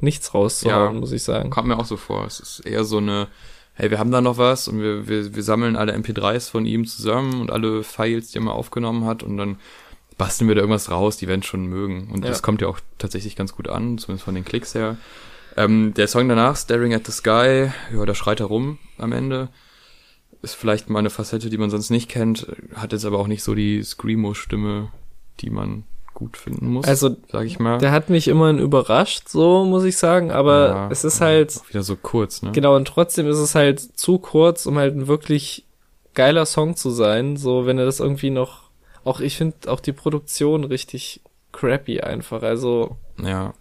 nichts 0.00 0.32
rauszuhauen, 0.32 0.94
ja, 0.94 1.00
muss 1.00 1.12
ich 1.12 1.22
sagen. 1.22 1.50
Kommt 1.50 1.68
mir 1.68 1.78
auch 1.78 1.84
so 1.84 1.96
vor. 1.96 2.24
Es 2.26 2.40
ist 2.40 2.60
eher 2.60 2.84
so 2.84 2.98
eine, 2.98 3.28
hey, 3.74 3.90
wir 3.90 3.98
haben 3.98 4.10
da 4.10 4.20
noch 4.20 4.38
was 4.38 4.68
und 4.68 4.80
wir, 4.80 5.08
wir, 5.08 5.34
wir 5.34 5.42
sammeln 5.42 5.76
alle 5.76 5.94
MP3s 5.94 6.50
von 6.50 6.66
ihm 6.66 6.86
zusammen 6.86 7.40
und 7.40 7.50
alle 7.50 7.82
Files, 7.82 8.30
die 8.30 8.38
er 8.38 8.42
mal 8.42 8.52
aufgenommen 8.52 9.04
hat 9.04 9.22
und 9.22 9.36
dann 9.36 9.58
basteln 10.16 10.48
wir 10.48 10.54
da 10.54 10.60
irgendwas 10.60 10.90
raus, 10.90 11.16
die 11.16 11.28
werden 11.28 11.42
schon 11.42 11.64
mögen. 11.66 12.10
Und 12.12 12.24
ja. 12.24 12.30
das 12.30 12.42
kommt 12.42 12.60
ja 12.60 12.68
auch 12.68 12.78
tatsächlich 12.98 13.36
ganz 13.36 13.54
gut 13.54 13.68
an, 13.68 13.96
zumindest 13.96 14.24
von 14.24 14.34
den 14.34 14.44
Klicks 14.44 14.74
her. 14.74 14.98
Ähm, 15.56 15.94
der 15.94 16.08
Song 16.08 16.28
danach, 16.28 16.56
Staring 16.56 16.94
at 16.94 17.06
the 17.06 17.12
Sky, 17.12 17.70
ja, 17.94 18.04
da 18.04 18.14
schreit 18.14 18.40
er 18.40 18.46
rum 18.46 18.78
am 18.98 19.12
Ende. 19.12 19.48
Ist 20.42 20.54
vielleicht 20.54 20.88
mal 20.88 21.00
eine 21.00 21.10
Facette, 21.10 21.50
die 21.50 21.58
man 21.58 21.70
sonst 21.70 21.90
nicht 21.90 22.08
kennt, 22.08 22.46
hat 22.74 22.92
jetzt 22.92 23.04
aber 23.04 23.18
auch 23.18 23.26
nicht 23.26 23.42
so 23.42 23.54
die 23.54 23.82
Screamo-Stimme, 23.82 24.88
die 25.40 25.50
man 25.50 25.84
gut 26.14 26.36
finden 26.36 26.68
muss. 26.68 26.86
Also, 26.86 27.16
sag 27.30 27.46
ich 27.46 27.58
mal. 27.58 27.78
Der 27.78 27.92
hat 27.92 28.10
mich 28.10 28.28
immerhin 28.28 28.58
überrascht, 28.58 29.28
so 29.28 29.64
muss 29.64 29.84
ich 29.84 29.96
sagen, 29.96 30.30
aber 30.30 30.68
ja, 30.68 30.88
es 30.90 31.04
ist 31.04 31.20
halt 31.20 31.60
wieder 31.68 31.82
so 31.82 31.96
kurz, 31.96 32.42
ne? 32.42 32.52
Genau 32.52 32.76
und 32.76 32.86
trotzdem 32.86 33.26
ist 33.26 33.38
es 33.38 33.54
halt 33.54 33.80
zu 33.80 34.18
kurz, 34.18 34.66
um 34.66 34.76
halt 34.76 34.94
ein 34.96 35.06
wirklich 35.06 35.64
geiler 36.14 36.46
Song 36.46 36.76
zu 36.76 36.90
sein. 36.90 37.36
So, 37.36 37.66
wenn 37.66 37.78
er 37.78 37.84
das 37.84 38.00
irgendwie 38.00 38.30
noch, 38.30 38.70
auch 39.04 39.20
ich 39.20 39.36
finde 39.36 39.70
auch 39.70 39.80
die 39.80 39.92
Produktion 39.92 40.64
richtig 40.64 41.22
crappy 41.52 42.00
einfach. 42.00 42.42
Also 42.42 42.96
ja. 43.22 43.54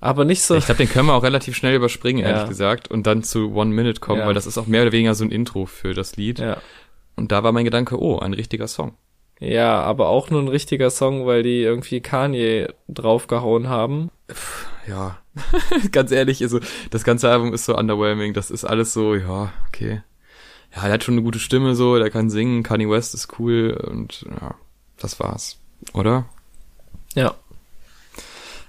Aber 0.00 0.24
nicht 0.24 0.42
so. 0.42 0.54
Ich 0.56 0.66
glaube, 0.66 0.78
den 0.84 0.88
können 0.88 1.06
wir 1.06 1.14
auch 1.14 1.22
relativ 1.22 1.56
schnell 1.56 1.74
überspringen, 1.74 2.22
ehrlich 2.22 2.42
ja. 2.42 2.48
gesagt, 2.48 2.88
und 2.88 3.06
dann 3.06 3.22
zu 3.22 3.54
One 3.54 3.72
Minute 3.72 4.00
kommen, 4.00 4.20
ja. 4.20 4.26
weil 4.26 4.34
das 4.34 4.46
ist 4.46 4.58
auch 4.58 4.66
mehr 4.66 4.82
oder 4.82 4.92
weniger 4.92 5.14
so 5.14 5.24
ein 5.24 5.30
Intro 5.30 5.66
für 5.66 5.94
das 5.94 6.16
Lied. 6.16 6.38
Ja. 6.38 6.58
Und 7.16 7.32
da 7.32 7.42
war 7.42 7.52
mein 7.52 7.64
Gedanke, 7.64 8.00
oh, 8.00 8.18
ein 8.18 8.34
richtiger 8.34 8.68
Song. 8.68 8.96
Ja, 9.40 9.82
aber 9.82 10.08
auch 10.08 10.30
nur 10.30 10.40
ein 10.40 10.48
richtiger 10.48 10.90
Song, 10.90 11.26
weil 11.26 11.42
die 11.42 11.62
irgendwie 11.62 12.00
Kanye 12.00 12.68
draufgehauen 12.88 13.68
haben. 13.68 14.10
Ja, 14.86 15.18
ganz 15.92 16.12
ehrlich, 16.12 16.42
also 16.42 16.60
das 16.90 17.04
ganze 17.04 17.30
Album 17.30 17.52
ist 17.52 17.64
so 17.64 17.76
underwhelming. 17.76 18.32
Das 18.34 18.50
ist 18.50 18.64
alles 18.64 18.92
so, 18.92 19.14
ja, 19.14 19.52
okay. 19.68 20.02
Ja, 20.74 20.82
er 20.86 20.92
hat 20.92 21.04
schon 21.04 21.14
eine 21.14 21.22
gute 21.22 21.38
Stimme 21.38 21.74
so, 21.74 21.98
der 21.98 22.10
kann 22.10 22.30
singen, 22.30 22.62
Kanye 22.62 22.88
West 22.88 23.14
ist 23.14 23.38
cool 23.38 23.70
und 23.90 24.26
ja, 24.40 24.54
das 24.98 25.18
war's, 25.20 25.58
oder? 25.92 26.26
Ja. 27.14 27.34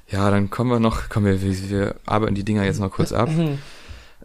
Ja, 0.10 0.30
dann 0.30 0.50
kommen 0.50 0.70
wir 0.70 0.80
noch, 0.80 1.10
kommen 1.10 1.26
wir, 1.26 1.42
wir, 1.42 1.70
wir 1.70 1.96
arbeiten 2.06 2.36
die 2.36 2.44
Dinger 2.44 2.64
jetzt 2.64 2.80
noch 2.80 2.92
kurz 2.92 3.12
ab. 3.12 3.30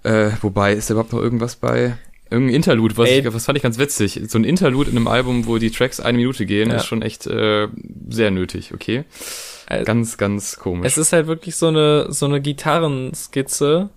äh, 0.02 0.30
wobei, 0.42 0.74
ist 0.74 0.90
da 0.90 0.94
überhaupt 0.94 1.12
noch 1.12 1.20
irgendwas 1.20 1.56
bei? 1.56 1.96
Irgendein 2.30 2.54
Interlude, 2.54 2.96
was, 2.96 3.10
ich, 3.10 3.32
was 3.32 3.44
fand 3.44 3.56
ich 3.58 3.62
ganz 3.62 3.78
witzig. 3.78 4.20
So 4.28 4.38
ein 4.38 4.44
Interlude 4.44 4.90
in 4.90 4.96
einem 4.96 5.08
Album, 5.08 5.46
wo 5.46 5.58
die 5.58 5.70
Tracks 5.70 5.98
eine 5.98 6.18
Minute 6.18 6.46
gehen, 6.46 6.70
ja. 6.70 6.76
ist 6.76 6.86
schon 6.86 7.02
echt 7.02 7.26
äh, 7.26 7.66
sehr 8.08 8.30
nötig, 8.30 8.72
okay? 8.72 9.04
Also, 9.66 9.84
ganz, 9.84 10.16
ganz 10.16 10.56
komisch. 10.56 10.86
Es 10.86 10.98
ist 10.98 11.12
halt 11.12 11.26
wirklich 11.26 11.56
so 11.56 11.68
eine, 11.68 12.12
so 12.12 12.26
eine 12.26 12.40
Gitarrenskizze, 12.40 13.88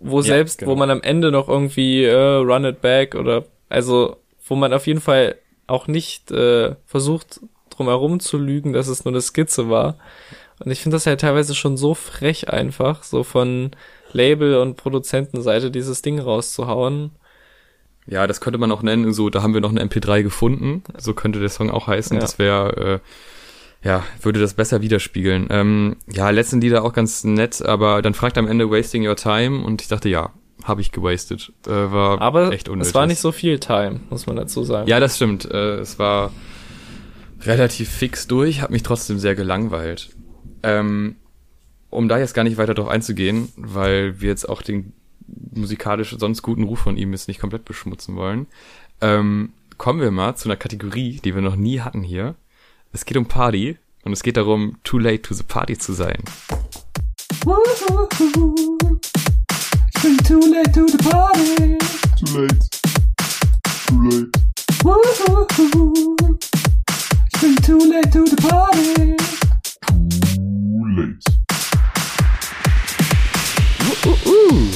wo 0.00 0.18
ja, 0.18 0.22
selbst, 0.22 0.60
genau. 0.60 0.72
wo 0.72 0.76
man 0.76 0.90
am 0.90 1.02
Ende 1.02 1.30
noch 1.30 1.48
irgendwie 1.48 2.04
äh, 2.04 2.14
Run 2.14 2.64
It 2.64 2.80
Back 2.80 3.14
oder 3.14 3.44
also 3.68 4.16
wo 4.46 4.54
man 4.54 4.72
auf 4.72 4.86
jeden 4.86 5.00
Fall 5.00 5.36
auch 5.66 5.88
nicht 5.88 6.30
äh, 6.30 6.74
versucht, 6.86 7.40
drum 7.70 7.88
herum 7.88 8.20
zu 8.20 8.38
lügen, 8.38 8.72
dass 8.72 8.88
es 8.88 9.04
nur 9.04 9.12
eine 9.12 9.20
Skizze 9.20 9.68
war. 9.68 9.98
Und 10.60 10.70
ich 10.70 10.80
finde 10.80 10.96
das 10.96 11.06
halt 11.06 11.20
teilweise 11.20 11.54
schon 11.54 11.76
so 11.76 11.94
frech 11.94 12.50
einfach, 12.50 13.02
so 13.02 13.22
von 13.22 13.70
Label- 14.12 14.58
und 14.58 14.76
Produzentenseite 14.76 15.70
dieses 15.70 16.02
Ding 16.02 16.18
rauszuhauen. 16.18 17.12
Ja, 18.06 18.26
das 18.26 18.40
könnte 18.40 18.58
man 18.58 18.72
auch 18.72 18.82
nennen, 18.82 19.12
so, 19.12 19.28
da 19.28 19.42
haben 19.42 19.54
wir 19.54 19.60
noch 19.60 19.70
eine 19.70 19.82
MP3 19.82 20.22
gefunden. 20.22 20.82
So 20.96 21.12
könnte 21.12 21.40
der 21.40 21.50
Song 21.50 21.70
auch 21.70 21.86
heißen. 21.86 22.16
Ja. 22.16 22.20
Das 22.20 22.38
wäre, 22.38 23.00
äh, 23.84 23.86
ja, 23.86 24.02
würde 24.22 24.40
das 24.40 24.54
besser 24.54 24.80
widerspiegeln. 24.80 25.48
Ähm, 25.50 25.96
ja, 26.10 26.30
letzten 26.30 26.60
Lieder 26.60 26.84
auch 26.84 26.94
ganz 26.94 27.22
nett, 27.24 27.62
aber 27.62 28.02
dann 28.02 28.14
fragt 28.14 28.38
am 28.38 28.48
Ende 28.48 28.70
Wasting 28.70 29.06
Your 29.06 29.16
Time 29.16 29.62
und 29.62 29.82
ich 29.82 29.88
dachte, 29.88 30.08
ja, 30.08 30.32
habe 30.64 30.80
ich 30.80 30.90
gewastet. 30.90 31.52
Äh, 31.66 31.70
war 31.70 32.20
aber 32.20 32.52
echt 32.52 32.68
unnötig. 32.68 32.88
es 32.88 32.94
war 32.94 33.06
nicht 33.06 33.20
so 33.20 33.30
viel 33.30 33.60
Time, 33.60 34.00
muss 34.10 34.26
man 34.26 34.36
dazu 34.36 34.64
sagen. 34.64 34.88
Ja, 34.88 35.00
das 35.00 35.16
stimmt. 35.16 35.44
Äh, 35.44 35.76
es 35.76 35.98
war 35.98 36.32
relativ 37.42 37.88
fix 37.88 38.26
durch, 38.26 38.62
hat 38.62 38.70
mich 38.70 38.82
trotzdem 38.82 39.18
sehr 39.18 39.34
gelangweilt. 39.34 40.10
Ähm, 40.62 41.16
um 41.90 42.08
da 42.08 42.18
jetzt 42.18 42.34
gar 42.34 42.44
nicht 42.44 42.58
weiter 42.58 42.74
drauf 42.74 42.88
einzugehen, 42.88 43.50
weil 43.56 44.20
wir 44.20 44.28
jetzt 44.28 44.48
auch 44.48 44.62
den 44.62 44.92
musikalisch 45.54 46.16
sonst 46.18 46.42
guten 46.42 46.64
Ruf 46.64 46.80
von 46.80 46.96
ihm 46.96 47.12
jetzt 47.12 47.28
nicht 47.28 47.40
komplett 47.40 47.64
beschmutzen 47.64 48.16
wollen, 48.16 48.46
ähm, 49.00 49.52
kommen 49.76 50.00
wir 50.00 50.10
mal 50.10 50.34
zu 50.36 50.48
einer 50.48 50.56
Kategorie, 50.56 51.20
die 51.24 51.34
wir 51.34 51.42
noch 51.42 51.56
nie 51.56 51.80
hatten 51.80 52.02
hier. 52.02 52.34
Es 52.92 53.04
geht 53.04 53.16
um 53.16 53.26
Party 53.26 53.76
und 54.04 54.12
es 54.12 54.22
geht 54.22 54.36
darum, 54.36 54.78
too 54.84 54.98
late 54.98 55.22
to 55.22 55.34
the 55.34 55.42
party 55.42 55.78
zu 55.78 55.92
sein. 55.92 56.22
Ich 59.94 60.02
bin 60.02 60.16
too 60.18 60.40
late 60.52 60.72
to 60.72 60.86
the 60.86 60.98
party. 60.98 61.78
Too 62.16 62.40
late. 62.40 62.58
Too 63.86 64.00
late. 64.02 64.30
Ich 67.32 67.40
bin 67.40 67.56
too 67.56 67.78
late 67.90 68.10
to 68.10 68.26
the 68.26 68.36
party. 68.36 69.27
Late. 70.96 71.18
Uh, 73.82 74.08
uh, 74.08 74.30
uh. 74.30 74.72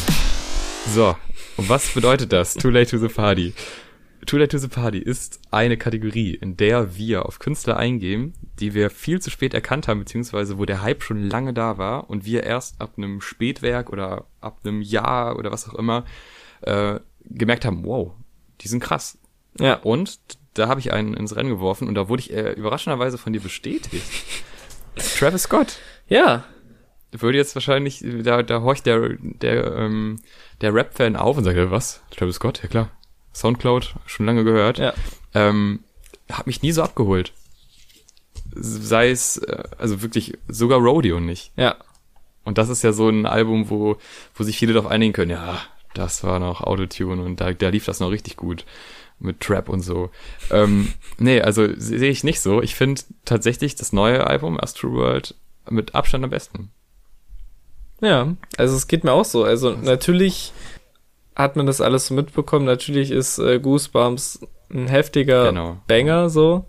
So, 0.94 1.16
und 1.56 1.68
was 1.68 1.94
bedeutet 1.94 2.32
das? 2.32 2.54
Too 2.54 2.70
late 2.70 2.90
to 2.90 2.98
the 2.98 3.08
party. 3.08 3.54
Too 4.26 4.36
Late 4.36 4.48
to 4.48 4.58
the 4.58 4.68
Party 4.68 4.98
ist 4.98 5.40
eine 5.50 5.76
Kategorie, 5.76 6.34
in 6.34 6.56
der 6.56 6.96
wir 6.96 7.26
auf 7.26 7.40
Künstler 7.40 7.76
eingehen, 7.76 8.34
die 8.60 8.72
wir 8.72 8.88
viel 8.88 9.20
zu 9.20 9.30
spät 9.30 9.52
erkannt 9.52 9.88
haben, 9.88 9.98
beziehungsweise 9.98 10.58
wo 10.58 10.64
der 10.64 10.82
Hype 10.82 11.02
schon 11.02 11.28
lange 11.28 11.52
da 11.52 11.76
war 11.76 12.08
und 12.08 12.24
wir 12.24 12.44
erst 12.44 12.80
ab 12.80 12.92
einem 12.96 13.20
Spätwerk 13.20 13.90
oder 13.90 14.26
ab 14.40 14.60
einem 14.62 14.80
Jahr 14.80 15.36
oder 15.36 15.50
was 15.50 15.68
auch 15.68 15.74
immer 15.74 16.04
äh, 16.60 17.00
gemerkt 17.24 17.64
haben, 17.64 17.84
wow, 17.84 18.12
die 18.60 18.68
sind 18.68 18.80
krass. 18.80 19.18
Ja. 19.58 19.74
Und 19.76 20.20
da 20.54 20.68
habe 20.68 20.78
ich 20.78 20.92
einen 20.92 21.14
ins 21.14 21.34
Rennen 21.34 21.50
geworfen 21.50 21.88
und 21.88 21.96
da 21.96 22.08
wurde 22.08 22.20
ich 22.20 22.32
äh, 22.32 22.52
überraschenderweise 22.52 23.18
von 23.18 23.32
dir 23.32 23.40
bestätigt. 23.40 24.04
Travis 25.18 25.42
Scott. 25.44 25.78
Ja. 26.12 26.44
Würde 27.10 27.38
jetzt 27.38 27.54
wahrscheinlich, 27.54 28.04
da, 28.22 28.42
da 28.42 28.62
horcht 28.62 28.86
der, 28.86 29.16
der 29.18 29.74
ähm, 29.76 30.20
der 30.60 30.74
Rap-Fan 30.74 31.16
auf 31.16 31.36
und 31.36 31.44
sagt, 31.44 31.70
was? 31.70 32.02
Travis 32.10 32.36
Scott? 32.36 32.62
Ja 32.62 32.68
klar. 32.68 32.90
Soundcloud, 33.34 33.94
schon 34.06 34.26
lange 34.26 34.44
gehört. 34.44 34.78
Ja. 34.78 34.92
Ähm, 35.34 35.80
hat 36.30 36.46
mich 36.46 36.62
nie 36.62 36.72
so 36.72 36.82
abgeholt. 36.82 37.32
Sei 38.54 39.10
es, 39.10 39.38
äh, 39.38 39.62
also 39.78 40.02
wirklich, 40.02 40.38
sogar 40.48 40.80
Rodeo 40.80 41.18
nicht. 41.18 41.52
Ja. 41.56 41.76
Und 42.44 42.58
das 42.58 42.68
ist 42.68 42.82
ja 42.82 42.92
so 42.92 43.08
ein 43.08 43.24
Album, 43.24 43.70
wo, 43.70 43.96
wo 44.34 44.44
sich 44.44 44.58
viele 44.58 44.74
darauf 44.74 44.90
einigen 44.90 45.12
können, 45.12 45.30
ja, 45.30 45.60
das 45.94 46.24
war 46.24 46.38
noch 46.38 46.60
Autotune 46.60 47.22
und 47.22 47.40
da, 47.40 47.52
da 47.52 47.68
lief 47.68 47.84
das 47.84 48.00
noch 48.00 48.10
richtig 48.10 48.36
gut 48.36 48.64
mit 49.18 49.40
Trap 49.40 49.68
und 49.68 49.80
so. 49.80 50.10
Ähm, 50.50 50.92
nee, 51.18 51.40
also 51.40 51.68
sehe 51.76 52.10
ich 52.10 52.24
nicht 52.24 52.40
so. 52.40 52.60
Ich 52.60 52.74
finde 52.74 53.02
tatsächlich 53.24 53.76
das 53.76 53.92
neue 53.92 54.26
Album, 54.26 54.58
Astro 54.58 54.92
World, 54.92 55.36
mit 55.70 55.94
Abstand 55.94 56.24
am 56.24 56.30
besten. 56.30 56.70
Ja, 58.00 58.34
also 58.56 58.76
es 58.76 58.88
geht 58.88 59.04
mir 59.04 59.12
auch 59.12 59.24
so. 59.24 59.44
Also 59.44 59.72
natürlich 59.72 60.52
hat 61.36 61.56
man 61.56 61.66
das 61.66 61.80
alles 61.80 62.08
so 62.08 62.14
mitbekommen. 62.14 62.66
Natürlich 62.66 63.10
ist 63.10 63.38
äh, 63.38 63.58
Goosebumps 63.60 64.40
ein 64.70 64.88
heftiger 64.88 65.46
genau. 65.46 65.78
Banger 65.86 66.28
so. 66.28 66.66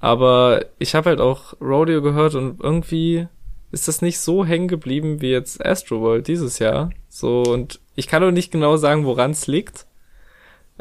Aber 0.00 0.64
ich 0.78 0.94
habe 0.94 1.10
halt 1.10 1.20
auch 1.20 1.54
Rodeo 1.60 2.02
gehört 2.02 2.34
und 2.34 2.60
irgendwie 2.60 3.28
ist 3.72 3.88
das 3.88 4.02
nicht 4.02 4.18
so 4.18 4.44
hängen 4.44 4.68
geblieben 4.68 5.20
wie 5.20 5.30
jetzt 5.30 5.64
Astroworld 5.64 6.28
dieses 6.28 6.58
Jahr. 6.58 6.90
So, 7.08 7.42
und 7.42 7.80
ich 7.94 8.06
kann 8.06 8.22
auch 8.22 8.30
nicht 8.30 8.52
genau 8.52 8.76
sagen, 8.76 9.04
woran 9.04 9.30
es 9.32 9.46
liegt. 9.46 9.86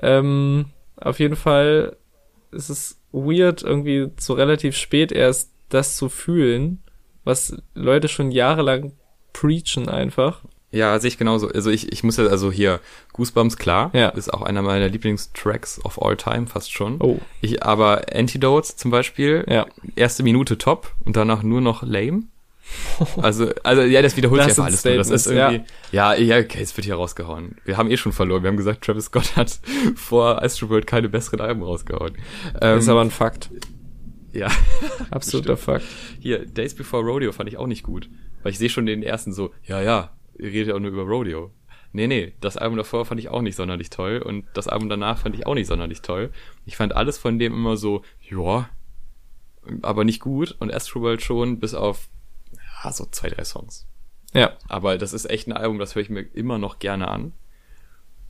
Ähm, 0.02 0.66
auf 0.98 1.20
jeden 1.20 1.36
Fall 1.36 1.96
ist 2.52 2.70
es 2.70 3.00
weird, 3.12 3.64
irgendwie 3.64 4.12
so 4.18 4.34
relativ 4.34 4.76
spät 4.76 5.12
erst 5.12 5.52
das 5.70 5.98
zu 5.98 6.10
fühlen, 6.10 6.84
was 7.26 7.58
Leute 7.74 8.08
schon 8.08 8.32
jahrelang 8.32 8.94
preachen 9.34 9.90
einfach. 9.90 10.42
Ja, 10.72 11.00
sehe 11.00 11.08
ich 11.10 11.18
genauso. 11.18 11.48
Also 11.50 11.70
ich, 11.70 11.92
ich 11.92 12.04
muss 12.04 12.18
ja, 12.18 12.26
also 12.26 12.52
hier, 12.52 12.82
Goosebumps, 13.14 13.56
klar, 13.58 13.92
Ja. 13.94 14.10
ist 14.10 14.34
auch 14.34 14.42
einer 14.42 14.62
meiner 14.62 14.90
Lieblingstracks 14.90 15.84
of 15.86 16.02
all 16.02 16.18
time, 16.18 16.48
fast 16.48 16.72
schon. 16.74 16.98
Oh. 17.00 17.20
Ich, 17.42 17.64
aber 17.64 18.04
Antidotes 18.14 18.76
zum 18.76 18.92
Beispiel, 18.92 19.46
Ja. 19.50 19.66
erste 19.96 20.24
Minute 20.24 20.58
top 20.58 20.94
und 21.06 21.16
danach 21.16 21.44
nur 21.44 21.62
noch 21.62 21.82
lame. 21.84 22.24
Also, 23.22 23.52
also 23.64 23.84
ja, 23.84 24.02
das 24.02 24.18
wiederholt 24.18 24.40
Das 24.42 24.48
sich 24.48 24.58
einfach 24.58 24.66
alles 24.66 24.84
nur. 24.84 24.96
Das 24.96 25.10
ist 25.12 25.28
irgendwie, 25.28 25.64
ja. 25.92 26.14
ja, 26.16 26.40
okay, 26.40 26.62
es 26.62 26.76
wird 26.76 26.86
hier 26.86 26.96
rausgehauen. 26.96 27.58
Wir 27.64 27.78
haben 27.78 27.92
eh 27.92 27.96
schon 27.98 28.12
verloren. 28.12 28.42
Wir 28.44 28.50
haben 28.50 28.58
gesagt, 28.58 28.84
Travis 28.84 29.06
Scott 29.06 29.36
hat 29.36 29.60
vor 29.96 30.42
Astroworld 30.42 30.88
keine 30.88 31.08
besseren 31.08 31.42
Alben 31.42 31.62
rausgehauen. 31.64 32.18
Ähm, 32.62 32.80
ist 32.80 32.90
aber 32.90 33.02
ein 33.02 33.12
Fakt. 33.12 33.50
Ja. 34.36 34.52
Absoluter 35.12 35.58
Fakt. 35.58 35.86
Hier, 36.20 36.46
Days 36.46 36.76
Before 36.76 37.04
Rodeo 37.04 37.32
fand 37.32 37.50
ich 37.50 37.58
auch 37.58 37.68
nicht 37.68 37.84
gut. 37.84 38.10
Weil 38.44 38.52
ich 38.52 38.58
sehe 38.58 38.70
schon 38.70 38.86
den 38.86 39.02
ersten 39.02 39.34
so, 39.34 39.54
ja, 39.64 39.82
ja, 39.82 40.16
ihr 40.38 40.46
redet 40.46 40.68
ja 40.68 40.76
auch 40.76 40.80
nur 40.80 40.92
über 40.92 41.04
Rodeo. 41.04 41.52
Nee, 41.94 42.08
nee, 42.08 42.34
das 42.42 42.58
Album 42.58 42.78
davor 42.78 43.06
fand 43.06 43.22
ich 43.22 43.30
auch 43.30 43.42
nicht 43.42 43.56
sonderlich 43.56 43.90
toll 43.90 44.18
und 44.18 44.46
das 44.54 44.68
Album 44.68 44.90
danach 44.90 45.18
fand 45.18 45.34
ich 45.34 45.48
auch 45.48 45.54
nicht 45.54 45.68
sonderlich 45.68 46.02
toll. 46.02 46.30
Ich 46.66 46.76
fand 46.76 46.94
alles 46.94 47.18
von 47.18 47.40
dem 47.40 47.54
immer 47.54 47.78
so, 47.78 48.04
ja, 48.20 48.70
aber 49.82 50.04
nicht 50.04 50.20
gut 50.20 50.56
und 50.60 50.74
Astroworld 50.74 51.22
schon, 51.22 51.60
bis 51.60 51.74
auf 51.74 52.10
ja, 52.84 52.92
so 52.92 53.06
zwei, 53.06 53.30
drei 53.30 53.46
Songs. 53.46 53.88
Ja. 54.34 54.58
Aber 54.68 54.98
das 54.98 55.14
ist 55.14 55.30
echt 55.30 55.48
ein 55.48 55.54
Album, 55.54 55.80
das 55.80 55.96
höre 55.96 56.02
ich 56.02 56.10
mir 56.10 56.22
immer 56.22 56.58
noch 56.58 56.80
gerne 56.80 57.08
an. 57.08 57.32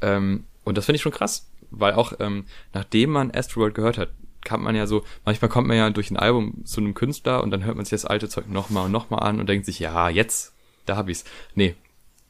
Ähm, 0.02 0.46
und 0.64 0.78
das 0.78 0.86
finde 0.86 0.98
ich 0.98 1.02
schon 1.02 1.12
krass, 1.12 1.52
weil 1.72 1.94
auch 1.94 2.14
ähm, 2.20 2.46
nachdem 2.74 3.10
man 3.10 3.32
Astroworld 3.32 3.74
gehört 3.74 3.98
hat, 3.98 4.10
kann 4.46 4.62
man 4.62 4.76
ja 4.76 4.88
so, 4.88 5.04
manchmal 5.26 5.50
kommt 5.50 5.68
man 5.68 5.76
ja 5.76 5.90
durch 5.90 6.10
ein 6.10 6.18
Album 6.18 6.64
zu 6.64 6.80
einem 6.80 6.94
Künstler 6.94 7.44
und 7.44 7.52
dann 7.52 7.66
hört 7.66 7.76
man 7.76 7.84
sich 7.84 7.92
das 7.92 8.06
alte 8.06 8.30
Zeug 8.30 8.50
nochmal 8.50 8.86
und 8.86 8.92
nochmal 8.94 9.24
an 9.24 9.42
und 9.42 9.50
denkt 9.50 9.66
sich, 9.66 9.80
ja, 9.80 10.08
jetzt, 10.08 10.54
da 10.86 10.96
hab 10.96 11.10
ich's. 11.10 11.26
Nee, 11.56 11.76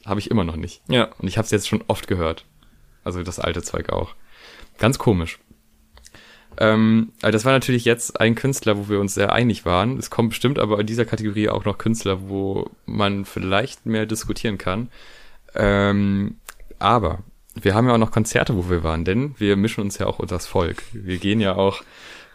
habe 0.06 0.20
ich 0.20 0.32
immer 0.32 0.44
noch 0.44 0.56
nicht. 0.56 0.82
Ja. 0.88 1.10
Und 1.20 1.28
ich 1.28 1.38
habe 1.38 1.46
es 1.46 1.52
jetzt 1.52 1.68
schon 1.68 1.84
oft 1.88 2.08
gehört. 2.08 2.46
Also 3.04 3.22
das 3.22 3.40
alte 3.40 3.62
Zeug 3.62 3.90
auch. 3.90 4.16
Ganz 4.80 4.98
komisch. 4.98 5.40
Ähm, 6.58 7.12
also 7.22 7.32
das 7.32 7.46
war 7.46 7.52
natürlich 7.52 7.86
jetzt 7.86 8.20
ein 8.20 8.36
Künstler, 8.36 8.78
wo 8.78 8.90
wir 8.90 9.00
uns 9.00 9.14
sehr 9.14 9.34
einig 9.34 9.66
waren. 9.66 9.98
Es 9.98 10.10
kommt 10.10 10.30
bestimmt 10.30 10.60
aber 10.60 10.80
in 10.80 10.88
dieser 10.88 11.06
Kategorie 11.06 11.50
auch 11.50 11.66
noch 11.66 11.78
Künstler, 11.78 12.30
wo 12.30 12.72
man 12.86 13.26
vielleicht 13.26 13.86
mehr 13.86 14.06
diskutieren 14.06 14.58
kann. 14.58 14.90
Ähm, 15.54 16.38
aber 16.80 17.20
wir 17.56 17.74
haben 17.74 17.88
ja 17.88 17.94
auch 17.94 18.00
noch 18.00 18.12
Konzerte, 18.12 18.56
wo 18.56 18.70
wir 18.70 18.84
waren, 18.84 19.06
denn 19.06 19.34
wir 19.38 19.56
mischen 19.56 19.82
uns 19.82 19.98
ja 19.98 20.06
auch 20.08 20.20
unter 20.20 20.36
das 20.36 20.46
Volk. 20.48 20.84
Wir 20.94 21.18
gehen 21.18 21.40
ja 21.40 21.56
auch 21.56 21.82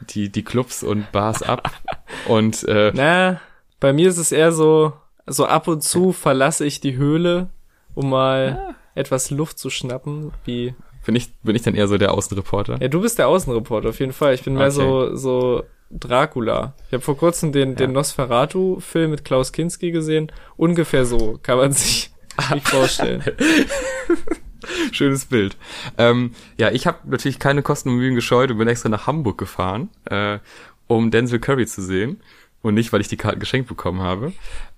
die, 0.01 0.31
die 0.31 0.43
Clubs 0.45 0.83
und 0.83 1.13
Bars 1.13 1.43
ab. 1.43 1.71
und 2.29 2.65
äh, 2.65 2.91
Na, 2.95 3.41
bei 3.81 3.93
mir 3.93 4.09
ist 4.09 4.19
es 4.19 4.33
eher 4.33 4.53
so, 4.53 4.93
so 5.27 5.45
ab 5.47 5.69
und 5.69 5.83
zu 5.83 6.13
verlasse 6.13 6.65
ich 6.65 6.81
die 6.81 6.97
Höhle, 6.97 7.51
um 7.95 8.11
mal 8.11 8.75
etwas 8.95 9.31
Luft 9.31 9.59
zu 9.59 9.71
schnappen, 9.71 10.33
wie 10.45 10.75
bin 11.07 11.15
ich, 11.17 11.33
bin 11.43 11.57
ich 11.57 11.63
dann 11.63 11.75
eher 11.75 11.89
so 11.89 11.97
der 11.97 12.13
Außenreporter? 12.13 12.79
Ja, 12.81 12.89
du 12.89 13.01
bist 13.01 13.19
der 13.19 13.29
Außenreporter 13.29 13.89
auf 13.91 14.01
jeden 14.01 14.13
Fall. 14.13 14.35
Ich 14.35 14.43
bin 14.43 14.55
mehr 14.55 14.67
Okay. 14.67 14.73
so 14.77 15.17
so 15.17 15.63
Dracula. 15.91 16.75
Ich 16.87 16.93
habe 16.93 17.03
vor 17.03 17.17
kurzem 17.17 17.53
den 17.53 17.75
den 17.75 17.91
Ja. 17.91 17.95
Nosferatu-Film 17.95 19.11
mit 19.11 19.25
Klaus 19.25 19.53
Kinski 19.53 19.91
gesehen. 19.93 20.31
Ungefähr 20.57 21.05
so 21.07 21.39
kann 21.43 21.57
man 21.59 21.73
sich 21.73 22.11
nicht 22.55 22.69
vorstellen. 22.69 23.23
Schönes 24.93 25.27
Bild. 25.27 25.57
Ähm, 25.99 26.33
ja, 26.57 26.71
ich 26.71 26.87
habe 26.87 26.99
natürlich 27.09 27.39
keine 27.39 27.63
Kosten 27.63 27.91
und 27.91 27.97
Mühen 27.97 28.15
gescheut 28.15 28.51
und 28.51 28.59
bin 28.59 28.69
extra 28.69 28.89
nach 28.89 29.07
Hamburg 29.07 29.39
gefahren, 29.39 29.89
äh, 30.07 30.39
um 30.87 31.11
Denzel 31.11 31.39
Curry 31.39 31.67
zu 31.67 31.83
sehen. 31.83 32.21
Und 32.63 32.75
nicht, 32.75 32.93
weil 32.93 33.01
ich 33.01 33.09
die 33.09 33.17
Karten 33.17 33.41
geschenkt 33.41 33.69
bekommen 33.69 34.01
habe. 34.03 34.33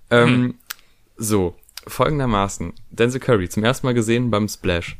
Ähm, 0.09 0.55
So, 1.17 1.55
folgendermaßen. 1.85 2.73
Denzel 2.91 3.19
Curry, 3.19 3.49
zum 3.49 3.63
ersten 3.63 3.85
Mal 3.85 3.93
gesehen 3.93 4.31
beim 4.31 4.47
Splash. 4.47 4.97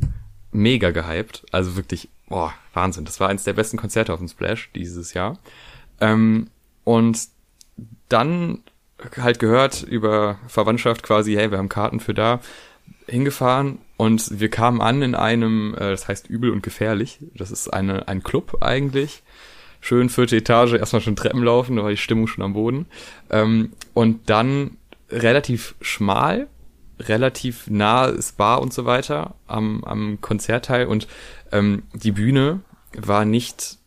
Mega 0.52 0.92
gehypt. 0.92 1.46
Also 1.52 1.76
wirklich, 1.76 2.10
boah, 2.28 2.54
Wahnsinn. 2.74 3.06
Das 3.06 3.20
war 3.20 3.30
eines 3.30 3.44
der 3.44 3.54
besten 3.54 3.78
Konzerte 3.78 4.14
auf 4.14 4.20
dem 4.20 4.28
Splash 4.28 4.70
dieses 4.76 5.14
Jahr. 5.14 5.40
Ähm, 6.02 6.48
und 6.84 7.20
dann 8.10 8.64
halt 9.18 9.40
gehört 9.40 9.84
über 9.84 10.40
Verwandtschaft 10.48 11.04
quasi, 11.04 11.34
hey, 11.34 11.52
wir 11.52 11.58
haben 11.58 11.70
Karten 11.70 12.00
für 12.00 12.14
da, 12.14 12.42
hingefahren 13.08 13.80
und 14.04 14.42
wir 14.42 14.50
kamen 14.50 14.82
an 14.82 15.02
in 15.02 15.16
einem, 15.16 15.76
äh, 15.76 15.92
das 15.92 16.10
heißt 16.10 16.30
übel 16.30 16.50
und 16.52 16.62
gefährlich. 16.62 17.20
Das 17.36 17.52
ist 17.52 17.70
eine, 17.70 18.10
ein 18.10 18.22
Club 18.22 18.58
eigentlich. 18.60 19.24
Schön 19.80 20.10
vierte 20.10 20.36
Etage, 20.36 20.74
erstmal 20.74 21.02
schon 21.02 21.16
Treppen 21.16 21.42
laufen, 21.42 21.78
da 21.78 21.84
war 21.84 21.90
die 21.90 21.96
Stimmung 21.96 22.28
schon 22.28 22.44
am 22.44 22.52
Boden. 22.52 22.86
Ähm, 23.30 23.72
und 23.94 24.30
dann 24.30 24.76
relativ 25.10 25.76
schmal, 25.80 26.48
relativ 27.00 27.70
nah 27.70 28.08
ist 28.08 28.36
Bar 28.36 28.62
und 28.62 28.74
so 28.74 28.84
weiter 28.84 29.36
am, 29.48 29.86
am 29.86 30.20
Konzertteil 30.20 30.88
und 30.88 31.08
ähm, 31.54 31.84
die 31.94 32.12
Bühne 32.12 32.60
war 32.98 33.24
nicht, 33.24 33.78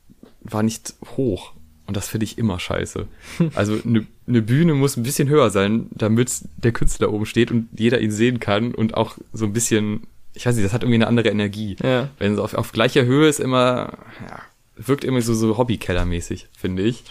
war 0.41 0.63
nicht 0.63 0.95
hoch. 1.19 1.53
Und 1.87 1.95
das 1.95 2.09
finde 2.09 2.25
ich 2.25 2.39
immer 2.39 2.59
scheiße. 2.59 3.07
Also 3.55 3.79
eine 3.85 4.07
ne 4.27 4.43
Bühne 4.43 4.75
muss 4.75 4.97
ein 4.97 5.03
bisschen 5.03 5.29
höher 5.29 5.51
sein, 5.51 5.89
damit 5.93 6.43
der 6.57 6.73
Künstler 6.73 7.13
oben 7.13 7.27
steht 7.27 7.51
und 7.51 7.69
jeder 7.77 8.01
ihn 8.01 8.11
sehen 8.11 8.41
kann 8.41 8.75
und 8.75 8.95
auch 8.95 9.17
so 9.33 9.45
ein 9.45 9.53
bisschen, 9.53 10.07
ich 10.35 10.47
weiß 10.47 10.57
nicht, 10.57 10.65
das 10.65 10.73
hat 10.73 10.83
irgendwie 10.83 10.97
eine 10.97 11.07
andere 11.07 11.29
Energie. 11.29 11.77
Ja. 11.83 12.09
Wenn 12.19 12.35
es 12.35 12.39
auf, 12.39 12.55
auf 12.55 12.73
gleicher 12.73 13.05
Höhe 13.05 13.29
ist, 13.29 13.41
immer, 13.41 13.99
ja, 14.29 14.43
wirkt 14.77 15.05
immer 15.05 15.21
so, 15.23 15.35
so 15.35 15.57
Hobbykeller-mäßig, 15.57 16.47
finde 16.57 16.83
ich. 16.83 17.05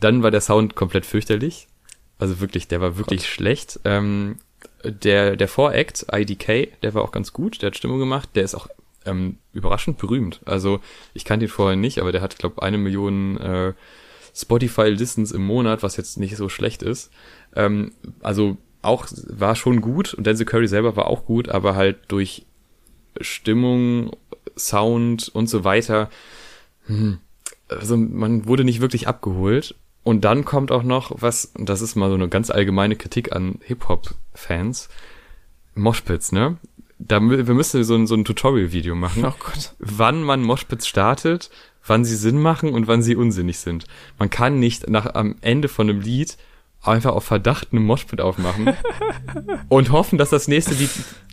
Dann 0.00 0.22
war 0.22 0.30
der 0.30 0.40
Sound 0.40 0.74
komplett 0.74 1.06
fürchterlich. 1.06 1.68
Also 2.18 2.40
wirklich, 2.40 2.66
der 2.66 2.80
war 2.80 2.96
wirklich 2.96 3.28
schlecht. 3.28 3.80
Ähm, 3.84 4.36
der, 4.82 5.36
der 5.36 5.48
Voract, 5.48 6.06
IDK, 6.12 6.80
der 6.82 6.94
war 6.94 7.02
auch 7.02 7.12
ganz 7.12 7.32
gut, 7.32 7.60
der 7.60 7.68
hat 7.68 7.76
Stimmung 7.76 7.98
gemacht, 7.98 8.30
der 8.34 8.44
ist 8.44 8.54
auch 8.54 8.68
ähm, 9.04 9.38
überraschend 9.52 9.98
berühmt. 9.98 10.40
Also 10.44 10.80
ich 11.14 11.24
kannte 11.24 11.46
ihn 11.46 11.50
vorher 11.50 11.76
nicht, 11.76 11.98
aber 12.00 12.12
der 12.12 12.22
hat, 12.22 12.38
glaube 12.38 12.62
eine 12.62 12.78
Million 12.78 13.38
äh, 13.38 13.74
Spotify-Listens 14.36 15.32
im 15.32 15.44
Monat, 15.46 15.82
was 15.82 15.96
jetzt 15.96 16.18
nicht 16.18 16.36
so 16.36 16.48
schlecht 16.48 16.82
ist. 16.82 17.10
Ähm, 17.54 17.92
also 18.20 18.58
auch 18.82 19.06
war 19.28 19.56
schon 19.56 19.80
gut 19.80 20.14
und 20.14 20.26
Denzel 20.26 20.46
Curry 20.46 20.68
selber 20.68 20.94
war 20.94 21.06
auch 21.06 21.24
gut, 21.24 21.48
aber 21.48 21.74
halt 21.74 21.98
durch 22.08 22.44
Stimmung, 23.20 24.14
Sound 24.56 25.28
und 25.28 25.48
so 25.48 25.64
weiter, 25.64 26.10
hm, 26.86 27.18
also 27.68 27.96
man 27.96 28.46
wurde 28.46 28.64
nicht 28.64 28.80
wirklich 28.80 29.08
abgeholt. 29.08 29.74
Und 30.02 30.24
dann 30.24 30.44
kommt 30.44 30.70
auch 30.70 30.84
noch 30.84 31.20
was, 31.20 31.52
das 31.58 31.80
ist 31.80 31.96
mal 31.96 32.08
so 32.08 32.14
eine 32.14 32.28
ganz 32.28 32.50
allgemeine 32.50 32.94
Kritik 32.94 33.34
an 33.34 33.58
Hip-Hop-Fans, 33.62 34.88
Moshpits, 35.74 36.30
ne? 36.30 36.58
Da, 36.98 37.20
wir 37.20 37.54
müssen 37.54 37.82
so 37.82 37.94
ein, 37.96 38.06
so 38.06 38.14
ein 38.14 38.24
Tutorial-Video 38.24 38.94
machen 38.94 39.24
Oh 39.24 39.34
Gott. 39.38 39.74
wann 39.80 40.22
man 40.22 40.42
Moshpits 40.42 40.86
startet, 40.86 41.50
wann 41.86 42.04
sie 42.04 42.16
Sinn 42.16 42.40
machen 42.40 42.72
und 42.72 42.86
wann 42.86 43.02
sie 43.02 43.16
unsinnig 43.16 43.58
sind. 43.58 43.84
Man 44.18 44.30
kann 44.30 44.58
nicht 44.58 44.88
nach 44.88 45.14
am 45.14 45.36
Ende 45.40 45.68
von 45.68 45.88
einem 45.88 46.00
Lied 46.00 46.36
einfach 46.82 47.12
auf 47.12 47.24
Verdacht 47.24 47.68
einen 47.72 47.84
Moshpit 47.84 48.20
aufmachen 48.20 48.74
und 49.68 49.92
hoffen, 49.92 50.18
dass 50.18 50.30
das 50.30 50.48
nächste 50.48 50.74
Lied 50.74 50.90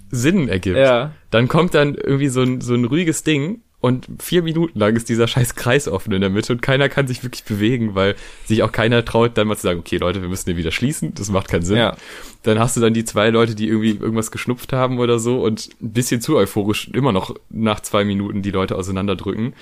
Sinn 0.09 0.47
ergibt. 0.47 0.77
Ja. 0.77 1.11
Dann 1.31 1.47
kommt 1.47 1.73
dann 1.73 1.95
irgendwie 1.95 2.29
so 2.29 2.41
ein, 2.41 2.61
so 2.61 2.73
ein 2.73 2.85
ruhiges 2.85 3.23
Ding 3.23 3.61
und 3.83 4.07
vier 4.19 4.43
Minuten 4.43 4.79
lang 4.79 4.95
ist 4.95 5.09
dieser 5.09 5.27
scheiß 5.27 5.55
Kreis 5.55 5.89
offen 5.89 6.13
in 6.13 6.21
der 6.21 6.29
Mitte 6.29 6.53
und 6.53 6.61
keiner 6.61 6.87
kann 6.87 7.05
sich 7.05 7.21
wirklich 7.21 7.43
bewegen, 7.43 7.95
weil 7.95 8.15
sich 8.45 8.63
auch 8.63 8.71
keiner 8.71 9.03
traut, 9.03 9.37
dann 9.37 9.47
mal 9.47 9.57
zu 9.57 9.63
sagen, 9.63 9.79
okay 9.79 9.97
Leute, 9.97 10.21
wir 10.21 10.29
müssen 10.29 10.49
den 10.49 10.55
wieder 10.55 10.71
schließen, 10.71 11.13
das 11.15 11.29
macht 11.29 11.49
keinen 11.49 11.63
Sinn. 11.63 11.77
Ja. 11.77 11.97
Dann 12.43 12.59
hast 12.59 12.77
du 12.77 12.81
dann 12.81 12.93
die 12.93 13.03
zwei 13.03 13.29
Leute, 13.29 13.55
die 13.55 13.67
irgendwie 13.67 13.97
irgendwas 13.97 14.31
geschnupft 14.31 14.71
haben 14.71 14.99
oder 14.99 15.19
so 15.19 15.43
und 15.43 15.69
ein 15.81 15.91
bisschen 15.91 16.21
zu 16.21 16.37
euphorisch 16.37 16.89
immer 16.93 17.11
noch 17.11 17.35
nach 17.49 17.81
zwei 17.81 18.05
Minuten 18.05 18.41
die 18.41 18.51
Leute 18.51 18.77
auseinanderdrücken. 18.77 19.53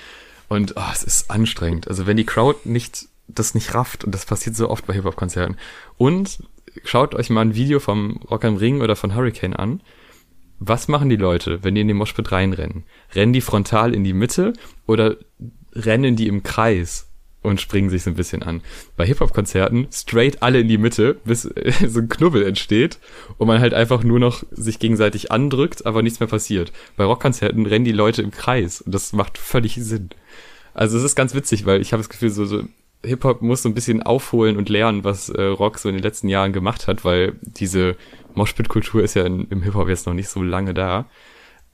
Und 0.52 0.74
oh, 0.76 0.90
es 0.92 1.02
ist 1.02 1.30
anstrengend. 1.30 1.88
Also 1.88 2.06
wenn 2.06 2.18
die 2.18 2.26
Crowd 2.26 2.68
nicht 2.68 3.08
das 3.26 3.54
nicht 3.54 3.72
rafft 3.72 4.04
und 4.04 4.14
das 4.14 4.26
passiert 4.26 4.54
so 4.54 4.68
oft 4.68 4.86
bei 4.86 4.92
Hip-Hop-Konzerten. 4.92 5.56
Und 5.96 6.42
schaut 6.84 7.14
euch 7.14 7.30
mal 7.30 7.40
ein 7.40 7.54
Video 7.54 7.80
vom 7.80 8.18
Rock 8.30 8.44
am 8.44 8.56
Ring 8.56 8.82
oder 8.82 8.94
von 8.94 9.14
Hurricane 9.14 9.56
an. 9.56 9.80
Was 10.58 10.88
machen 10.88 11.08
die 11.08 11.16
Leute, 11.16 11.64
wenn 11.64 11.74
die 11.74 11.80
in 11.80 11.88
den 11.88 11.96
Moshpit 11.96 12.30
reinrennen? 12.32 12.84
Rennen 13.14 13.32
die 13.32 13.40
frontal 13.40 13.94
in 13.94 14.04
die 14.04 14.12
Mitte 14.12 14.52
oder 14.86 15.16
rennen 15.72 16.16
die 16.16 16.28
im 16.28 16.42
Kreis 16.42 17.10
und 17.42 17.60
springen 17.60 17.90
sich 17.90 18.02
so 18.02 18.10
ein 18.10 18.16
bisschen 18.16 18.42
an? 18.42 18.62
Bei 18.96 19.04
Hip-Hop-Konzerten 19.04 19.88
straight 19.92 20.42
alle 20.42 20.60
in 20.60 20.68
die 20.68 20.78
Mitte, 20.78 21.16
bis 21.24 21.42
so 21.86 22.00
ein 22.00 22.08
Knubbel 22.08 22.44
entsteht 22.44 22.98
und 23.38 23.46
man 23.48 23.60
halt 23.60 23.74
einfach 23.74 24.02
nur 24.02 24.18
noch 24.18 24.44
sich 24.50 24.78
gegenseitig 24.78 25.30
andrückt, 25.32 25.86
aber 25.86 26.02
nichts 26.02 26.20
mehr 26.20 26.28
passiert. 26.28 26.72
Bei 26.96 27.04
Rockkonzerten 27.04 27.66
rennen 27.66 27.84
die 27.84 27.92
Leute 27.92 28.22
im 28.22 28.30
Kreis 28.30 28.80
und 28.80 28.94
das 28.94 29.12
macht 29.12 29.38
völlig 29.38 29.74
Sinn. 29.74 30.10
Also 30.74 30.96
es 30.96 31.04
ist 31.04 31.16
ganz 31.16 31.34
witzig, 31.34 31.66
weil 31.66 31.80
ich 31.80 31.92
habe 31.92 32.00
das 32.00 32.08
Gefühl, 32.08 32.30
so, 32.30 32.46
so 32.46 32.64
Hip-Hop 33.04 33.42
muss 33.42 33.62
so 33.62 33.68
ein 33.68 33.74
bisschen 33.74 34.02
aufholen 34.02 34.56
und 34.56 34.68
lernen, 34.68 35.04
was 35.04 35.28
äh, 35.28 35.42
Rock 35.42 35.78
so 35.78 35.88
in 35.88 35.96
den 35.96 36.02
letzten 36.02 36.28
Jahren 36.28 36.52
gemacht 36.52 36.86
hat, 36.86 37.04
weil 37.04 37.34
diese 37.42 37.96
Moshpit-Kultur 38.34 39.02
ist 39.02 39.14
ja 39.14 39.24
in, 39.24 39.48
im 39.48 39.62
Hip-Hop 39.62 39.88
jetzt 39.88 40.06
noch 40.06 40.14
nicht 40.14 40.28
so 40.28 40.42
lange 40.42 40.72
da. 40.72 41.06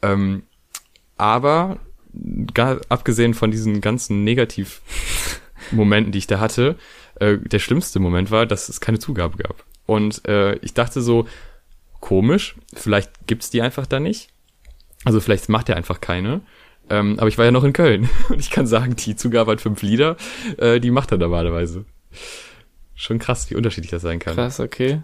Ähm, 0.02 0.42
aber 1.16 1.78
gar, 2.54 2.80
abgesehen 2.88 3.34
von 3.34 3.50
diesen 3.50 3.80
ganzen 3.80 4.24
Negativ-Momenten, 5.70 6.12
die 6.12 6.18
ich 6.18 6.26
da 6.26 6.40
hatte, 6.40 6.76
äh, 7.16 7.38
der 7.38 7.58
schlimmste 7.58 8.00
Moment 8.00 8.30
war, 8.30 8.46
dass 8.46 8.68
es 8.68 8.80
keine 8.80 8.98
Zugabe 8.98 9.38
gab. 9.38 9.64
Und 9.86 10.26
äh, 10.28 10.56
ich 10.56 10.74
dachte 10.74 11.00
so, 11.00 11.26
komisch. 12.00 12.56
Vielleicht 12.74 13.26
gibt's 13.26 13.50
die 13.50 13.62
einfach 13.62 13.86
da 13.86 14.00
nicht. 14.00 14.28
Also 15.04 15.20
vielleicht 15.20 15.48
macht 15.48 15.68
er 15.68 15.76
einfach 15.76 16.00
keine. 16.00 16.42
Ähm, 16.90 17.18
aber 17.18 17.28
ich 17.28 17.38
war 17.38 17.44
ja 17.44 17.50
noch 17.50 17.64
in 17.64 17.72
Köln 17.72 18.08
und 18.28 18.40
ich 18.40 18.50
kann 18.50 18.66
sagen, 18.66 18.96
die 18.96 19.16
Zugabe 19.16 19.52
hat 19.52 19.60
fünf 19.60 19.82
Lieder, 19.82 20.16
äh, 20.56 20.80
die 20.80 20.90
macht 20.90 21.12
er 21.12 21.18
normalerweise. 21.18 21.84
Schon 22.94 23.18
krass, 23.18 23.50
wie 23.50 23.54
unterschiedlich 23.54 23.90
das 23.90 24.02
sein 24.02 24.18
kann. 24.18 24.34
Krass, 24.34 24.58
okay. 24.58 25.02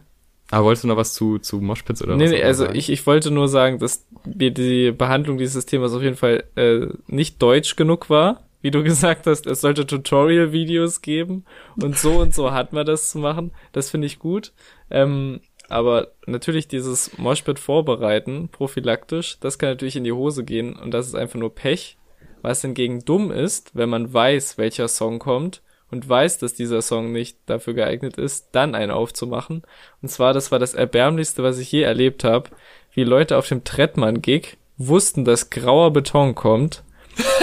Aber 0.50 0.66
wolltest 0.66 0.84
du 0.84 0.88
noch 0.88 0.96
was 0.96 1.14
zu, 1.14 1.38
zu 1.38 1.60
Moshpits 1.60 2.02
oder 2.02 2.16
nee, 2.16 2.24
was? 2.24 2.30
Nee, 2.30 2.42
also 2.42 2.64
sagen? 2.64 2.78
ich, 2.78 2.90
ich 2.90 3.06
wollte 3.06 3.30
nur 3.30 3.48
sagen, 3.48 3.78
dass 3.78 4.06
mir 4.24 4.50
die 4.50 4.92
Behandlung 4.92 5.38
dieses 5.38 5.66
Themas 5.66 5.92
auf 5.92 6.02
jeden 6.02 6.16
Fall 6.16 6.44
äh, 6.56 6.86
nicht 7.06 7.40
deutsch 7.40 7.76
genug 7.76 8.10
war. 8.10 8.42
Wie 8.64 8.70
du 8.70 8.82
gesagt 8.82 9.26
hast, 9.26 9.46
es 9.46 9.60
sollte 9.60 9.86
Tutorial-Videos 9.86 11.02
geben 11.02 11.44
und 11.80 11.98
so 11.98 12.12
und 12.12 12.34
so 12.34 12.52
hat 12.52 12.72
man 12.72 12.86
das 12.86 13.10
zu 13.10 13.18
machen. 13.18 13.52
Das 13.72 13.90
finde 13.90 14.06
ich 14.06 14.18
gut. 14.18 14.52
Ähm, 14.90 15.42
aber 15.68 16.12
natürlich 16.26 16.66
dieses 16.66 17.18
Moshpit 17.18 17.58
vorbereiten, 17.58 18.48
prophylaktisch, 18.50 19.38
das 19.40 19.58
kann 19.58 19.68
natürlich 19.68 19.96
in 19.96 20.04
die 20.04 20.12
Hose 20.12 20.44
gehen 20.44 20.76
und 20.76 20.92
das 20.92 21.06
ist 21.06 21.14
einfach 21.14 21.38
nur 21.38 21.54
Pech. 21.54 21.98
Was 22.40 22.62
hingegen 22.62 23.04
dumm 23.04 23.30
ist, 23.30 23.72
wenn 23.74 23.90
man 23.90 24.12
weiß, 24.12 24.56
welcher 24.56 24.88
Song 24.88 25.18
kommt 25.18 25.60
und 25.90 26.08
weiß, 26.08 26.38
dass 26.38 26.54
dieser 26.54 26.80
Song 26.80 27.12
nicht 27.12 27.38
dafür 27.44 27.74
geeignet 27.74 28.16
ist, 28.16 28.48
dann 28.52 28.74
einen 28.74 28.90
aufzumachen. 28.90 29.62
Und 30.00 30.08
zwar, 30.08 30.32
das 30.32 30.52
war 30.52 30.58
das 30.58 30.72
erbärmlichste, 30.72 31.42
was 31.42 31.58
ich 31.58 31.70
je 31.70 31.82
erlebt 31.82 32.24
habe, 32.24 32.48
wie 32.94 33.04
Leute 33.04 33.36
auf 33.36 33.48
dem 33.48 33.62
Trettmann-Gig 33.62 34.56
wussten, 34.78 35.26
dass 35.26 35.50
grauer 35.50 35.92
Beton 35.92 36.34
kommt 36.34 36.82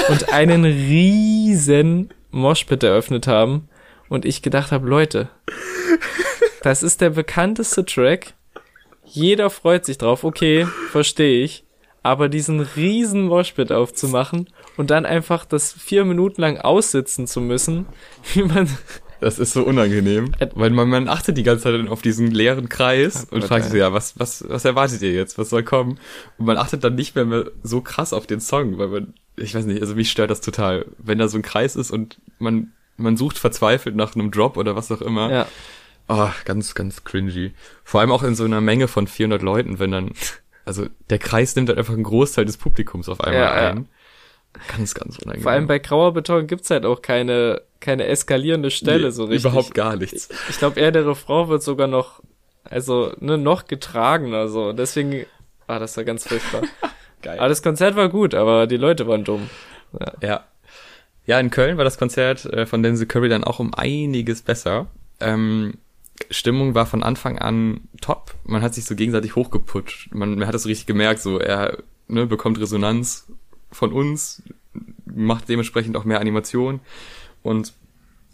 und 0.09 0.31
einen 0.33 0.63
riesen 0.65 2.09
Moshpit 2.31 2.83
eröffnet 2.83 3.27
haben 3.27 3.67
und 4.09 4.25
ich 4.25 4.41
gedacht 4.41 4.71
habe, 4.71 4.87
Leute, 4.87 5.29
das 6.63 6.83
ist 6.83 7.01
der 7.01 7.11
bekannteste 7.11 7.85
Track. 7.85 8.33
Jeder 9.05 9.49
freut 9.49 9.85
sich 9.85 9.97
drauf, 9.97 10.23
okay, 10.23 10.67
verstehe 10.91 11.43
ich. 11.43 11.63
Aber 12.03 12.29
diesen 12.29 12.61
riesen 12.61 13.27
Moshpit 13.27 13.71
aufzumachen 13.71 14.49
und 14.75 14.89
dann 14.89 15.05
einfach 15.05 15.45
das 15.45 15.71
vier 15.71 16.03
Minuten 16.03 16.41
lang 16.41 16.57
aussitzen 16.57 17.27
zu 17.27 17.41
müssen, 17.41 17.85
wie 18.33 18.43
man. 18.43 18.69
Das 19.21 19.39
ist 19.39 19.53
so 19.53 19.63
unangenehm, 19.63 20.33
weil 20.55 20.71
man, 20.71 20.89
man 20.89 21.07
achtet 21.07 21.37
die 21.37 21.43
ganze 21.43 21.63
Zeit 21.63 21.87
auf 21.87 22.01
diesen 22.01 22.31
leeren 22.31 22.67
Kreis 22.69 23.27
Oh 23.31 23.35
und 23.35 23.43
fragt 23.43 23.65
sich, 23.65 23.73
ey. 23.75 23.79
ja, 23.79 23.93
was, 23.93 24.19
was, 24.19 24.43
was 24.49 24.65
erwartet 24.65 25.01
ihr 25.03 25.13
jetzt? 25.13 25.37
Was 25.37 25.49
soll 25.49 25.63
kommen? 25.63 25.99
Und 26.37 26.45
man 26.47 26.57
achtet 26.57 26.83
dann 26.83 26.95
nicht 26.95 27.15
mehr, 27.15 27.25
mehr 27.25 27.45
so 27.63 27.81
krass 27.81 28.13
auf 28.13 28.27
den 28.27 28.39
Song, 28.41 28.77
weil 28.79 28.87
man, 28.87 29.13
ich 29.37 29.53
weiß 29.55 29.65
nicht, 29.65 29.79
also 29.81 29.95
mich 29.95 30.11
stört 30.11 30.31
das 30.31 30.41
total. 30.41 30.85
Wenn 30.97 31.19
da 31.19 31.27
so 31.27 31.37
ein 31.37 31.43
Kreis 31.43 31.75
ist 31.75 31.91
und 31.91 32.19
man, 32.39 32.71
man 32.97 33.15
sucht 33.15 33.37
verzweifelt 33.37 33.95
nach 33.95 34.15
einem 34.15 34.31
Drop 34.31 34.57
oder 34.57 34.75
was 34.75 34.91
auch 34.91 35.01
immer. 35.01 35.31
Ja, 35.31 35.47
Oh, 36.07 36.29
ganz, 36.43 36.73
ganz 36.73 37.05
cringy. 37.05 37.53
Vor 37.85 38.01
allem 38.01 38.11
auch 38.11 38.23
in 38.23 38.35
so 38.35 38.43
einer 38.43 38.59
Menge 38.59 38.89
von 38.89 39.07
400 39.07 39.41
Leuten, 39.43 39.79
wenn 39.79 39.91
dann, 39.91 40.11
also 40.65 40.87
der 41.09 41.19
Kreis 41.19 41.55
nimmt 41.55 41.69
dann 41.69 41.77
einfach 41.77 41.93
einen 41.93 42.03
Großteil 42.03 42.43
des 42.43 42.57
Publikums 42.57 43.07
auf 43.07 43.21
einmal 43.21 43.39
Ja, 43.41 43.61
ja. 43.63 43.69
ein. 43.69 43.87
Ganz, 44.75 44.93
ganz 44.93 45.17
unangenehm. 45.19 45.43
vor 45.43 45.51
allem 45.53 45.67
bei 45.67 45.79
grauer 45.79 46.13
Beton 46.13 46.47
gibt's 46.47 46.69
halt 46.69 46.85
auch 46.85 47.01
keine, 47.01 47.61
keine 47.81 48.05
eskalierende 48.05 48.71
Stelle 48.71 49.05
Nee, 49.05 49.11
so 49.11 49.25
richtig. 49.25 49.51
Überhaupt 49.51 49.73
gar 49.73 49.97
nichts. 49.97 50.29
Ich 50.49 50.57
glaube 50.57 50.79
eher 50.79 50.91
der 50.91 51.05
Refrain 51.05 51.49
wird 51.49 51.63
sogar 51.63 51.87
noch, 51.87 52.21
also 52.63 53.11
ne, 53.19 53.37
noch 53.37 53.65
getragener 53.65 54.47
so. 54.47 54.71
Deswegen, 54.71 55.25
ah, 55.67 55.79
das 55.79 55.97
war 55.97 56.05
ganz 56.05 56.25
furchtbar. 56.25 56.61
Geil. 57.21 57.37
Aber 57.37 57.49
das 57.49 57.61
Konzert 57.61 57.95
war 57.95 58.09
gut, 58.09 58.33
aber 58.33 58.65
die 58.67 58.77
Leute 58.77 59.07
waren 59.07 59.23
dumm. 59.23 59.49
Ja. 60.21 60.45
Ja, 61.25 61.39
in 61.39 61.51
Köln 61.51 61.77
war 61.77 61.83
das 61.83 61.99
Konzert 61.99 62.45
äh, 62.45 62.65
von 62.65 62.81
Denzel 62.81 63.05
Curry 63.05 63.29
dann 63.29 63.43
auch 63.43 63.59
um 63.59 63.73
einiges 63.73 64.41
besser. 64.41 64.87
Ähm, 65.19 65.75
Stimmung 66.31 66.73
war 66.73 66.85
von 66.85 67.03
Anfang 67.03 67.37
an 67.37 67.81
top. 68.01 68.33
Man 68.43 68.61
hat 68.61 68.73
sich 68.73 68.85
so 68.85 68.95
gegenseitig 68.95 69.35
hochgeputscht. 69.35 70.13
Man, 70.15 70.39
man 70.39 70.47
hat 70.47 70.55
das 70.55 70.63
so 70.63 70.69
richtig 70.69 70.87
gemerkt, 70.87 71.21
so 71.21 71.37
er 71.37 71.77
ne, 72.07 72.25
bekommt 72.25 72.59
Resonanz 72.59 73.27
von 73.71 73.93
uns, 73.93 74.41
macht 75.05 75.47
dementsprechend 75.47 75.95
auch 75.95 76.05
mehr 76.05 76.19
Animation 76.19 76.79
und 77.43 77.73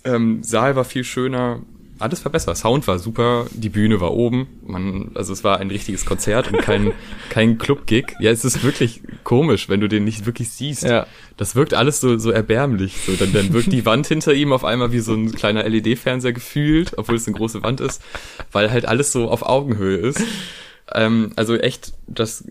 ähm, 0.03 0.43
Saal 0.43 0.76
war 0.76 0.86
viel 0.86 1.03
schöner. 1.03 1.62
Alles 1.99 2.24
war 2.24 2.32
besser. 2.32 2.53
Sound 2.53 2.88
war 2.88 2.99
super, 2.99 3.47
die 3.51 3.70
Bühne 3.70 3.99
war 3.99 4.14
oben. 4.14 4.47
Man, 4.64 5.12
also 5.16 5.34
es 5.34 5.43
war 5.43 5.60
ein 5.60 5.72
richtiges 5.72 6.05
Konzert 6.05 6.53
und 6.53 6.60
kein, 6.60 6.91
kein 7.30 7.58
Club-Gig. 7.58 8.14
Ja, 8.20 8.30
es 8.30 8.45
ist 8.45 8.64
wirklich 8.64 9.01
komisch, 9.24 9.68
wenn 9.68 9.82
du 9.82 9.88
den 9.88 10.03
nicht 10.03 10.28
wirklich 10.28 10.51
siehst. 10.51 10.84
Ja. 10.84 11.08
Das 11.38 11.55
wirkt 11.55 11.74
alles 11.74 11.99
so, 11.99 12.20
so 12.20 12.30
erbärmlich. 12.30 12.97
So, 13.05 13.14
dann, 13.14 13.34
dann 13.34 13.51
wirkt 13.51 13.72
die 13.72 13.86
Wand 13.86 14.05
hinter 14.05 14.34
ihm 14.36 14.53
auf 14.53 14.64
einmal 14.64 14.91
wie 14.91 14.99
so 14.99 15.16
ein 15.16 15.32
kleiner 15.32 15.68
LED-Fernseher 15.68 16.34
gefühlt, 16.34 16.97
obwohl 16.97 17.16
es 17.16 17.26
eine 17.26 17.36
große 17.36 17.64
Wand 17.64 17.82
ist, 17.82 18.01
weil 18.51 18.70
halt 18.72 18.86
alles 18.86 19.12
so 19.12 19.30
auf 19.30 19.41
Augenhöhe 19.41 19.97
ist. 19.97 20.22
Ähm, 20.93 21.32
also 21.36 21.55
echt, 21.55 21.93
das, 22.05 22.45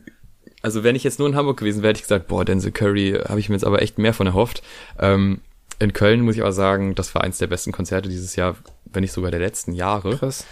also 0.62 0.82
wenn 0.82 0.96
ich 0.96 1.04
jetzt 1.04 1.20
nur 1.20 1.28
in 1.28 1.36
Hamburg 1.36 1.58
gewesen 1.58 1.82
wäre, 1.82 1.90
hätte 1.90 1.98
ich 1.98 2.04
gesagt, 2.04 2.26
boah, 2.26 2.44
Denzel 2.44 2.72
Curry, 2.72 3.20
habe 3.28 3.38
ich 3.38 3.48
mir 3.48 3.54
jetzt 3.54 3.64
aber 3.64 3.80
echt 3.80 3.98
mehr 3.98 4.12
von 4.12 4.26
erhofft. 4.26 4.64
Ähm, 4.98 5.40
in 5.78 5.92
Köln 5.92 6.20
muss 6.22 6.36
ich 6.36 6.42
aber 6.42 6.52
sagen, 6.52 6.94
das 6.94 7.14
war 7.14 7.22
eins 7.22 7.38
der 7.38 7.46
besten 7.46 7.72
Konzerte 7.72 8.08
dieses 8.08 8.36
Jahr, 8.36 8.56
wenn 8.84 9.02
nicht 9.02 9.12
sogar 9.12 9.30
der 9.30 9.40
letzten 9.40 9.72
Jahre. 9.72 10.16
Krass. 10.16 10.46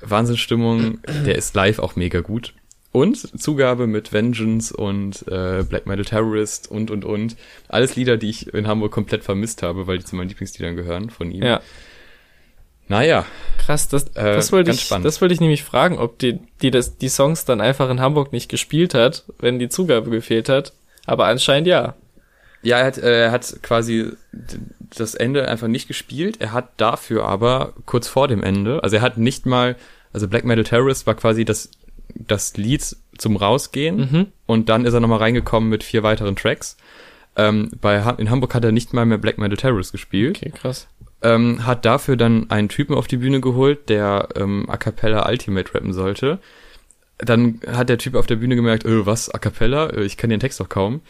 Wahnsinnsstimmung, 0.00 0.98
der 1.24 1.36
ist 1.36 1.54
live 1.54 1.78
auch 1.78 1.96
mega 1.96 2.20
gut. 2.20 2.54
Und 2.92 3.40
Zugabe 3.40 3.86
mit 3.86 4.12
Vengeance 4.12 4.74
und 4.74 5.26
äh, 5.28 5.62
Black 5.68 5.86
Metal 5.86 6.04
Terrorist 6.04 6.70
und 6.70 6.90
und 6.90 7.04
und. 7.04 7.36
Alles 7.68 7.96
Lieder, 7.96 8.16
die 8.16 8.30
ich 8.30 8.52
in 8.54 8.66
Hamburg 8.66 8.92
komplett 8.92 9.22
vermisst 9.24 9.62
habe, 9.62 9.86
weil 9.86 9.98
die 9.98 10.04
zu 10.04 10.16
meinen 10.16 10.28
Lieblingsliedern 10.28 10.76
gehören 10.76 11.10
von 11.10 11.30
ihm. 11.30 11.42
Ja. 11.42 11.60
Naja, 12.88 13.26
Krass, 13.58 13.88
das, 13.88 14.04
Äh, 14.14 14.34
das 14.36 14.52
wollte 14.52 14.68
ganz 14.68 14.78
ich, 14.78 14.84
spannend. 14.86 15.06
das 15.06 15.20
wollte 15.20 15.34
ich 15.34 15.40
nämlich 15.40 15.64
fragen, 15.64 15.98
ob 15.98 16.18
die, 16.20 16.38
die 16.62 16.70
das, 16.70 16.98
die 16.98 17.08
Songs 17.08 17.44
dann 17.44 17.60
einfach 17.60 17.90
in 17.90 18.00
Hamburg 18.00 18.32
nicht 18.32 18.48
gespielt 18.48 18.94
hat, 18.94 19.24
wenn 19.40 19.58
die 19.58 19.68
Zugabe 19.68 20.08
gefehlt 20.10 20.48
hat. 20.48 20.72
Aber 21.04 21.26
anscheinend 21.26 21.66
ja. 21.66 21.94
Ja, 22.62 22.78
er 22.78 22.86
hat, 22.86 22.98
äh, 22.98 23.24
er 23.24 23.30
hat 23.32 23.58
quasi 23.62 24.12
das 24.96 25.14
Ende 25.14 25.48
einfach 25.48 25.68
nicht 25.68 25.88
gespielt. 25.88 26.40
Er 26.40 26.52
hat 26.52 26.70
dafür 26.78 27.24
aber 27.26 27.74
kurz 27.86 28.08
vor 28.08 28.28
dem 28.28 28.42
Ende, 28.42 28.82
also 28.82 28.96
er 28.96 29.02
hat 29.02 29.18
nicht 29.18 29.46
mal, 29.46 29.76
also 30.12 30.26
Black 30.28 30.44
Metal 30.44 30.64
Terrorist 30.64 31.06
war 31.06 31.14
quasi 31.14 31.44
das, 31.44 31.70
das 32.14 32.56
Lied 32.56 32.96
zum 33.18 33.36
Rausgehen 33.36 33.96
Mhm. 33.96 34.26
und 34.46 34.68
dann 34.68 34.84
ist 34.84 34.94
er 34.94 35.00
nochmal 35.00 35.18
reingekommen 35.18 35.68
mit 35.68 35.84
vier 35.84 36.02
weiteren 36.02 36.36
Tracks. 36.36 36.76
Ähm, 37.36 37.70
bei, 37.80 37.96
in 38.18 38.30
Hamburg 38.30 38.54
hat 38.54 38.64
er 38.64 38.72
nicht 38.72 38.94
mal 38.94 39.04
mehr 39.04 39.18
Black 39.18 39.36
Metal 39.38 39.56
Terrorist 39.56 39.92
gespielt. 39.92 40.38
Okay, 40.38 40.50
krass. 40.50 40.88
Ähm, 41.22 41.66
hat 41.66 41.84
dafür 41.84 42.16
dann 42.16 42.50
einen 42.50 42.68
Typen 42.68 42.94
auf 42.94 43.06
die 43.06 43.16
Bühne 43.18 43.40
geholt, 43.40 43.88
der 43.88 44.28
ähm, 44.36 44.64
A 44.68 44.76
Cappella 44.76 45.28
Ultimate 45.28 45.74
rappen 45.74 45.92
sollte. 45.92 46.38
Dann 47.18 47.60
hat 47.66 47.88
der 47.88 47.98
Typ 47.98 48.14
auf 48.14 48.26
der 48.26 48.36
Bühne 48.36 48.56
gemerkt, 48.56 48.84
äh, 48.84 49.04
was, 49.06 49.30
A 49.30 49.38
Cappella? 49.38 49.88
Äh, 49.90 50.04
ich 50.04 50.16
kenne 50.16 50.34
den 50.34 50.40
Text 50.40 50.60
doch 50.60 50.68
kaum. 50.68 51.00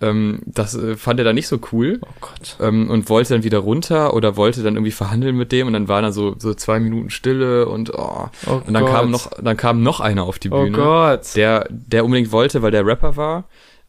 Ähm, 0.00 0.40
das 0.46 0.74
äh, 0.76 0.96
fand 0.96 1.18
er 1.18 1.24
dann 1.24 1.34
nicht 1.34 1.48
so 1.48 1.58
cool 1.72 1.98
Oh 2.02 2.06
Gott. 2.20 2.56
ähm, 2.60 2.88
und 2.88 3.08
wollte 3.08 3.34
dann 3.34 3.42
wieder 3.42 3.58
runter 3.58 4.14
oder 4.14 4.36
wollte 4.36 4.62
dann 4.62 4.74
irgendwie 4.74 4.92
verhandeln 4.92 5.36
mit 5.36 5.50
dem 5.50 5.66
und 5.66 5.72
dann 5.72 5.88
waren 5.88 6.04
da 6.04 6.12
so, 6.12 6.36
so 6.38 6.54
zwei 6.54 6.78
Minuten 6.78 7.10
Stille 7.10 7.66
und 7.68 7.92
oh. 7.94 8.28
Oh 8.46 8.62
Und 8.64 8.74
dann 8.74 8.84
Gott. 8.84 8.92
kam 8.92 9.10
noch, 9.10 9.30
dann 9.42 9.56
kam 9.56 9.82
noch 9.82 9.98
einer 10.00 10.22
auf 10.22 10.38
die 10.38 10.50
Oh 10.50 10.62
Bühne 10.62 10.76
Gott. 10.76 11.34
der, 11.34 11.66
der 11.70 12.04
unbedingt 12.04 12.30
wollte, 12.30 12.62
weil 12.62 12.70
der 12.70 12.86
Rapper 12.86 13.16
war. 13.16 13.44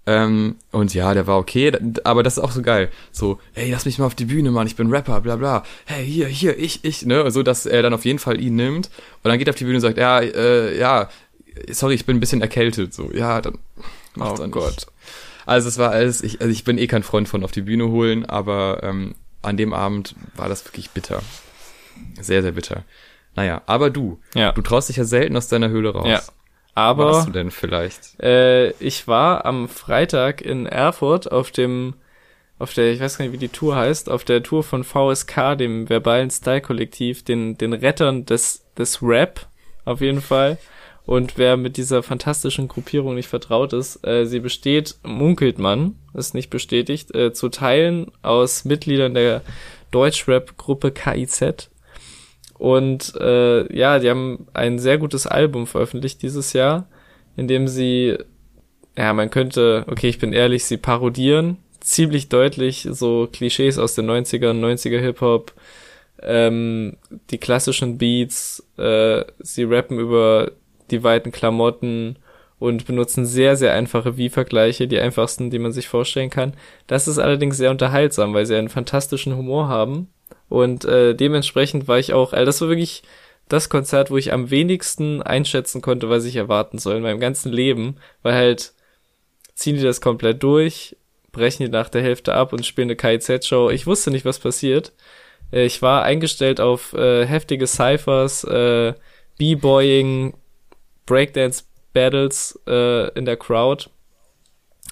Ähm, 0.07 0.55
und 0.71 0.95
ja, 0.95 1.13
der 1.13 1.27
war 1.27 1.37
okay, 1.37 1.71
aber 2.03 2.23
das 2.23 2.37
ist 2.37 2.43
auch 2.43 2.51
so 2.51 2.63
geil. 2.63 2.89
So, 3.11 3.37
hey, 3.53 3.69
lass 3.69 3.85
mich 3.85 3.99
mal 3.99 4.07
auf 4.07 4.15
die 4.15 4.25
Bühne, 4.25 4.49
Mann, 4.49 4.65
ich 4.65 4.75
bin 4.75 4.89
Rapper, 4.89 5.21
bla 5.21 5.35
bla. 5.35 5.61
Hey, 5.85 6.03
hier, 6.07 6.25
hier, 6.27 6.57
ich, 6.57 6.83
ich, 6.83 7.05
ne? 7.05 7.29
So, 7.29 7.43
dass 7.43 7.67
er 7.67 7.83
dann 7.83 7.93
auf 7.93 8.05
jeden 8.05 8.17
Fall 8.17 8.41
ihn 8.41 8.55
nimmt. 8.55 8.87
Und 9.21 9.29
dann 9.29 9.37
geht 9.37 9.47
er 9.47 9.51
auf 9.51 9.57
die 9.57 9.65
Bühne 9.65 9.75
und 9.77 9.81
sagt, 9.81 9.99
ja, 9.99 10.19
äh, 10.21 10.75
ja, 10.79 11.09
sorry, 11.69 11.93
ich 11.93 12.07
bin 12.07 12.17
ein 12.17 12.19
bisschen 12.19 12.41
erkältet. 12.41 12.95
So, 12.95 13.11
ja, 13.13 13.39
dann 13.41 13.59
macht's 14.15 14.39
Oh 14.39 14.43
auch 14.43 14.47
nicht. 14.47 14.87
Also 15.49 15.67
es 15.67 15.77
war 15.77 15.91
alles, 15.91 16.21
ich, 16.21 16.41
also 16.41 16.51
ich 16.51 16.63
bin 16.63 16.77
eh 16.77 16.87
kein 16.87 17.03
Freund 17.03 17.27
von 17.27 17.43
auf 17.43 17.51
die 17.51 17.61
Bühne 17.61 17.89
holen, 17.89 18.25
aber 18.25 18.79
ähm, 18.83 19.15
an 19.41 19.57
dem 19.57 19.73
Abend 19.73 20.15
war 20.35 20.47
das 20.49 20.65
wirklich 20.65 20.89
bitter. 20.91 21.21
Sehr, 22.21 22.41
sehr 22.41 22.51
bitter. 22.53 22.83
Naja, 23.35 23.61
aber 23.65 23.89
du, 23.89 24.19
Ja. 24.35 24.51
du 24.51 24.61
traust 24.61 24.89
dich 24.89 24.97
ja 24.97 25.03
selten 25.05 25.35
aus 25.37 25.47
deiner 25.47 25.69
Höhle 25.69 25.91
raus. 25.93 26.07
Ja. 26.07 26.15
Warst 26.15 26.31
Aber 26.75 27.25
du 27.25 27.31
denn 27.31 27.51
vielleicht? 27.51 28.19
äh, 28.21 28.69
ich 28.79 29.07
war 29.07 29.45
am 29.45 29.67
Freitag 29.67 30.41
in 30.41 30.65
Erfurt 30.65 31.31
auf 31.31 31.51
dem, 31.51 31.95
auf 32.57 32.73
der, 32.73 32.91
ich 32.93 32.99
weiß 32.99 33.17
gar 33.17 33.25
nicht, 33.25 33.33
wie 33.33 33.37
die 33.37 33.49
Tour 33.49 33.75
heißt, 33.75 34.09
auf 34.09 34.23
der 34.23 34.43
Tour 34.43 34.63
von 34.63 34.83
VSK, 34.83 35.57
dem 35.57 35.89
verbalen 35.89 36.29
Style-Kollektiv, 36.29 37.23
den, 37.23 37.57
den 37.57 37.73
Rettern 37.73 38.25
des, 38.25 38.63
des 38.77 39.01
Rap, 39.01 39.47
auf 39.85 39.99
jeden 40.01 40.21
Fall. 40.21 40.57
Und 41.09 41.39
wer 41.39 41.57
mit 41.57 41.77
dieser 41.77 42.03
fantastischen 42.03 42.67
Gruppierung 42.67 43.15
nicht 43.15 43.29
vertraut 43.29 43.73
ist, 43.73 44.05
äh, 44.05 44.25
sie 44.25 44.39
besteht, 44.39 44.97
munkelt 45.01 45.57
man, 45.57 45.95
ist 46.13 46.35
nicht 46.35 46.51
bestätigt, 46.51 47.15
äh, 47.15 47.33
zu 47.33 47.49
Teilen 47.49 48.11
aus 48.21 48.63
Mitgliedern 48.63 49.15
der 49.15 49.41
Deutschrap-Gruppe 49.89 50.91
KIZ. 50.91 51.71
Und 52.59 53.15
äh, 53.19 53.75
ja, 53.75 53.97
die 53.97 54.07
haben 54.07 54.45
ein 54.53 54.77
sehr 54.77 54.99
gutes 54.99 55.25
Album 55.25 55.65
veröffentlicht 55.65 56.21
dieses 56.21 56.53
Jahr, 56.53 56.87
in 57.35 57.47
dem 57.47 57.67
sie, 57.67 58.15
ja, 58.95 59.11
man 59.11 59.31
könnte, 59.31 59.85
okay, 59.87 60.09
ich 60.09 60.19
bin 60.19 60.31
ehrlich, 60.31 60.65
sie 60.65 60.77
parodieren 60.77 61.57
ziemlich 61.79 62.29
deutlich 62.29 62.87
so 62.91 63.27
Klischees 63.33 63.79
aus 63.79 63.95
den 63.95 64.07
90ern, 64.07 64.59
90er 64.59 64.99
Hip-Hop, 64.99 65.53
ähm, 66.21 66.97
die 67.31 67.39
klassischen 67.39 67.97
Beats, 67.97 68.63
äh, 68.77 69.23
sie 69.39 69.63
rappen 69.63 69.97
über 69.97 70.51
die 70.91 71.03
weiten 71.03 71.31
Klamotten 71.31 72.17
und 72.59 72.85
benutzen 72.85 73.25
sehr, 73.25 73.55
sehr 73.55 73.73
einfache 73.73 74.17
Wie-Vergleiche, 74.17 74.87
die 74.87 74.99
einfachsten, 74.99 75.49
die 75.49 75.59
man 75.59 75.71
sich 75.71 75.87
vorstellen 75.87 76.29
kann. 76.29 76.53
Das 76.87 77.07
ist 77.07 77.17
allerdings 77.17 77.57
sehr 77.57 77.71
unterhaltsam, 77.71 78.33
weil 78.33 78.45
sie 78.45 78.55
einen 78.55 78.69
fantastischen 78.69 79.35
Humor 79.35 79.69
haben. 79.69 80.09
Und 80.49 80.83
äh, 80.85 81.15
dementsprechend 81.15 81.87
war 81.87 81.99
ich 81.99 82.13
auch, 82.13 82.33
also 82.33 82.45
das 82.45 82.61
war 82.61 82.69
wirklich 82.69 83.03
das 83.47 83.69
Konzert, 83.69 84.11
wo 84.11 84.17
ich 84.17 84.33
am 84.33 84.51
wenigsten 84.51 85.21
einschätzen 85.21 85.81
konnte, 85.81 86.09
was 86.09 86.25
ich 86.25 86.35
erwarten 86.35 86.77
soll 86.77 86.97
in 86.97 87.03
meinem 87.03 87.19
ganzen 87.19 87.51
Leben, 87.51 87.95
weil 88.21 88.35
halt 88.35 88.73
ziehen 89.55 89.75
die 89.75 89.83
das 89.83 90.01
komplett 90.01 90.43
durch, 90.43 90.95
brechen 91.31 91.65
die 91.65 91.71
nach 91.71 91.89
der 91.89 92.01
Hälfte 92.01 92.33
ab 92.33 92.53
und 92.53 92.65
spielen 92.65 92.89
eine 92.89 92.95
KIZ-Show. 92.95 93.69
Ich 93.69 93.87
wusste 93.87 94.11
nicht, 94.11 94.25
was 94.25 94.39
passiert. 94.39 94.93
Äh, 95.51 95.65
ich 95.65 95.81
war 95.81 96.03
eingestellt 96.03 96.59
auf 96.59 96.93
äh, 96.93 97.25
heftige 97.25 97.67
Cyphers, 97.67 98.43
äh, 98.43 98.93
B-Boying, 99.37 100.33
Breakdance-Battles 101.09 102.59
äh, 102.67 103.09
in 103.17 103.25
der 103.25 103.35
Crowd. 103.35 103.89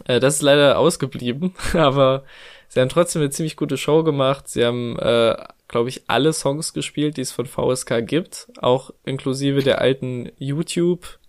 Äh, 0.05 0.19
das 0.19 0.35
ist 0.35 0.41
leider 0.41 0.79
ausgeblieben, 0.79 1.53
aber 1.73 2.23
sie 2.67 2.81
haben 2.81 2.89
trotzdem 2.89 3.21
eine 3.21 3.29
ziemlich 3.29 3.55
gute 3.55 3.77
Show 3.77 4.03
gemacht. 4.03 4.47
Sie 4.47 4.65
haben, 4.65 4.97
äh, 4.97 5.35
glaube 5.67 5.89
ich, 5.89 6.03
alle 6.07 6.33
Songs 6.33 6.73
gespielt, 6.73 7.17
die 7.17 7.21
es 7.21 7.31
von 7.31 7.45
VSK 7.45 8.05
gibt, 8.05 8.47
auch 8.57 8.91
inklusive 9.05 9.61
der 9.61 9.79
alten 9.79 10.31
YouTube 10.37 11.19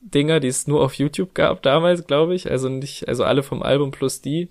Dinger, 0.00 0.40
die 0.40 0.48
es 0.48 0.66
nur 0.66 0.82
auf 0.82 0.94
YouTube 0.94 1.34
gab 1.34 1.62
damals, 1.62 2.06
glaube 2.06 2.34
ich. 2.34 2.50
Also 2.50 2.68
nicht, 2.68 3.08
also 3.08 3.24
alle 3.24 3.42
vom 3.42 3.62
Album 3.62 3.90
plus 3.90 4.20
die. 4.20 4.48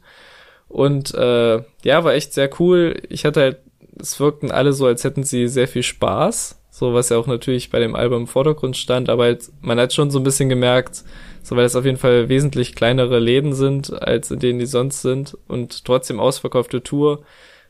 Und 0.67 1.13
äh, 1.13 1.63
ja, 1.83 2.03
war 2.03 2.13
echt 2.13 2.33
sehr 2.33 2.49
cool. 2.59 3.01
Ich 3.09 3.25
hatte 3.25 3.41
halt, 3.41 3.57
es 3.99 4.19
wirkten 4.19 4.51
alle 4.51 4.73
so, 4.73 4.85
als 4.85 5.03
hätten 5.03 5.23
sie 5.23 5.47
sehr 5.47 5.67
viel 5.67 5.83
Spaß. 5.83 6.59
So, 6.77 6.93
was 6.93 7.07
ja 7.07 7.17
auch 7.17 7.25
natürlich 7.25 7.69
bei 7.69 7.79
dem 7.79 7.95
Album 7.95 8.23
im 8.23 8.27
Vordergrund 8.27 8.75
stand, 8.75 9.07
aber 9.07 9.23
halt, 9.23 9.49
man 9.61 9.79
hat 9.79 9.93
schon 9.93 10.11
so 10.11 10.19
ein 10.19 10.25
bisschen 10.25 10.49
gemerkt, 10.49 11.05
so 11.41 11.55
weil 11.55 11.63
es 11.63 11.77
auf 11.77 11.85
jeden 11.85 11.95
Fall 11.95 12.27
wesentlich 12.27 12.75
kleinere 12.75 13.19
Läden 13.19 13.53
sind, 13.53 13.93
als 13.93 14.29
in 14.29 14.39
denen 14.39 14.59
die 14.59 14.65
sonst 14.65 15.01
sind 15.01 15.37
und 15.47 15.85
trotzdem 15.85 16.19
ausverkaufte 16.19 16.83
Tour, 16.83 17.23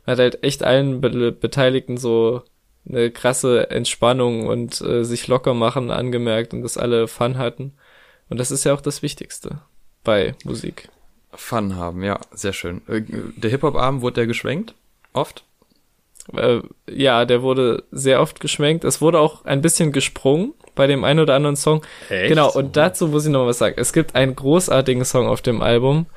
man 0.08 0.14
hat 0.14 0.20
halt 0.20 0.44
echt 0.44 0.64
allen 0.64 1.02
Be 1.02 1.32
Beteiligten 1.32 1.98
so 1.98 2.42
eine 2.90 3.12
krasse 3.12 3.70
Entspannung 3.70 4.48
und 4.48 4.82
äh, 4.82 5.04
sich 5.04 5.28
locker 5.28 5.54
machen 5.54 5.92
angemerkt 5.92 6.56
und 6.56 6.64
dass 6.64 6.76
alle 6.76 7.08
Fun 7.08 7.38
hatten. 7.38 7.74
Und 8.30 8.40
das 8.40 8.50
ist 8.50 8.64
ja 8.64 8.74
auch 8.74 8.82
das 8.82 9.04
Wichtigste 9.04 9.62
bei 10.04 10.34
Musik. 10.44 10.90
Fun 11.32 11.76
haben, 11.76 12.02
ja, 12.02 12.20
sehr 12.32 12.54
schön. 12.54 12.82
Äh, 12.88 13.04
der 13.36 13.52
Hip-Hop-Abend 13.52 14.02
wurde 14.02 14.16
der 14.16 14.26
geschwenkt? 14.26 14.74
Oft? 15.14 15.44
Äh, 16.34 16.60
ja, 16.90 17.26
der 17.26 17.42
wurde 17.42 17.84
sehr 17.92 18.22
oft 18.22 18.40
geschwenkt. 18.40 18.84
Es 18.84 19.02
wurde 19.02 19.20
auch 19.20 19.46
ein 19.46 19.62
bisschen 19.62 19.92
gesprungen 19.92 20.54
bei 20.74 20.88
dem 20.88 21.04
einen 21.04 21.20
oder 21.20 21.36
anderen 21.36 21.56
Song. 21.56 21.82
Echt? 22.10 22.30
Genau, 22.30 22.52
und 22.52 22.76
dazu 22.76 23.08
muss 23.08 23.26
ich 23.26 23.32
noch 23.32 23.46
was 23.46 23.60
sagen. 23.60 23.76
Es 23.78 23.94
gibt 23.94 24.16
einen 24.16 24.36
großartigen 24.36 25.06
Song 25.06 25.28
auf 25.28 25.42
dem 25.42 25.62
Album, 25.62 26.08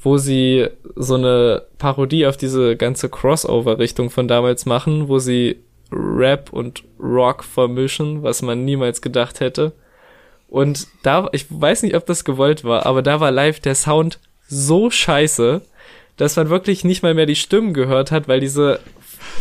wo 0.00 0.18
sie 0.18 0.68
so 0.94 1.14
eine 1.14 1.64
Parodie 1.78 2.26
auf 2.26 2.36
diese 2.36 2.76
ganze 2.76 3.08
Crossover-Richtung 3.08 4.10
von 4.10 4.28
damals 4.28 4.66
machen, 4.66 5.08
wo 5.08 5.18
sie 5.18 5.58
Rap 5.90 6.52
und 6.52 6.84
Rock 7.00 7.44
vermischen, 7.44 8.22
was 8.22 8.42
man 8.42 8.64
niemals 8.64 9.00
gedacht 9.00 9.40
hätte. 9.40 9.72
Und 10.48 10.86
da, 11.02 11.28
ich 11.32 11.46
weiß 11.48 11.82
nicht, 11.82 11.96
ob 11.96 12.06
das 12.06 12.24
gewollt 12.24 12.64
war, 12.64 12.86
aber 12.86 13.02
da 13.02 13.20
war 13.20 13.30
live 13.30 13.60
der 13.60 13.74
Sound 13.74 14.20
so 14.48 14.90
scheiße, 14.90 15.62
dass 16.16 16.36
man 16.36 16.50
wirklich 16.50 16.84
nicht 16.84 17.02
mal 17.02 17.14
mehr 17.14 17.26
die 17.26 17.36
Stimmen 17.36 17.74
gehört 17.74 18.10
hat, 18.10 18.28
weil 18.28 18.40
diese, 18.40 18.80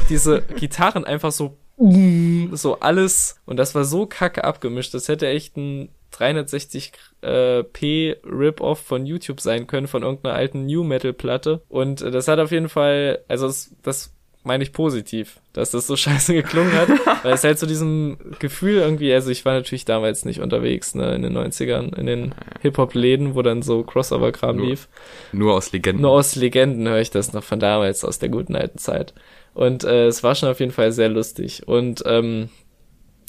diese 0.10 0.42
Gitarren 0.42 1.06
einfach 1.06 1.32
so, 1.32 1.58
so 1.78 2.80
alles, 2.80 3.42
und 3.46 3.58
das 3.58 3.76
war 3.76 3.86
so 3.86 4.06
kacke 4.06 4.44
abgemischt, 4.44 4.94
das 4.94 5.08
hätte 5.08 5.28
echt 5.28 5.58
ein 5.58 5.90
360p 6.14 6.94
äh, 7.22 8.16
Rip-Off 8.26 8.80
von 8.80 9.06
YouTube 9.06 9.42
sein 9.42 9.68
können, 9.68 9.88
von 9.88 10.04
irgendeiner 10.04 10.36
alten 10.36 10.66
New 10.66 10.84
Metal 10.84 11.14
Platte. 11.14 11.62
Und 11.68 12.02
äh, 12.02 12.12
das 12.12 12.28
hat 12.28 12.40
auf 12.40 12.52
jeden 12.52 12.70
Fall, 12.70 13.20
also 13.28 13.48
das, 13.48 13.76
das 13.84 14.16
meine 14.46 14.64
ich 14.64 14.72
positiv, 14.72 15.40
dass 15.54 15.72
das 15.72 15.88
so 15.88 15.96
scheiße 15.98 16.34
geklungen 16.34 16.74
hat, 16.74 16.90
weil 17.24 17.34
es 17.34 17.44
halt 17.44 17.60
zu 17.60 17.66
so 17.66 17.70
diesem 17.70 18.18
Gefühl 18.40 18.78
irgendwie, 18.78 19.12
also 19.14 19.32
ich 19.32 19.44
war 19.44 19.54
natürlich 19.54 19.86
damals 19.86 20.24
nicht 20.24 20.40
unterwegs, 20.40 20.96
ne, 20.96 21.16
in 21.16 21.24
den 21.24 21.36
90ern, 21.36 21.98
in 21.98 22.06
den 22.06 22.36
Hip-Hop-Läden, 22.62 23.36
wo 23.36 23.42
dann 23.42 23.62
so 23.64 23.84
Crossover-Kram 23.84 24.60
lief. 24.60 24.88
Nur 25.32 25.56
aus 25.56 25.72
Legenden. 25.72 26.04
Nur 26.04 26.12
aus 26.12 26.36
Legenden 26.36 26.88
höre 26.88 27.02
ich 27.02 27.10
das 27.10 27.34
noch 27.34 27.44
von 27.44 27.60
damals, 27.60 28.06
aus 28.06 28.20
der 28.20 28.30
guten 28.30 28.56
alten 28.56 28.78
Zeit. 28.78 29.14
Und 29.56 29.86
äh, 29.86 30.06
es 30.06 30.22
war 30.22 30.36
schon 30.36 30.50
auf 30.50 30.60
jeden 30.60 30.74
Fall 30.74 30.92
sehr 30.92 31.10
lustig. 31.10 31.68
Und 31.68 32.04
ähm, 32.06 32.50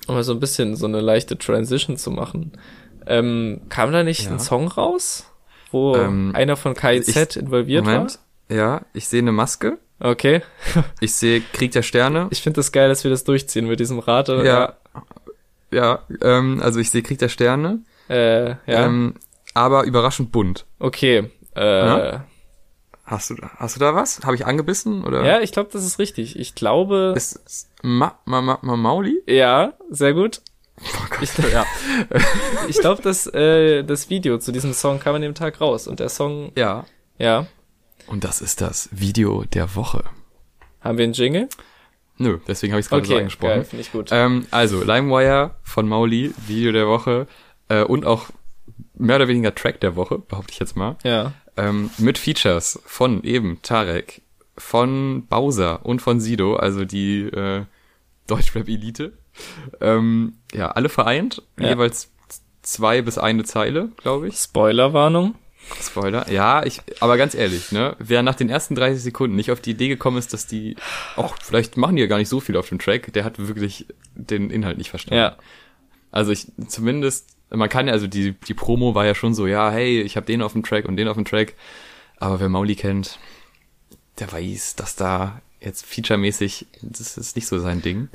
um 0.07 0.17
mal 0.17 0.25
so 0.25 0.33
ein 0.33 0.41
bisschen 0.41 0.77
so 0.77 0.87
eine 0.87 1.01
leichte 1.01 1.39
Transition 1.39 1.97
zu 1.97 2.11
machen, 2.11 2.53
ähm, 3.07 3.63
kam 3.69 3.93
da 3.93 4.03
nicht 4.03 4.25
ja. 4.25 4.33
ein 4.33 4.41
Song 4.41 4.69
raus, 4.69 5.31
wo 5.71 5.97
ähm, 5.97 6.33
einer 6.35 6.57
von 6.57 6.75
KIZ 6.75 7.09
ich, 7.09 7.37
involviert 7.37 7.85
Moment. 7.85 8.19
war? 8.49 8.57
Ja, 8.57 8.83
ich 8.93 9.09
sehe 9.09 9.21
eine 9.21 9.33
Maske. 9.33 9.79
Okay. 10.01 10.43
ich 11.01 11.15
sehe 11.15 11.41
Krieg 11.53 11.71
der 11.73 11.83
Sterne. 11.83 12.27
Ich 12.31 12.43
finde 12.43 12.59
das 12.59 12.73
geil, 12.73 12.89
dass 12.89 13.05
wir 13.05 13.11
das 13.11 13.25
durchziehen 13.25 13.67
mit 13.67 13.81
diesem 13.81 14.01
Rad. 14.01 14.29
Ja. 14.29 14.45
Ja, 14.45 14.75
ja 15.71 16.01
ähm, 16.23 16.61
also 16.61 16.81
ich 16.81 16.91
sehe 16.91 17.03
Krieg 17.03 17.19
der 17.19 17.29
Sterne. 17.29 17.81
Äh, 18.09 18.51
ja. 18.51 18.57
Ähm, 18.67 19.15
aber 19.55 19.85
überraschend 19.85 20.33
bunt. 20.33 20.67
Okay. 20.81 21.31
Äh, 21.55 21.87
ja? 21.87 22.25
Hast 23.07 23.31
du, 23.31 23.37
hast 23.57 23.77
du 23.77 23.81
da 23.81 23.95
was? 23.95 24.21
Habe 24.25 24.35
ich 24.35 24.47
angebissen 24.47 25.05
oder? 25.05 25.25
Ja, 25.25 25.41
ich 25.41 25.53
glaube, 25.53 25.71
das 25.73 25.85
ist 25.85 26.01
richtig. 26.01 26.37
Ich 26.39 26.57
glaube. 26.57 27.15
Ist 27.17 27.71
Ma, 27.83 28.19
Ma, 28.25 28.41
Ma, 28.43 28.59
Ma 28.63 28.77
Mauli? 28.77 29.23
Ja, 29.29 29.75
sehr 29.91 30.13
gut. 30.13 30.43
Oh 30.81 31.07
Gott, 31.09 31.23
ich, 31.23 31.53
ja. 31.53 31.65
ich 32.69 32.79
glaube, 32.81 33.03
das, 33.03 33.29
äh, 33.29 33.85
das 33.85 34.11
Video 34.11 34.39
zu 34.39 34.51
diesem 34.51 34.73
Song 34.73 34.99
kam 34.99 35.15
an 35.15 35.23
dem 35.23 35.35
Tag 35.35 35.61
raus 35.61 35.87
und 35.87 36.01
der 36.01 36.09
Song. 36.09 36.51
Ja. 36.57 36.85
Ja. 37.17 37.47
Und 38.09 38.25
das 38.25 38.41
ist 38.41 38.61
das 38.61 38.89
Video 38.91 39.45
der 39.45 39.77
Woche. 39.77 40.03
Haben 40.81 40.99
wir 40.99 41.05
einen 41.05 41.13
Jingle? 41.13 41.49
Nö, 42.19 42.39
deswegen 42.49 42.73
habe 42.73 42.81
ich 42.81 42.87
es 42.87 42.91
gerade 42.91 43.03
okay, 43.03 43.13
so 43.13 43.19
angesprochen. 43.19 43.55
Geil, 43.55 43.65
finde 43.65 43.81
ich 43.83 43.93
gut. 43.93 44.09
Ähm, 44.11 44.47
also, 44.51 44.83
LimeWire 44.83 45.55
von 45.63 45.89
Mauli, 45.89 46.35
Video 46.47 46.73
der 46.73 46.89
Woche 46.89 47.29
äh, 47.69 47.83
und 47.83 48.05
auch 48.05 48.27
mehr 48.95 49.17
oder 49.17 49.29
weniger 49.29 49.55
Track 49.55 49.81
der 49.81 49.95
Woche, 49.95 50.19
behaupte 50.19 50.53
ich 50.53 50.59
jetzt 50.59 50.77
mal. 50.77 50.97
Ja. 51.05 51.35
Ähm, 51.57 51.91
mit 51.99 52.19
Features 52.19 52.81
von 52.85 53.23
eben 53.23 53.61
Tarek, 53.63 54.23
von 54.59 55.27
Bowser 55.27 55.85
und 55.85 56.03
von 56.03 56.21
Sido, 56.21 56.57
also 56.57 56.85
die 56.85 57.23
äh, 57.23 57.65
Deutschrap-Elite. 58.27 59.13
Ähm, 59.81 60.39
ja, 60.53 60.71
alle 60.71 60.89
vereint, 60.89 61.43
ja. 61.59 61.71
jeweils 61.71 62.11
zwei 62.63 63.03
bis 63.03 63.19
eine 63.19 63.45
Zeile, 63.45 63.91
glaube 63.97 64.29
ich. 64.29 64.37
Spoilerwarnung. 64.37 65.35
Spoiler, 65.83 66.31
ja, 66.31 66.65
ich, 66.65 66.81
aber 67.01 67.17
ganz 67.17 67.35
ehrlich, 67.35 67.73
ne, 67.73 67.97
wer 67.99 68.23
nach 68.23 68.37
den 68.37 68.49
ersten 68.49 68.77
30 68.77 69.03
Sekunden 69.03 69.35
nicht 69.35 69.51
auf 69.51 69.61
die 69.61 69.73
Idee 69.73 69.89
gekommen 69.89 70.17
ist, 70.17 70.33
dass 70.33 70.47
die, 70.47 70.77
auch 71.17 71.37
vielleicht 71.43 71.77
machen 71.77 71.97
die 71.97 72.03
ja 72.03 72.09
gar 72.09 72.19
nicht 72.19 72.29
so 72.29 72.39
viel 72.39 72.57
auf 72.57 72.69
dem 72.69 72.79
Track, 72.79 73.13
der 73.13 73.25
hat 73.25 73.39
wirklich 73.39 73.87
den 74.15 74.51
Inhalt 74.51 74.79
nicht 74.79 74.91
verstanden. 74.91 75.19
Ja. 75.19 75.37
Also 76.13 76.31
ich, 76.31 76.47
zumindest, 76.69 77.36
man 77.51 77.69
kann 77.69 77.87
ja, 77.87 77.93
also 77.93 78.07
die, 78.07 78.33
die 78.33 78.55
Promo 78.55 78.95
war 78.95 79.07
ja 79.07 79.15
schon 79.15 79.35
so, 79.35 79.47
ja, 79.47 79.71
hey, 79.71 80.01
ich 80.03 80.17
habe 80.17 80.27
den 80.27 80.43
auf 80.43 80.53
dem 80.53 80.63
Track 80.63 80.87
und 80.87 80.97
den 80.97 81.09
auf 81.09 81.17
dem 81.17 81.25
Track, 81.25 81.55
aber 82.19 82.41
wer 82.41 82.49
Mauli 82.49 82.77
kennt, 82.77 83.19
der 84.19 84.33
weiß, 84.33 84.77
dass 84.77 84.97
da 84.97 85.41
jetzt 85.61 85.85
featuremäßig, 85.85 86.67
das 86.83 87.17
ist 87.17 87.37
nicht 87.37 87.47
so 87.47 87.59
sein 87.59 87.83
Ding. 87.83 88.09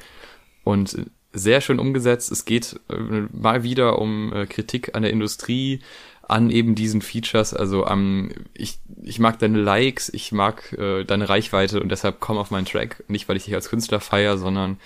Und 0.63 1.05
sehr 1.33 1.61
schön 1.61 1.79
umgesetzt. 1.79 2.31
Es 2.31 2.45
geht 2.45 2.79
äh, 2.89 3.27
mal 3.31 3.63
wieder 3.63 3.99
um 3.99 4.33
äh, 4.33 4.45
Kritik 4.45 4.95
an 4.95 5.03
der 5.03 5.11
Industrie, 5.11 5.79
an 6.27 6.49
eben 6.49 6.75
diesen 6.75 7.01
Features. 7.01 7.53
Also 7.53 7.87
ähm, 7.87 8.31
ich, 8.53 8.79
ich 9.01 9.19
mag 9.19 9.39
deine 9.39 9.59
Likes, 9.59 10.09
ich 10.09 10.31
mag 10.31 10.73
äh, 10.73 11.03
deine 11.03 11.29
Reichweite 11.29 11.81
und 11.81 11.89
deshalb 11.89 12.19
komm 12.19 12.37
auf 12.37 12.51
meinen 12.51 12.65
Track. 12.65 13.03
Nicht, 13.07 13.27
weil 13.29 13.37
ich 13.37 13.45
dich 13.45 13.55
als 13.55 13.69
Künstler 13.69 13.99
feier, 13.99 14.37
sondern 14.37 14.77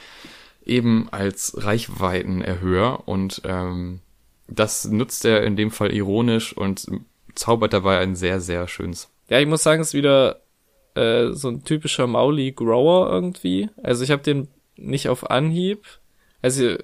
eben 0.66 1.08
als 1.12 1.54
Reichweitenerhöher. 1.58 3.08
Und 3.08 3.42
ähm, 3.46 4.02
das 4.48 4.86
nutzt 4.86 5.26
er 5.26 5.44
in 5.44 5.56
dem 5.56 5.72
Fall 5.72 5.94
ironisch 5.94 6.56
und 6.56 6.88
zaubert 7.34 7.74
dabei 7.74 8.00
ein 8.00 8.16
sehr, 8.16 8.40
sehr 8.40 8.68
schönes. 8.68 9.10
Ja, 9.30 9.40
ich 9.40 9.48
muss 9.48 9.64
sagen, 9.64 9.82
es 9.82 9.90
ist 9.90 9.94
wieder 9.94 10.42
äh, 10.96 11.32
so 11.32 11.50
ein 11.50 11.64
typischer 11.64 12.08
Mauli-Grower 12.08 13.10
irgendwie. 13.10 13.70
Also 13.82 14.04
ich 14.04 14.12
habe 14.12 14.24
den 14.24 14.48
nicht 14.78 15.10
auf 15.10 15.30
Anhieb, 15.30 15.84
also 16.42 16.76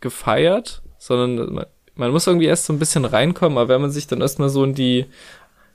gefeiert, 0.00 0.82
sondern 0.98 1.64
man 1.94 2.10
muss 2.10 2.26
irgendwie 2.26 2.46
erst 2.46 2.66
so 2.66 2.72
ein 2.72 2.78
bisschen 2.78 3.04
reinkommen, 3.04 3.58
aber 3.58 3.74
wenn 3.74 3.80
man 3.80 3.90
sich 3.90 4.06
dann 4.06 4.20
erstmal 4.20 4.48
so 4.48 4.64
in 4.64 4.74
die, 4.74 5.06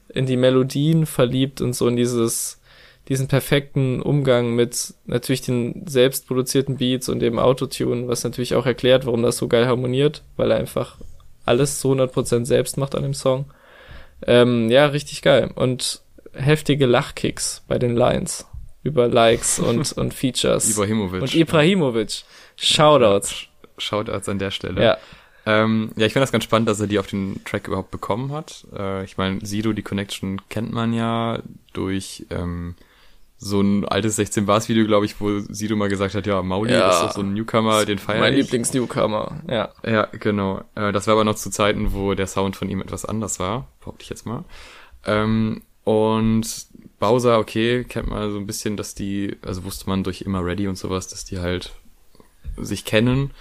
in 0.09 0.25
die 0.25 0.37
Melodien 0.37 1.05
verliebt 1.05 1.61
und 1.61 1.73
so 1.73 1.87
in 1.87 1.95
dieses, 1.95 2.61
diesen 3.09 3.27
perfekten 3.27 4.01
Umgang 4.01 4.55
mit 4.55 4.93
natürlich 5.05 5.41
den 5.41 5.85
selbst 5.87 6.27
produzierten 6.27 6.77
Beats 6.77 7.09
und 7.09 7.19
dem 7.19 7.39
Autotune, 7.39 8.07
was 8.07 8.23
natürlich 8.23 8.55
auch 8.55 8.65
erklärt, 8.65 9.05
warum 9.05 9.23
das 9.23 9.37
so 9.37 9.47
geil 9.47 9.67
harmoniert, 9.67 10.23
weil 10.37 10.51
er 10.51 10.57
einfach 10.57 10.97
alles 11.45 11.79
zu 11.79 11.91
100% 11.91 12.45
selbst 12.45 12.77
macht 12.77 12.95
an 12.95 13.03
dem 13.03 13.13
Song. 13.13 13.45
Ähm, 14.25 14.69
ja, 14.69 14.85
richtig 14.87 15.21
geil. 15.21 15.51
Und 15.55 16.01
heftige 16.33 16.85
Lachkicks 16.85 17.63
bei 17.67 17.77
den 17.77 17.95
Lines 17.95 18.47
über 18.83 19.07
Likes 19.07 19.59
und, 19.59 19.91
und 19.97 20.13
Features. 20.13 20.69
Ibrahimovic. 20.69 21.21
Und 21.21 21.35
Ibrahimovic. 21.35 22.23
Shoutouts. 22.55 23.47
Shoutouts 23.77 24.29
an 24.29 24.39
der 24.39 24.51
Stelle. 24.51 24.83
Ja. 24.83 24.97
Ähm, 25.45 25.91
ja, 25.97 26.05
ich 26.05 26.13
finde 26.13 26.23
das 26.23 26.31
ganz 26.31 26.45
spannend, 26.45 26.69
dass 26.69 26.79
er 26.79 26.87
die 26.87 26.99
auf 26.99 27.07
den 27.07 27.43
Track 27.43 27.67
überhaupt 27.67 27.91
bekommen 27.91 28.31
hat. 28.31 28.65
Äh, 28.73 29.03
ich 29.03 29.17
meine, 29.17 29.45
Sido, 29.45 29.73
die 29.73 29.81
Connection 29.81 30.41
kennt 30.49 30.71
man 30.71 30.93
ja 30.93 31.39
durch 31.73 32.25
ähm, 32.29 32.75
so 33.45 33.59
ein 33.61 33.83
altes 33.85 34.15
16 34.15 34.45
Bars 34.45 34.69
Video, 34.69 34.85
glaube 34.85 35.05
ich, 35.05 35.19
wo 35.19 35.39
Sido 35.39 35.75
mal 35.75 35.89
gesagt 35.89 36.15
hat, 36.15 36.25
ja, 36.25 36.41
Mauli 36.41 36.71
Ja. 36.71 36.89
ist 36.89 37.01
doch 37.01 37.11
so 37.11 37.21
ein 37.21 37.33
Newcomer, 37.33 37.83
den 37.85 37.97
feier 37.99 38.21
Mein. 38.21 38.35
Lieblings-Newcomer, 38.35 39.41
ja. 39.49 39.69
Ja, 39.85 40.07
genau. 40.11 40.63
Äh, 40.75 40.91
das 40.93 41.07
war 41.07 41.13
aber 41.15 41.23
noch 41.25 41.35
zu 41.35 41.49
Zeiten, 41.51 41.93
wo 41.93 42.13
der 42.13 42.27
Sound 42.27 42.55
von 42.55 42.69
ihm 42.69 42.81
etwas 42.81 43.03
anders 43.05 43.39
war, 43.39 43.67
behaupte 43.81 44.03
ich 44.03 44.09
jetzt 44.09 44.25
mal. 44.25 44.45
Ähm, 45.05 45.61
und 45.83 46.47
Bowser, 46.99 47.37
okay, 47.39 47.83
kennt 47.83 48.07
man 48.07 48.31
so 48.31 48.37
ein 48.37 48.47
bisschen, 48.47 48.77
dass 48.77 48.95
die, 48.95 49.35
also 49.41 49.65
wusste 49.65 49.89
man 49.89 50.03
durch 50.03 50.21
immer 50.21 50.43
Ready 50.45 50.67
und 50.69 50.77
sowas, 50.77 51.09
dass 51.09 51.25
die 51.25 51.39
halt 51.39 51.73
sich 52.57 52.85
kennen. 52.85 53.31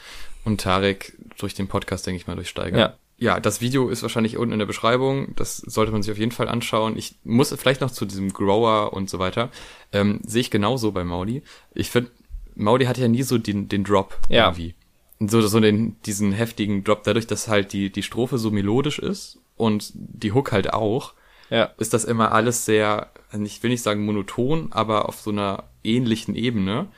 Und 0.45 0.61
Tarek 0.61 1.13
durch 1.39 1.55
den 1.55 1.69
Podcast, 1.69 2.05
denke 2.07 2.17
ich 2.17 2.27
mal, 2.27 2.35
durchsteigen. 2.35 2.77
Ja. 2.79 2.95
Ja, 3.19 3.39
das 3.39 3.61
Video 3.61 3.89
ist 3.89 4.03
wahrscheinlich 4.03 4.37
unten 4.37 4.53
in 4.55 4.59
der 4.59 4.67
Beschreibung. 4.67 5.35
Das 5.37 5.59
sollte 5.59 5.93
man 5.93 6.03
sich 6.03 6.11
auf 6.11 6.19
jeden 6.19 6.33
Fall 6.33 6.49
anschauen. 6.49 6.97
Ich 6.97 7.17
muss 7.25 7.55
vielleicht 7.55 7.81
noch 7.81 7.91
zu 7.91 8.05
diesem 8.05 8.33
Grower 8.33 8.93
und 8.93 9.09
so 9.09 9.19
weiter. 9.19 9.51
Ähm, 9.93 10.21
sehe 10.27 10.41
ich 10.41 10.51
genauso 10.51 10.91
bei 10.93 11.05
Maudi. 11.05 11.43
Ich 11.75 11.91
finde, 11.91 12.11
Maudi 12.55 12.87
hatte 12.87 13.01
ja 13.01 13.09
nie 13.09 13.23
so 13.23 13.39
den, 13.39 13.69
den 13.69 13.85
Drop 13.85 14.19
Ja. 14.29 14.47
irgendwie. 14.47 14.75
So, 15.21 15.41
so 15.41 15.61
den, 15.61 15.97
diesen 16.05 16.33
heftigen 16.33 16.83
Drop, 16.83 17.05
dadurch, 17.05 17.29
dass 17.29 17.47
halt 17.47 17.73
die, 17.73 17.91
die 17.93 18.03
Strophe 18.03 18.39
so 18.39 18.51
melodisch 18.51 18.99
ist 18.99 19.39
und 19.57 19.93
die 19.95 20.33
Hook 20.33 20.51
halt 20.51 20.73
auch, 20.73 21.13
Ja. 21.49 21.71
ist 21.79 21.95
das 21.95 22.05
immer 22.05 22.33
alles 22.33 22.65
sehr, 22.65 23.13
also 23.31 23.45
ich 23.45 23.63
will 23.63 23.71
nicht 23.71 23.83
sagen 23.85 24.05
monoton, 24.05 24.73
aber 24.73 25.09
auf 25.09 25.21
so 25.21 25.31
einer 25.31 25.65
ähnlichen 25.85 26.35
Ebene. 26.35 26.89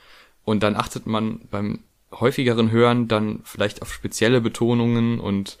Und 0.43 0.63
dann 0.63 0.75
achtet 0.75 1.05
man 1.05 1.41
beim 1.51 1.83
häufigeren 2.11 2.71
Hören 2.71 3.07
dann 3.07 3.41
vielleicht 3.43 3.83
auf 3.83 3.93
spezielle 3.93 4.41
Betonungen 4.41 5.19
und 5.19 5.57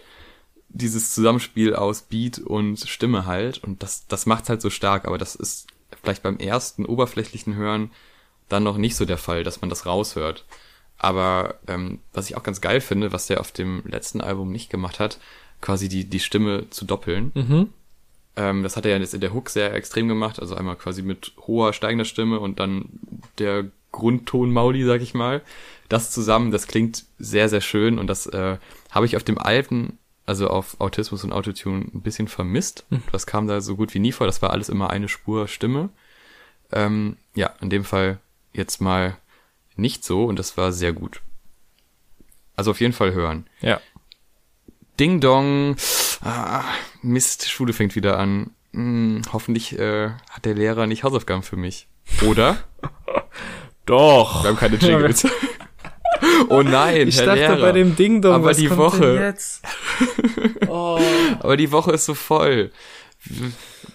dieses 0.75 1.13
Zusammenspiel 1.13 1.73
aus 1.73 2.01
Beat 2.01 2.39
und 2.39 2.79
Stimme 2.79 3.25
halt. 3.25 3.63
Und 3.63 3.81
das, 3.81 4.07
das 4.07 4.25
macht's 4.25 4.49
halt 4.49 4.61
so 4.61 4.69
stark, 4.69 5.05
aber 5.05 5.17
das 5.17 5.35
ist 5.35 5.67
vielleicht 6.01 6.21
beim 6.21 6.37
ersten 6.37 6.85
oberflächlichen 6.85 7.55
Hören 7.55 7.91
dann 8.49 8.63
noch 8.63 8.77
nicht 8.77 8.95
so 8.95 9.05
der 9.05 9.17
Fall, 9.17 9.43
dass 9.43 9.61
man 9.61 9.69
das 9.69 9.85
raushört. 9.85 10.45
Aber 10.97 11.55
ähm, 11.67 11.99
was 12.13 12.29
ich 12.29 12.37
auch 12.37 12.43
ganz 12.43 12.61
geil 12.61 12.81
finde, 12.81 13.13
was 13.13 13.27
der 13.27 13.39
auf 13.39 13.51
dem 13.51 13.83
letzten 13.85 14.21
Album 14.21 14.51
nicht 14.51 14.69
gemacht 14.69 14.99
hat, 14.99 15.19
quasi 15.61 15.89
die, 15.89 16.05
die 16.05 16.19
Stimme 16.19 16.69
zu 16.69 16.85
doppeln. 16.85 17.31
Mhm. 17.33 17.69
Ähm, 18.35 18.63
das 18.63 18.75
hat 18.75 18.85
er 18.85 18.91
ja 18.91 18.97
jetzt 18.97 19.13
in 19.13 19.21
der 19.21 19.33
Hook 19.33 19.49
sehr 19.49 19.73
extrem 19.73 20.07
gemacht, 20.07 20.39
also 20.39 20.55
einmal 20.55 20.75
quasi 20.75 21.01
mit 21.01 21.31
hoher 21.47 21.73
steigender 21.73 22.05
Stimme 22.05 22.39
und 22.39 22.59
dann 22.59 22.89
der 23.39 23.65
Grundton 23.91 24.51
Mauli, 24.51 24.83
sag 24.83 25.01
ich 25.01 25.13
mal. 25.13 25.41
Das 25.87 26.11
zusammen, 26.11 26.51
das 26.51 26.67
klingt 26.67 27.05
sehr, 27.17 27.47
sehr 27.47 27.61
schön 27.61 27.97
und 27.97 28.07
das 28.07 28.27
äh, 28.27 28.57
habe 28.91 29.05
ich 29.05 29.15
auf 29.15 29.23
dem 29.23 29.37
alten, 29.37 29.97
also 30.25 30.49
auf 30.49 30.79
Autismus 30.79 31.23
und 31.23 31.31
Autotune 31.31 31.85
ein 31.93 32.01
bisschen 32.01 32.27
vermisst. 32.27 32.85
Das 33.11 33.25
kam 33.27 33.47
da 33.47 33.61
so 33.61 33.75
gut 33.75 33.93
wie 33.93 33.99
nie 33.99 34.11
vor, 34.11 34.27
das 34.27 34.41
war 34.41 34.51
alles 34.51 34.69
immer 34.69 34.89
eine 34.89 35.07
Spur 35.07 35.47
Stimme. 35.47 35.89
Ähm, 36.71 37.17
ja, 37.35 37.53
in 37.61 37.69
dem 37.69 37.83
Fall 37.83 38.19
jetzt 38.53 38.81
mal 38.81 39.17
nicht 39.75 40.03
so 40.03 40.25
und 40.25 40.39
das 40.39 40.57
war 40.57 40.71
sehr 40.71 40.93
gut. 40.93 41.21
Also 42.55 42.71
auf 42.71 42.79
jeden 42.79 42.93
Fall 42.93 43.13
hören. 43.13 43.47
Ja. 43.61 43.81
Ding 44.99 45.19
Dong. 45.19 45.75
Ah, 46.21 46.63
Mist, 47.01 47.49
Schule 47.49 47.73
fängt 47.73 47.95
wieder 47.95 48.17
an. 48.17 48.51
Hm, 48.73 49.21
hoffentlich 49.31 49.77
äh, 49.77 50.11
hat 50.29 50.45
der 50.45 50.53
Lehrer 50.53 50.87
nicht 50.87 51.03
Hausaufgaben 51.03 51.43
für 51.43 51.57
mich. 51.57 51.87
Oder? 52.25 52.57
Doch. 53.85 54.43
Wir 54.43 54.49
haben 54.49 54.57
keine 54.57 54.77
Jingles. 54.77 55.27
oh 56.49 56.61
nein, 56.61 57.07
Ich 57.07 57.17
Herr 57.19 57.25
dachte 57.27 57.39
Lehrer. 57.39 57.61
bei 57.61 57.71
dem 57.71 57.95
Ding 57.95 58.21
Dong, 58.21 58.33
Aber 58.35 58.45
was 58.45 58.57
die 58.57 58.67
kommt 58.67 58.79
Woche. 58.79 59.13
denn 59.13 59.21
jetzt? 59.23 59.61
Oh. 60.67 60.99
Aber 61.39 61.55
die 61.57 61.71
Woche 61.71 61.91
ist 61.93 62.05
so 62.05 62.13
voll. 62.13 62.71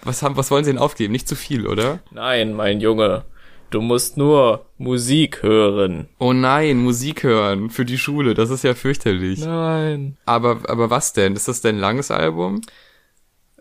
Was 0.03 0.23
haben, 0.23 0.35
was 0.37 0.49
wollen 0.51 0.63
Sie 0.63 0.71
denn 0.71 0.79
aufgeben? 0.79 1.11
Nicht 1.11 1.27
zu 1.27 1.35
viel, 1.35 1.67
oder? 1.67 1.99
Nein, 2.11 2.53
mein 2.53 2.81
Junge. 2.81 3.23
Du 3.69 3.81
musst 3.81 4.17
nur 4.17 4.65
Musik 4.77 5.43
hören. 5.43 6.09
Oh 6.19 6.33
nein, 6.33 6.77
Musik 6.77 7.23
hören 7.23 7.69
für 7.69 7.85
die 7.85 7.97
Schule, 7.97 8.33
das 8.33 8.49
ist 8.49 8.63
ja 8.63 8.73
fürchterlich. 8.73 9.39
Nein. 9.45 10.17
Aber, 10.25 10.59
aber 10.67 10.89
was 10.89 11.13
denn? 11.13 11.35
Ist 11.35 11.47
das 11.47 11.61
denn 11.61 11.75
ein 11.77 11.81
langes 11.81 12.11
Album? 12.11 12.61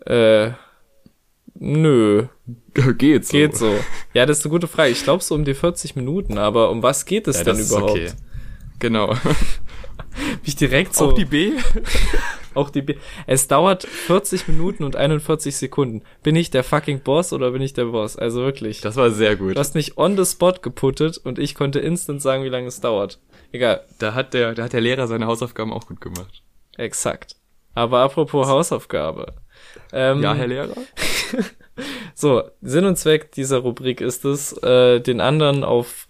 Äh. 0.06 0.50
Nö. 1.54 2.24
Geht 2.96 3.26
so. 3.26 3.32
Geht 3.36 3.56
so. 3.56 3.74
Ja, 4.14 4.24
das 4.26 4.38
ist 4.38 4.44
eine 4.46 4.50
gute 4.52 4.66
Frage. 4.66 4.90
Ich 4.90 5.02
glaube 5.04 5.22
so 5.22 5.34
um 5.34 5.44
die 5.44 5.54
40 5.54 5.94
Minuten, 5.94 6.38
aber 6.38 6.70
um 6.70 6.82
was 6.82 7.04
geht 7.04 7.28
es 7.28 7.38
Ja, 7.38 7.44
denn 7.44 7.56
das 7.56 7.66
ist 7.66 7.70
überhaupt? 7.70 7.90
okay. 7.92 8.10
Genau. 8.80 9.14
Mich 10.44 10.56
direkt 10.56 10.94
so. 10.94 11.10
Auch 11.10 11.12
die 11.12 11.24
B? 11.24 11.52
auch 12.54 12.70
die 12.70 12.82
B 12.82 12.96
es 13.26 13.46
dauert 13.46 13.84
40 13.84 14.48
Minuten 14.48 14.82
und 14.82 14.96
41 14.96 15.56
Sekunden. 15.56 16.02
Bin 16.22 16.34
ich 16.34 16.50
der 16.50 16.64
fucking 16.64 17.00
Boss 17.00 17.32
oder 17.32 17.52
bin 17.52 17.62
ich 17.62 17.74
der 17.74 17.86
Boss? 17.86 18.16
Also 18.16 18.40
wirklich. 18.40 18.80
Das 18.80 18.96
war 18.96 19.10
sehr 19.10 19.36
gut. 19.36 19.54
Du 19.54 19.60
hast 19.60 19.74
mich 19.74 19.96
on 19.96 20.16
the 20.16 20.24
spot 20.24 20.54
geputtet 20.62 21.16
und 21.18 21.38
ich 21.38 21.54
konnte 21.54 21.78
instant 21.78 22.20
sagen, 22.20 22.42
wie 22.42 22.48
lange 22.48 22.66
es 22.66 22.80
dauert. 22.80 23.20
Egal. 23.52 23.84
Da 23.98 24.14
hat 24.14 24.34
der, 24.34 24.54
da 24.54 24.64
hat 24.64 24.72
der 24.72 24.80
Lehrer 24.80 25.06
seine 25.06 25.26
Hausaufgaben 25.26 25.72
auch 25.72 25.86
gut 25.86 26.00
gemacht. 26.00 26.42
Exakt. 26.76 27.36
Aber 27.74 28.00
apropos 28.00 28.48
Hausaufgabe. 28.48 29.34
Ähm, 29.92 30.22
Ja, 30.22 30.34
Herr 30.34 30.48
Lehrer? 30.48 30.74
So, 32.14 32.42
Sinn 32.60 32.84
und 32.84 32.96
Zweck 32.96 33.32
dieser 33.32 33.58
Rubrik 33.58 34.02
ist 34.02 34.26
es, 34.26 34.52
äh, 34.62 35.00
den 35.00 35.22
anderen 35.22 35.64
auf 35.64 36.08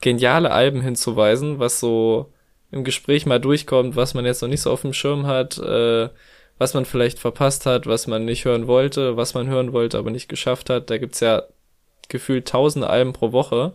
geniale 0.00 0.50
Alben 0.50 0.80
hinzuweisen, 0.80 1.58
was 1.58 1.80
so 1.80 2.32
im 2.70 2.84
Gespräch 2.84 3.26
mal 3.26 3.40
durchkommt, 3.40 3.96
was 3.96 4.14
man 4.14 4.24
jetzt 4.24 4.42
noch 4.42 4.48
nicht 4.48 4.60
so 4.60 4.70
auf 4.70 4.82
dem 4.82 4.92
Schirm 4.92 5.26
hat, 5.26 5.58
äh, 5.58 6.08
was 6.58 6.74
man 6.74 6.84
vielleicht 6.84 7.18
verpasst 7.18 7.66
hat, 7.66 7.86
was 7.86 8.06
man 8.06 8.24
nicht 8.24 8.44
hören 8.44 8.66
wollte, 8.66 9.16
was 9.16 9.34
man 9.34 9.48
hören 9.48 9.72
wollte, 9.72 9.96
aber 9.98 10.10
nicht 10.10 10.28
geschafft 10.28 10.70
hat. 10.70 10.90
Da 10.90 10.98
gibt's 10.98 11.20
ja 11.20 11.42
gefühlt 12.08 12.48
tausende 12.48 12.88
Alben 12.90 13.12
pro 13.12 13.32
Woche. 13.32 13.74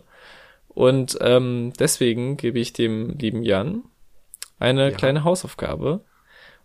Und 0.68 1.16
ähm, 1.20 1.72
deswegen 1.78 2.36
gebe 2.36 2.58
ich 2.58 2.72
dem 2.72 3.10
lieben 3.18 3.42
Jan 3.42 3.82
eine 4.58 4.90
Ja. 4.90 4.96
kleine 4.96 5.24
Hausaufgabe. 5.24 6.00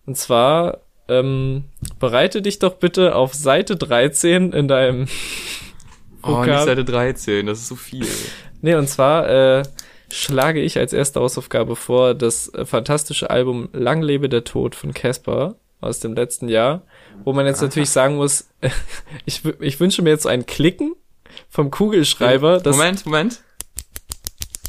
Und 0.05 0.17
zwar 0.17 0.79
ähm, 1.07 1.65
bereite 1.99 2.41
dich 2.41 2.59
doch 2.59 2.75
bitte 2.75 3.15
auf 3.15 3.33
Seite 3.33 3.75
13 3.75 4.51
in 4.53 4.67
deinem 4.67 5.07
Oh, 6.21 6.43
nicht 6.43 6.65
Seite 6.65 6.83
13, 6.85 7.45
das 7.45 7.59
ist 7.59 7.67
so 7.69 7.75
viel. 7.75 8.05
Nee, 8.61 8.75
und 8.75 8.87
zwar 8.87 9.29
äh, 9.29 9.63
schlage 10.11 10.61
ich 10.61 10.77
als 10.77 10.93
erste 10.93 11.19
Hausaufgabe 11.19 11.75
vor 11.75 12.13
das 12.13 12.53
äh, 12.53 12.65
fantastische 12.65 13.29
Album 13.29 13.69
Lang 13.73 14.01
lebe 14.01 14.29
der 14.29 14.43
Tod 14.43 14.75
von 14.75 14.93
Casper 14.93 15.55
aus 15.81 15.99
dem 15.99 16.13
letzten 16.13 16.49
Jahr, 16.49 16.81
wo 17.23 17.31
man 17.33 17.45
jetzt 17.45 17.61
natürlich 17.61 17.89
sagen 17.91 18.15
muss, 18.15 18.49
ich, 19.25 19.43
ich 19.59 19.79
wünsche 19.79 20.01
mir 20.01 20.09
jetzt 20.09 20.23
so 20.23 20.29
ein 20.29 20.45
Klicken 20.45 20.95
vom 21.49 21.71
Kugelschreiber. 21.71 22.59
Das, 22.59 22.75
Moment, 22.75 23.05
Moment. 23.05 23.41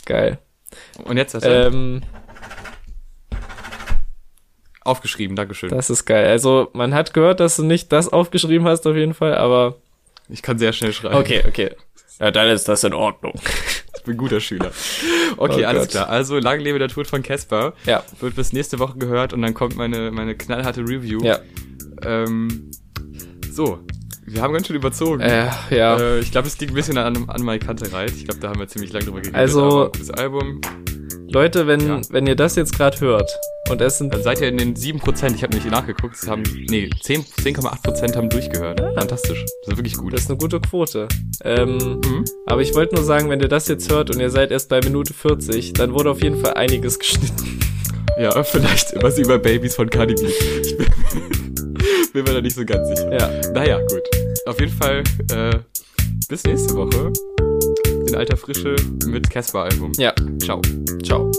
Geil. 0.05 0.38
Und 1.05 1.16
jetzt 1.16 1.34
du 1.34 1.38
Ähm, 1.43 2.03
aufgeschrieben, 4.82 5.36
Dankeschön. 5.36 5.70
das 5.70 5.91
ist 5.91 6.05
geil. 6.05 6.26
Also 6.26 6.68
man 6.72 6.95
hat 6.95 7.12
gehört, 7.14 7.41
dass 7.41 7.57
du 7.57 7.64
nicht 7.64 7.93
das 7.93 8.09
aufgeschrieben 8.09 8.66
hast 8.66 8.86
auf 8.86 8.97
jeden 8.97 9.14
Fall, 9.14 9.34
aber 9.36 9.76
Ich 10.28 10.43
kann 10.43 10.59
sehr 10.59 10.72
schnell 10.72 10.93
schreiben. 10.93 11.16
okay, 11.16 11.43
okay. 11.47 11.70
Ja, 12.20 12.30
dann 12.30 12.48
ist 12.48 12.68
das 12.68 12.84
in 12.84 12.92
Ordnung. 12.94 13.34
Ich 13.96 14.04
bin 14.04 14.14
ein 14.14 14.18
guter 14.18 14.40
Schüler. 14.40 14.70
Okay, 15.36 15.62
Oh 15.64 15.66
alles 15.68 15.82
Gott. 15.82 15.90
klar. 15.90 16.08
Also, 16.08 16.38
lang 16.38 16.58
lebe 16.60 16.78
der 16.78 16.88
Tod 16.88 17.06
von 17.06 17.22
Casper. 17.22 17.74
Ja, 17.84 18.02
Wird 18.20 18.34
bis 18.34 18.52
nächste 18.54 18.78
Woche 18.78 18.96
gehört 18.98 19.34
und 19.34 19.42
dann 19.42 19.52
kommt 19.52 19.76
meine, 19.76 20.10
meine 20.10 20.34
knallharte 20.34 20.80
Review. 20.80 21.20
ja. 21.22 21.38
Ähm, 22.02 22.70
so. 23.52 23.78
Wir 24.24 24.40
haben 24.42 24.54
ganz 24.54 24.68
schön 24.68 24.76
überzogen. 24.76 25.20
Äh, 25.20 25.48
ja. 25.70 25.98
Äh, 25.98 26.20
ich 26.20 26.30
glaube, 26.32 26.48
es 26.48 26.58
liegt 26.60 26.72
ein 26.72 26.76
bisschen 26.76 26.96
an, 26.96 27.28
an 27.28 27.42
meine 27.42 27.58
Kantereit. 27.58 28.12
Ich 28.12 28.24
glaube, 28.24 28.40
da 28.40 28.48
haben 28.48 28.58
wir 28.60 28.68
ziemlich 28.68 28.90
lange 28.92 29.04
drüber 29.04 29.20
geredet. 29.20 29.36
Also- 29.36 29.90
gutes 29.92 30.10
Album. 30.10 30.60
Leute, 31.33 31.66
wenn, 31.66 31.81
Ja. 31.87 32.01
wenn 32.11 32.26
ihr 32.26 32.35
das 32.35 32.57
jetzt 32.57 32.76
gerade 32.76 32.99
hört 33.01 33.31
und 33.70 33.81
es 33.81 33.99
sind 33.99 34.12
Dann 34.12 34.22
seid 34.22 34.41
ihr 34.41 34.49
in 34.49 34.59
den 34.59 34.74
7%. 34.74 35.37
Ich 35.37 35.43
habe 35.45 35.55
nämlich 35.55 35.70
nachgeguckt. 35.70 36.16
Es 36.16 36.26
haben, 36.28 36.43
nee, 36.68 36.91
10 37.03 37.24
10,8% 37.24 38.16
haben 38.16 38.28
durchgehört. 38.28 38.81
Fantastisch. 38.81 39.45
Das 39.64 39.72
ist 39.72 39.76
wirklich 39.78 39.97
gut. 39.97 40.12
Das 40.12 40.22
ist 40.22 40.28
eine 40.31 40.39
gute 40.39 40.61
Quote. 40.61 41.07
Ähm, 41.45 42.01
Mhm. 42.05 42.24
aber 42.47 42.62
ich 42.62 42.74
wollte 42.74 42.97
nur 42.97 43.05
sagen, 43.05 43.28
wenn 43.31 43.41
ihr 43.41 43.49
das 43.49 43.68
jetzt 43.68 43.91
hört 43.93 44.11
und 44.11 44.20
ihr 44.20 44.31
seid 44.31 44.51
erst 44.51 44.68
bei 44.68 44.81
Minute 44.81 45.14
40, 45.14 45.72
dann 45.74 45.93
wurde 45.95 46.11
auf 46.11 46.22
jeden 46.22 46.37
Fall 46.41 46.55
einiges 46.55 46.99
geschnitten. 46.99 47.61
Ja, 48.18 48.43
vielleicht 48.43 48.93
was 49.03 49.18
über 49.18 49.39
Babys 49.39 49.76
von 49.76 49.89
Cardi 49.89 50.14
B. 50.14 50.26
Ich 50.62 50.76
bin, 50.76 50.87
bin 52.12 52.24
mir 52.24 52.35
da 52.35 52.41
nicht 52.41 52.57
so 52.57 52.64
ganz 52.64 52.89
sicher. 52.89 53.12
Ja. 53.12 53.31
Naja, 53.53 53.78
gut. 53.78 54.03
Auf 54.47 54.59
jeden 54.61 54.72
Fall 54.72 55.03
äh, 55.33 55.59
bis 56.28 56.43
nächste 56.45 56.74
Woche 56.74 57.12
in 58.11 58.16
alter 58.16 58.36
Frische 58.36 58.76
mit 59.06 59.30
Casper-Album. 59.30 59.92
Ja. 59.98 60.14
Ciao. 60.42 60.61
Ciao. 61.02 61.30